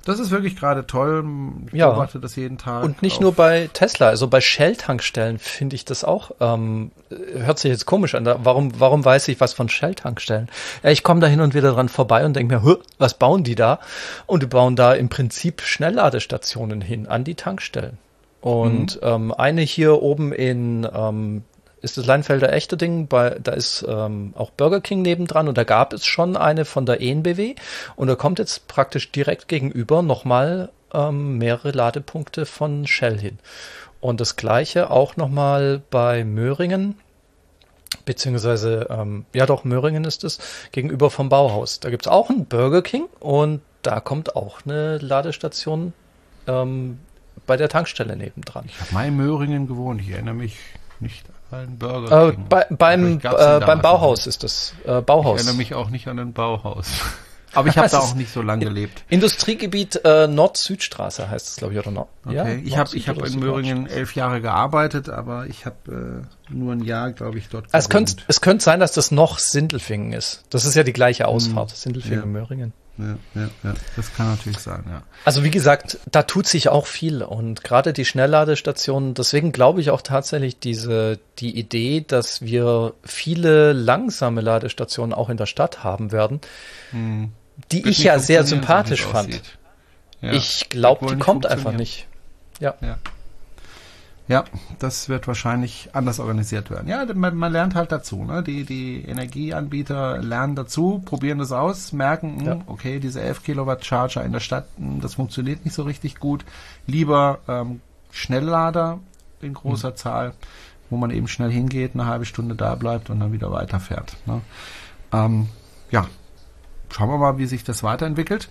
[0.05, 1.25] das ist wirklich gerade toll.
[1.69, 1.89] Ich ja.
[1.89, 2.85] beobachte das jeden Tag.
[2.85, 6.33] Und nicht nur bei Tesla, also bei Shell-Tankstellen finde ich das auch.
[6.41, 6.91] Ähm,
[7.35, 8.27] hört sich jetzt komisch an.
[8.27, 10.49] Warum, warum weiß ich was von Shell-Tankstellen?
[10.83, 13.55] Ja, ich komme da hin und wieder dran vorbei und denke mir, was bauen die
[13.55, 13.81] da?
[14.27, 17.97] Und die bauen da im Prinzip Schnellladestationen hin an die Tankstellen.
[18.43, 19.09] Und mhm.
[19.09, 21.45] ähm, eine hier oben in ähm,
[21.85, 23.07] ist das Leinfelder echte Ding.
[23.07, 26.87] Bei, da ist ähm, auch Burger King nebendran und da gab es schon eine von
[26.87, 27.55] der ENBW
[27.95, 33.39] und da kommt jetzt praktisch direkt gegenüber nochmal ähm, mehrere Ladepunkte von Shell hin.
[34.01, 36.99] Und das gleiche auch nochmal bei Möhringen,
[38.05, 40.39] beziehungsweise, ähm, ja doch, Möhringen ist es,
[40.73, 41.81] gegenüber vom Bauhaus.
[41.81, 45.93] Da gibt es auch einen Burger King und da kommt auch eine Ladestation
[46.47, 46.99] ähm,
[47.47, 48.65] bei der Tankstelle nebendran.
[48.69, 50.57] Ich habe mal in Möhringen gewohnt, ich erinnere mich
[51.01, 51.25] nicht
[51.55, 54.75] ein Burger äh, bei, beim, äh, beim Bauhaus ist das.
[54.85, 55.41] Äh, Bauhaus.
[55.41, 56.89] Ich erinnere mich auch nicht an ein Bauhaus.
[57.55, 59.05] Aber ich habe da auch nicht so lange gelebt.
[59.09, 62.09] Industriegebiet äh, Nord-Süd-Straße heißt es, glaube ich, oder Nord.
[62.27, 62.35] Okay.
[62.35, 62.49] Ja?
[62.49, 67.13] Ich habe ich in Möhringen elf Jahre gearbeitet, aber ich habe äh, nur ein Jahr,
[67.13, 70.43] glaube ich, dort es könnte, es könnte sein, dass das noch Sindelfingen ist.
[70.51, 71.77] Das ist ja die gleiche Ausfahrt, hm.
[71.77, 72.27] Sindelfingen, ja.
[72.27, 73.75] Möhringen ja, ja, ja.
[73.97, 75.03] Das kann natürlich sein, ja.
[75.25, 79.91] Also wie gesagt, da tut sich auch viel und gerade die Schnellladestationen, deswegen glaube ich
[79.91, 86.13] auch tatsächlich diese, die Idee, dass wir viele langsame Ladestationen auch in der Stadt haben
[86.13, 86.41] werden,
[86.91, 87.33] hm.
[87.73, 89.41] die ich ja sehr sympathisch fand.
[90.21, 90.33] Ja.
[90.33, 92.07] Ich glaube, die kommt einfach nicht.
[92.61, 92.75] Ja.
[92.81, 92.99] ja.
[94.27, 94.45] Ja,
[94.79, 96.89] das wird wahrscheinlich anders organisiert werden.
[96.89, 98.25] Ja, man, man lernt halt dazu.
[98.25, 98.43] Ne?
[98.43, 102.61] Die, die Energieanbieter lernen dazu, probieren das aus, merken, hm, ja.
[102.67, 106.45] okay, diese 11 Kilowatt Charger in der Stadt, hm, das funktioniert nicht so richtig gut.
[106.87, 109.01] Lieber ähm, Schnelllader
[109.43, 109.97] in großer mhm.
[109.97, 110.33] Zahl,
[110.89, 114.17] wo man eben schnell hingeht, eine halbe Stunde da bleibt und dann wieder weiterfährt.
[114.25, 114.41] Ne?
[115.13, 115.49] Ähm,
[115.91, 116.07] ja,
[116.91, 118.49] schauen wir mal, wie sich das weiterentwickelt.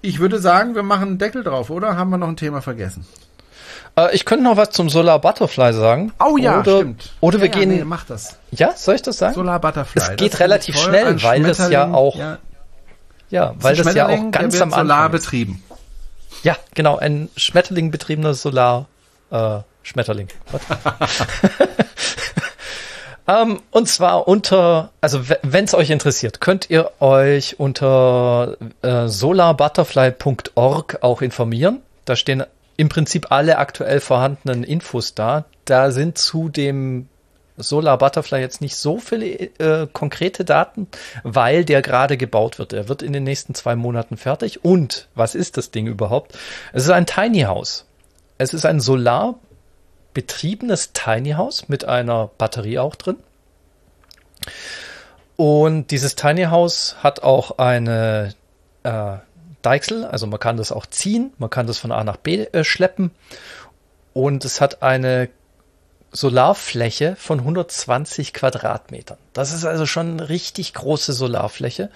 [0.00, 1.96] Ich würde sagen, wir machen einen Deckel drauf, oder?
[1.96, 3.06] Haben wir noch ein Thema vergessen?
[3.98, 6.12] Äh, ich könnte noch was zum Solar Butterfly sagen.
[6.24, 7.12] Oh ja, oder, stimmt.
[7.20, 7.68] Oder wir ja, gehen.
[7.70, 8.36] Nee, mach das.
[8.50, 9.34] Ja, soll ich das sagen?
[9.34, 10.02] Solar Butterfly.
[10.02, 12.16] Es geht relativ schnell, weil das ja auch.
[12.16, 12.38] Ja,
[13.30, 14.86] ja weil das ja auch ganz am Anfang.
[14.86, 15.62] Solar betrieben.
[16.44, 18.86] Ja, genau, ein Schmetterling betriebener Solar
[19.32, 20.28] äh, Schmetterling.
[20.52, 20.60] um,
[23.34, 30.98] ähm, und zwar unter, also wenn es euch interessiert, könnt ihr euch unter äh, solarbutterfly.org
[31.00, 31.80] auch informieren.
[32.04, 32.44] Da stehen
[32.78, 35.44] im Prinzip alle aktuell vorhandenen Infos da.
[35.64, 37.08] Da sind zu dem
[37.56, 40.86] Solar Butterfly jetzt nicht so viele äh, konkrete Daten,
[41.24, 42.72] weil der gerade gebaut wird.
[42.72, 44.64] Er wird in den nächsten zwei Monaten fertig.
[44.64, 46.38] Und was ist das Ding überhaupt?
[46.72, 47.84] Es ist ein Tiny House.
[48.38, 49.34] Es ist ein solar
[50.14, 53.16] betriebenes Tiny House mit einer Batterie auch drin.
[55.34, 58.34] Und dieses Tiny House hat auch eine
[58.84, 59.16] äh,
[59.62, 62.64] Deichsel, also man kann das auch ziehen, man kann das von A nach B äh,
[62.64, 63.10] schleppen
[64.12, 65.28] und es hat eine
[66.10, 69.18] Solarfläche von 120 Quadratmetern.
[69.34, 71.90] Das ist also schon eine richtig große Solarfläche.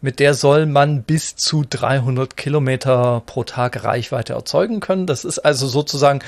[0.00, 5.06] Mit der soll man bis zu 300 Kilometer pro Tag Reichweite erzeugen können.
[5.06, 6.20] Das ist also sozusagen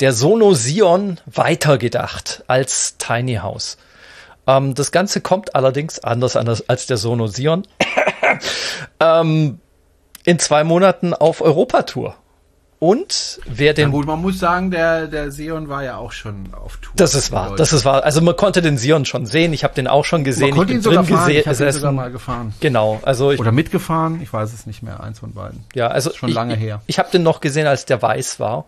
[0.00, 3.78] der Sono Sion weitergedacht als Tiny House.
[4.46, 7.66] Ähm, das Ganze kommt allerdings anders, anders als der Sono Sion.
[9.00, 9.60] ähm,
[10.24, 12.16] in zwei Monaten auf Europatour.
[12.78, 13.90] Und wer den.
[13.90, 16.92] Ja gut, man muss sagen, der, der Sion war ja auch schon auf Tour.
[16.96, 18.02] Das ist wahr, das ist wahr.
[18.02, 19.52] Also man konnte den Sion schon sehen.
[19.52, 20.48] Ich habe den auch schon gesehen.
[20.50, 21.30] Man konnte ich ihn sogar fahren.
[21.30, 22.54] Ich habe ihn sogar mal gefahren.
[22.58, 24.20] Genau, also ich, oder mitgefahren.
[24.20, 25.00] Ich weiß es nicht mehr.
[25.00, 25.62] Eins von beiden.
[25.74, 26.82] Ja, also schon ich, lange her.
[26.86, 28.64] Ich, ich habe den noch gesehen, als der weiß war.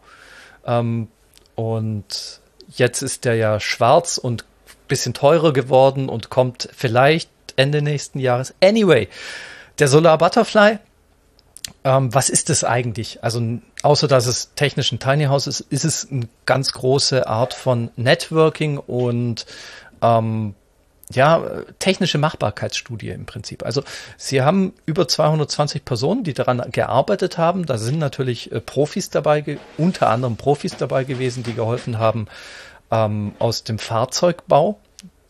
[0.64, 1.08] Ähm,
[1.56, 4.44] und jetzt ist der ja schwarz und
[4.86, 8.54] bisschen teurer geworden und kommt vielleicht Ende nächsten Jahres.
[8.62, 9.08] Anyway,
[9.80, 10.78] der Solar Butterfly
[11.84, 13.22] ähm, was ist das eigentlich?
[13.22, 13.42] Also
[13.82, 17.90] außer dass es technisch ein Tiny House ist, ist es eine ganz große Art von
[17.96, 19.46] Networking und
[20.02, 20.54] ähm,
[21.12, 21.42] ja,
[21.78, 23.64] technische Machbarkeitsstudie im Prinzip.
[23.64, 23.82] Also
[24.16, 27.66] sie haben über 220 Personen, die daran gearbeitet haben.
[27.66, 32.26] Da sind natürlich äh, Profis dabei, unter anderem Profis dabei gewesen, die geholfen haben
[32.90, 34.78] ähm, aus dem Fahrzeugbau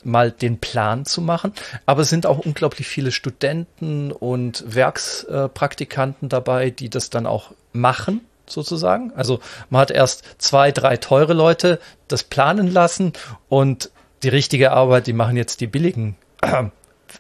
[0.05, 1.53] mal den Plan zu machen.
[1.87, 8.21] Aber es sind auch unglaublich viele Studenten und Werkspraktikanten dabei, die das dann auch machen,
[8.47, 9.13] sozusagen.
[9.15, 9.41] Also
[9.71, 13.13] man hat erst zwei, drei teure Leute das planen lassen
[13.49, 13.91] und
[14.23, 16.65] die richtige Arbeit, die machen jetzt die billigen äh,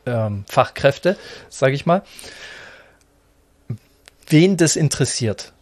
[0.04, 1.16] äh, Fachkräfte,
[1.48, 2.02] sage ich mal.
[4.26, 5.52] Wen das interessiert,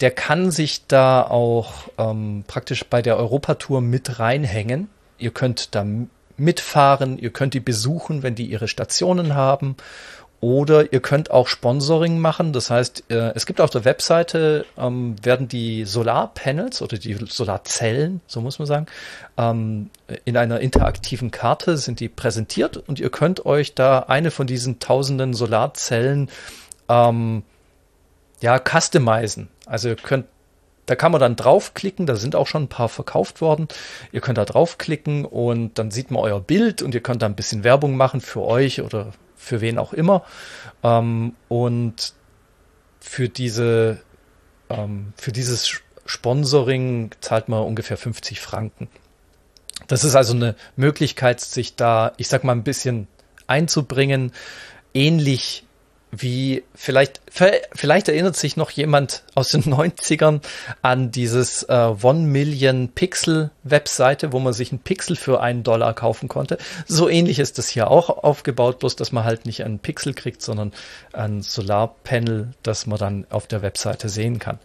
[0.00, 4.88] der kann sich da auch ähm, praktisch bei der Europatour mit reinhängen.
[5.18, 5.84] Ihr könnt da
[6.40, 9.76] mitfahren, ihr könnt die besuchen, wenn die ihre Stationen haben.
[10.42, 12.54] Oder ihr könnt auch Sponsoring machen.
[12.54, 18.22] Das heißt, äh, es gibt auf der Webseite, ähm, werden die Solarpanels oder die Solarzellen,
[18.26, 18.86] so muss man sagen,
[19.36, 19.90] ähm,
[20.24, 24.78] in einer interaktiven Karte sind die präsentiert und ihr könnt euch da eine von diesen
[24.78, 26.30] tausenden Solarzellen
[26.88, 27.42] ähm,
[28.40, 29.48] ja, customizen.
[29.66, 30.24] Also ihr könnt
[30.86, 33.68] da kann man dann draufklicken, da sind auch schon ein paar verkauft worden.
[34.12, 37.36] Ihr könnt da draufklicken und dann sieht man euer Bild und ihr könnt da ein
[37.36, 40.24] bisschen Werbung machen für euch oder für wen auch immer.
[40.82, 42.14] Ähm, und
[43.00, 44.00] für diese,
[44.68, 48.88] ähm, für dieses Sponsoring zahlt man ungefähr 50 Franken.
[49.86, 53.06] Das ist also eine Möglichkeit, sich da, ich sag mal, ein bisschen
[53.46, 54.32] einzubringen,
[54.92, 55.64] ähnlich
[56.12, 60.40] wie vielleicht, vielleicht erinnert sich noch jemand aus den 90ern
[60.82, 65.94] an dieses äh, One Million Pixel Webseite, wo man sich einen Pixel für einen Dollar
[65.94, 66.58] kaufen konnte.
[66.86, 70.42] So ähnlich ist das hier auch aufgebaut, bloß dass man halt nicht einen Pixel kriegt,
[70.42, 70.72] sondern
[71.12, 74.58] ein Solarpanel, das man dann auf der Webseite sehen kann.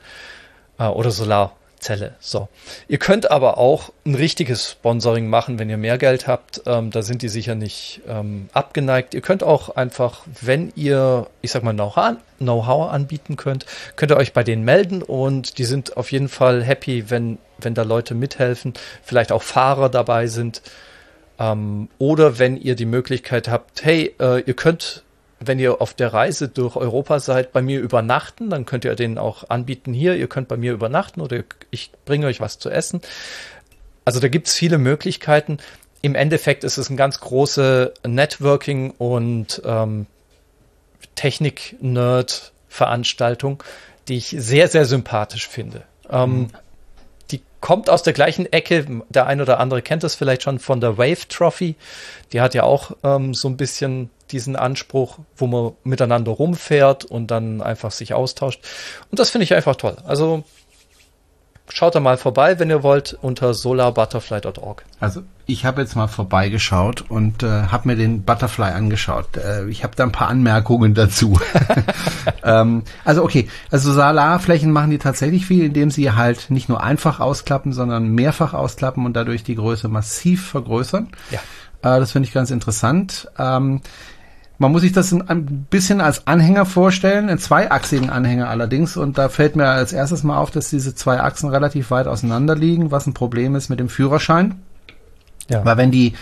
[0.80, 1.56] Äh, oder Solar
[1.86, 2.16] Zelle.
[2.20, 2.48] So.
[2.88, 6.64] Ihr könnt aber auch ein richtiges Sponsoring machen, wenn ihr mehr Geld habt.
[6.66, 9.14] Ähm, da sind die sicher nicht ähm, abgeneigt.
[9.14, 14.34] Ihr könnt auch einfach, wenn ihr, ich sag mal, Know-how anbieten könnt, könnt ihr euch
[14.34, 18.74] bei denen melden und die sind auf jeden Fall happy, wenn, wenn da Leute mithelfen,
[19.04, 20.64] vielleicht auch Fahrer dabei sind.
[21.38, 25.04] Ähm, oder wenn ihr die Möglichkeit habt, hey, äh, ihr könnt
[25.40, 29.18] wenn ihr auf der Reise durch Europa seid, bei mir übernachten, dann könnt ihr denen
[29.18, 33.02] auch anbieten, hier, ihr könnt bei mir übernachten oder ich bringe euch was zu essen.
[34.06, 35.58] also da gibt's viele Möglichkeiten.
[36.02, 40.06] Im Endeffekt ist es eine ganz große Networking- und ähm,
[41.16, 43.64] Technik-Nerd-Veranstaltung,
[44.08, 45.82] die ich sehr, sehr sympathisch finde.
[46.10, 46.48] Ähm, mhm.
[47.32, 48.86] Die kommt aus der gleichen Ecke.
[49.10, 51.76] Der ein oder andere kennt das vielleicht schon von der Wave Trophy.
[52.34, 57.32] Die hat ja auch ähm, so ein bisschen diesen Anspruch, wo man miteinander rumfährt und
[57.32, 58.64] dann einfach sich austauscht.
[59.12, 59.98] Und das finde ich einfach toll.
[60.06, 60.44] Also
[61.70, 64.86] schaut da mal vorbei, wenn ihr wollt, unter solarbutterfly.org.
[65.00, 69.38] Also ich habe jetzt mal vorbeigeschaut und äh, habe mir den Butterfly angeschaut.
[69.38, 71.40] Äh, ich habe da ein paar Anmerkungen dazu.
[72.44, 77.20] ähm, also okay, also Solarflächen machen die tatsächlich viel, indem sie halt nicht nur einfach
[77.20, 81.10] ausklappen, sondern mehrfach ausklappen und dadurch die Größe massiv vergrößern.
[81.32, 81.40] Ja.
[81.82, 83.28] Äh, das finde ich ganz interessant.
[83.38, 83.82] Ähm,
[84.58, 88.96] man muss sich das ein bisschen als Anhänger vorstellen, einen zweiachsigen Anhänger allerdings.
[88.96, 92.56] Und da fällt mir als erstes mal auf, dass diese zwei Achsen relativ weit auseinander
[92.56, 94.56] liegen, was ein Problem ist mit dem Führerschein.
[95.50, 95.66] Ja.
[95.66, 96.14] Weil wenn die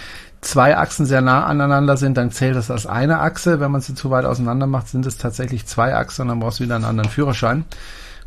[0.42, 3.60] zwei Achsen sehr nah aneinander sind, dann zählt das als eine Achse.
[3.60, 6.60] Wenn man sie zu weit auseinander macht, sind es tatsächlich zwei Achsen und dann brauchst
[6.60, 7.66] du wieder einen anderen Führerschein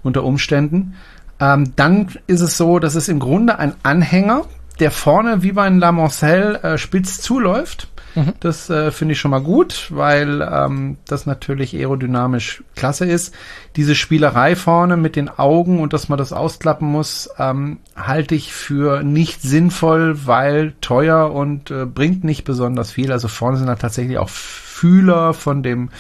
[0.03, 0.95] unter Umständen.
[1.41, 4.45] Ähm, dann ist es so, dass es im Grunde ein Anhänger,
[4.79, 8.33] der vorne wie bei einem La Mancelle äh, spitz zuläuft Mhm.
[8.41, 13.35] Das äh, finde ich schon mal gut, weil ähm, das natürlich aerodynamisch klasse ist.
[13.77, 18.53] Diese Spielerei vorne mit den Augen und dass man das ausklappen muss, ähm, halte ich
[18.53, 23.13] für nicht sinnvoll, weil teuer und äh, bringt nicht besonders viel.
[23.13, 25.91] Also vorne sind da tatsächlich auch Fühler von dem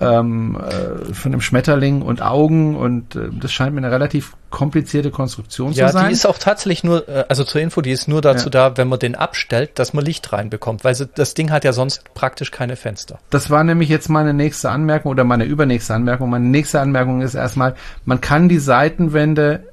[0.00, 5.10] ähm, äh, von dem Schmetterling und Augen und äh, das scheint mir eine relativ komplizierte
[5.10, 6.02] Konstruktion ja, zu sein.
[6.02, 8.50] Ja, die ist auch tatsächlich nur, äh, also zur Info, die ist nur dazu ja.
[8.70, 12.02] da, wenn man den abstellt, dass man Licht reinbekommt, weil das Ding hat ja sonst
[12.14, 13.18] praktisch keine Fenster.
[13.30, 16.30] Das war nämlich jetzt meine nächste Anmerkung oder meine übernächste Anmerkung.
[16.30, 19.64] Meine nächste Anmerkung ist erstmal, man kann die Seitenwände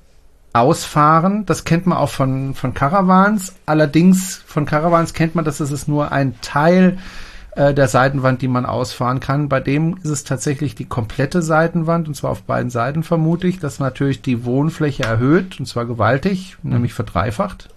[0.53, 1.45] ausfahren.
[1.45, 3.53] Das kennt man auch von, von Caravans.
[3.65, 6.97] Allerdings von Caravans kennt man, dass es nur ein Teil
[7.55, 9.49] äh, der Seitenwand, die man ausfahren kann.
[9.49, 13.59] Bei dem ist es tatsächlich die komplette Seitenwand, und zwar auf beiden Seiten vermute ich,
[13.59, 16.73] das natürlich die Wohnfläche erhöht, und zwar gewaltig, mhm.
[16.73, 17.69] nämlich verdreifacht,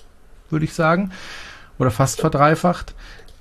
[0.50, 1.12] würde ich sagen,
[1.78, 2.94] oder fast verdreifacht.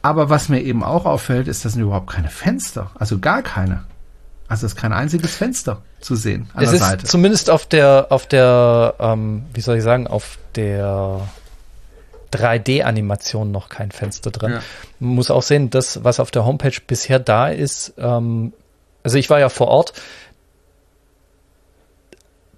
[0.04, 3.84] Aber was mir eben auch auffällt, ist, dass sind überhaupt keine Fenster, also gar keine.
[4.48, 7.04] Also es ist kein einziges Fenster zu sehen an es der Seite.
[7.04, 11.28] Ist zumindest auf der, auf der, ähm, wie soll ich sagen, auf der
[12.34, 14.54] 3D-Animation noch kein Fenster drin.
[14.54, 14.62] Ja.
[15.00, 18.54] Man muss auch sehen, das, was auf der Homepage bisher da ist, ähm,
[19.04, 19.94] also ich war ja vor Ort,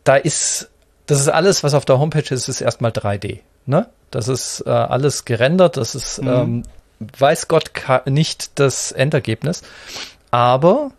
[0.03, 0.69] da ist,
[1.05, 3.41] das ist alles, was auf der Homepage ist, ist erstmal 3D.
[3.65, 3.87] Ne?
[4.09, 6.27] Das ist äh, alles gerendert, das ist, mhm.
[6.27, 6.63] ähm,
[7.17, 7.71] weiß Gott
[8.05, 9.61] nicht das Endergebnis.
[10.31, 10.91] Aber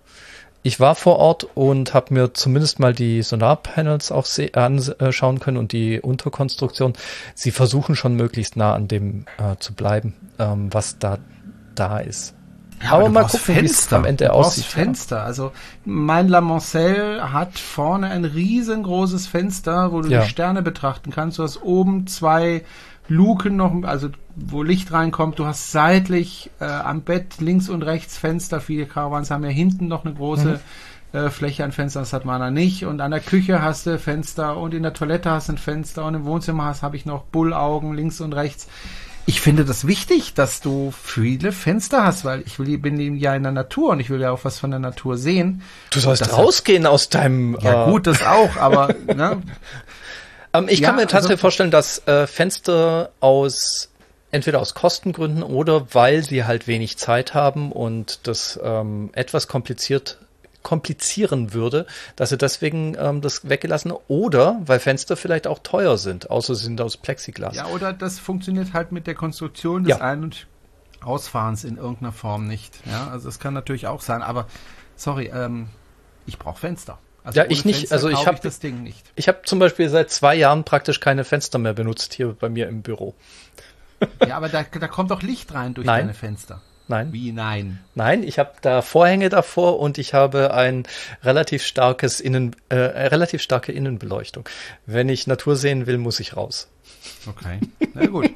[0.63, 5.73] ich war vor Ort und habe mir zumindest mal die Sonarpanels auch anschauen können und
[5.73, 6.93] die Unterkonstruktion.
[7.35, 11.19] Sie versuchen schon möglichst nah an dem äh, zu bleiben, ähm, was da
[11.75, 12.35] da ist.
[12.83, 14.65] Ja, aber, aber mal gucken, wie es am Ende du aussieht.
[14.65, 15.17] Fenster.
[15.17, 15.25] Ja.
[15.25, 15.53] Also
[15.85, 20.23] mein La Mancelle hat vorne ein riesengroßes Fenster, wo du ja.
[20.23, 21.39] die Sterne betrachten kannst.
[21.39, 22.65] Du hast oben zwei
[23.11, 25.39] Luken noch, also wo Licht reinkommt.
[25.39, 28.61] Du hast seitlich äh, am Bett links und rechts Fenster.
[28.61, 30.61] Viele Caravans haben ja hinten noch eine große
[31.13, 31.19] mhm.
[31.19, 32.03] äh, Fläche an Fenstern.
[32.03, 32.87] Das hat man da nicht.
[32.87, 36.07] Und an der Küche hast du Fenster und in der Toilette hast du ein Fenster
[36.07, 38.69] und im Wohnzimmer hast habe ich noch Bullaugen links und rechts.
[39.27, 43.43] Ich finde das wichtig, dass du viele Fenster hast, weil ich will, bin ja in
[43.43, 45.63] der Natur und ich will ja auch was von der Natur sehen.
[45.91, 47.57] Du sollst rausgehen hat, aus deinem.
[47.61, 49.43] Ja, äh, gut, das auch, aber ne,
[50.53, 53.91] Ähm, ich ja, kann mir tatsächlich also, vorstellen, dass äh, Fenster aus
[54.31, 60.19] entweder aus Kostengründen oder weil sie halt wenig Zeit haben und das ähm, etwas kompliziert
[60.63, 61.87] komplizieren würde,
[62.17, 66.65] dass sie deswegen ähm, das weggelassen oder weil Fenster vielleicht auch teuer sind, außer sie
[66.65, 67.57] sind aus Plexiglas.
[67.57, 70.05] Ja, oder das funktioniert halt mit der Konstruktion des ja.
[70.05, 70.47] Ein- und
[71.01, 72.79] Ausfahrens in irgendeiner Form nicht.
[72.85, 74.49] Ja, also das kann natürlich auch sein, aber
[74.97, 75.69] sorry, ähm,
[76.27, 76.99] ich brauche Fenster.
[77.25, 77.89] Also ja, ich nicht.
[77.89, 79.05] Fenster also ich habe das Ding nicht.
[79.15, 82.69] Ich habe zum Beispiel seit zwei Jahren praktisch keine Fenster mehr benutzt hier bei mir
[82.69, 83.15] im Büro.
[84.27, 86.03] ja, aber da, da kommt doch Licht rein durch nein.
[86.03, 86.63] deine Fenster.
[86.89, 87.13] Nein.
[87.13, 87.79] Wie nein?
[87.95, 90.83] Nein, ich habe da Vorhänge davor und ich habe ein
[91.23, 94.49] relativ starkes Innen, äh, relativ starke Innenbeleuchtung.
[94.87, 96.69] Wenn ich Natur sehen will, muss ich raus.
[97.27, 97.61] Okay.
[97.95, 98.31] Na gut.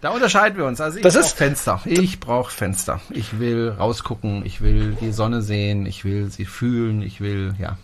[0.00, 0.80] Da unterscheiden wir uns.
[0.80, 1.80] Also ich brauche Fenster.
[1.84, 3.00] Ich brauche Fenster.
[3.10, 7.76] Ich will rausgucken, ich will die Sonne sehen, ich will sie fühlen, ich will, ja.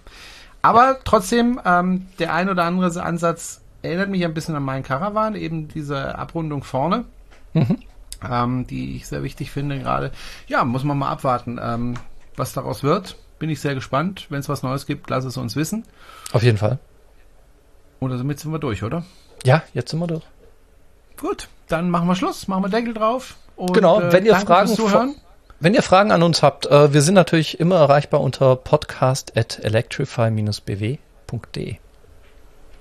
[0.63, 5.35] Aber trotzdem, ähm, der ein oder andere Ansatz erinnert mich ein bisschen an meinen Caravan,
[5.35, 7.05] eben diese Abrundung vorne,
[7.53, 7.79] mhm.
[8.27, 10.13] ähm, die ich sehr wichtig finde gerade.
[10.47, 11.95] Ja, muss man mal abwarten, ähm,
[12.37, 13.17] was daraus wird.
[13.39, 14.27] Bin ich sehr gespannt.
[14.31, 15.85] Wenn es was Neues gibt, lass es uns wissen.
[16.33, 16.79] Auf jeden Fall.
[18.01, 19.05] Oder damit sind wir durch, oder?
[19.45, 20.25] Ja, jetzt sind wir durch.
[21.19, 23.37] Gut, dann machen wir Schluss, machen wir Deckel drauf.
[23.57, 25.15] Und, genau, äh, wenn ihr Fragen zuhören.
[25.61, 29.61] Wenn ihr Fragen an uns habt, äh, wir sind natürlich immer erreichbar unter podcast at
[29.63, 31.77] electrify-bw.de.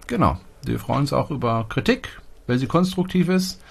[0.08, 0.38] Genau.
[0.66, 3.62] Wir freuen uns auch über Kritik, wenn sie konstruktiv ist.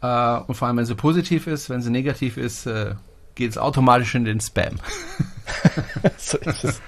[0.00, 1.70] Äh, und vor allem, wenn sie positiv ist.
[1.70, 2.94] Wenn sie negativ ist, äh,
[3.34, 4.76] geht es automatisch in den Spam.
[6.16, 6.80] so ist es.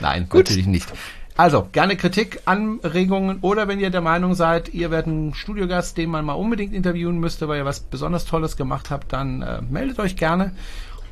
[0.00, 0.40] Nein, Gut.
[0.40, 0.88] natürlich nicht.
[1.40, 6.10] Also, gerne Kritik, Anregungen oder wenn ihr der Meinung seid, ihr werdet ein Studiogast, den
[6.10, 10.00] man mal unbedingt interviewen müsste, weil ihr was besonders Tolles gemacht habt, dann äh, meldet
[10.00, 10.52] euch gerne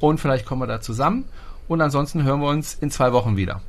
[0.00, 1.24] und vielleicht kommen wir da zusammen.
[1.66, 3.62] Und ansonsten hören wir uns in zwei Wochen wieder.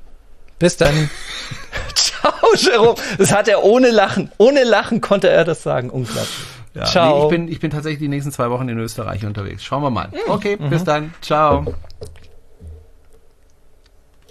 [0.60, 1.10] Bis dann.
[1.96, 2.96] Ciao, Jerome.
[3.18, 4.30] Das hat er ohne Lachen.
[4.38, 5.90] Ohne Lachen konnte er das sagen.
[5.90, 6.46] Unglaublich.
[6.74, 7.20] Ja, Ciao.
[7.20, 9.64] Nee, ich, bin, ich bin tatsächlich die nächsten zwei Wochen in Österreich unterwegs.
[9.64, 10.10] Schauen wir mal.
[10.28, 10.70] Okay, mhm.
[10.70, 11.14] bis dann.
[11.22, 11.74] Ciao.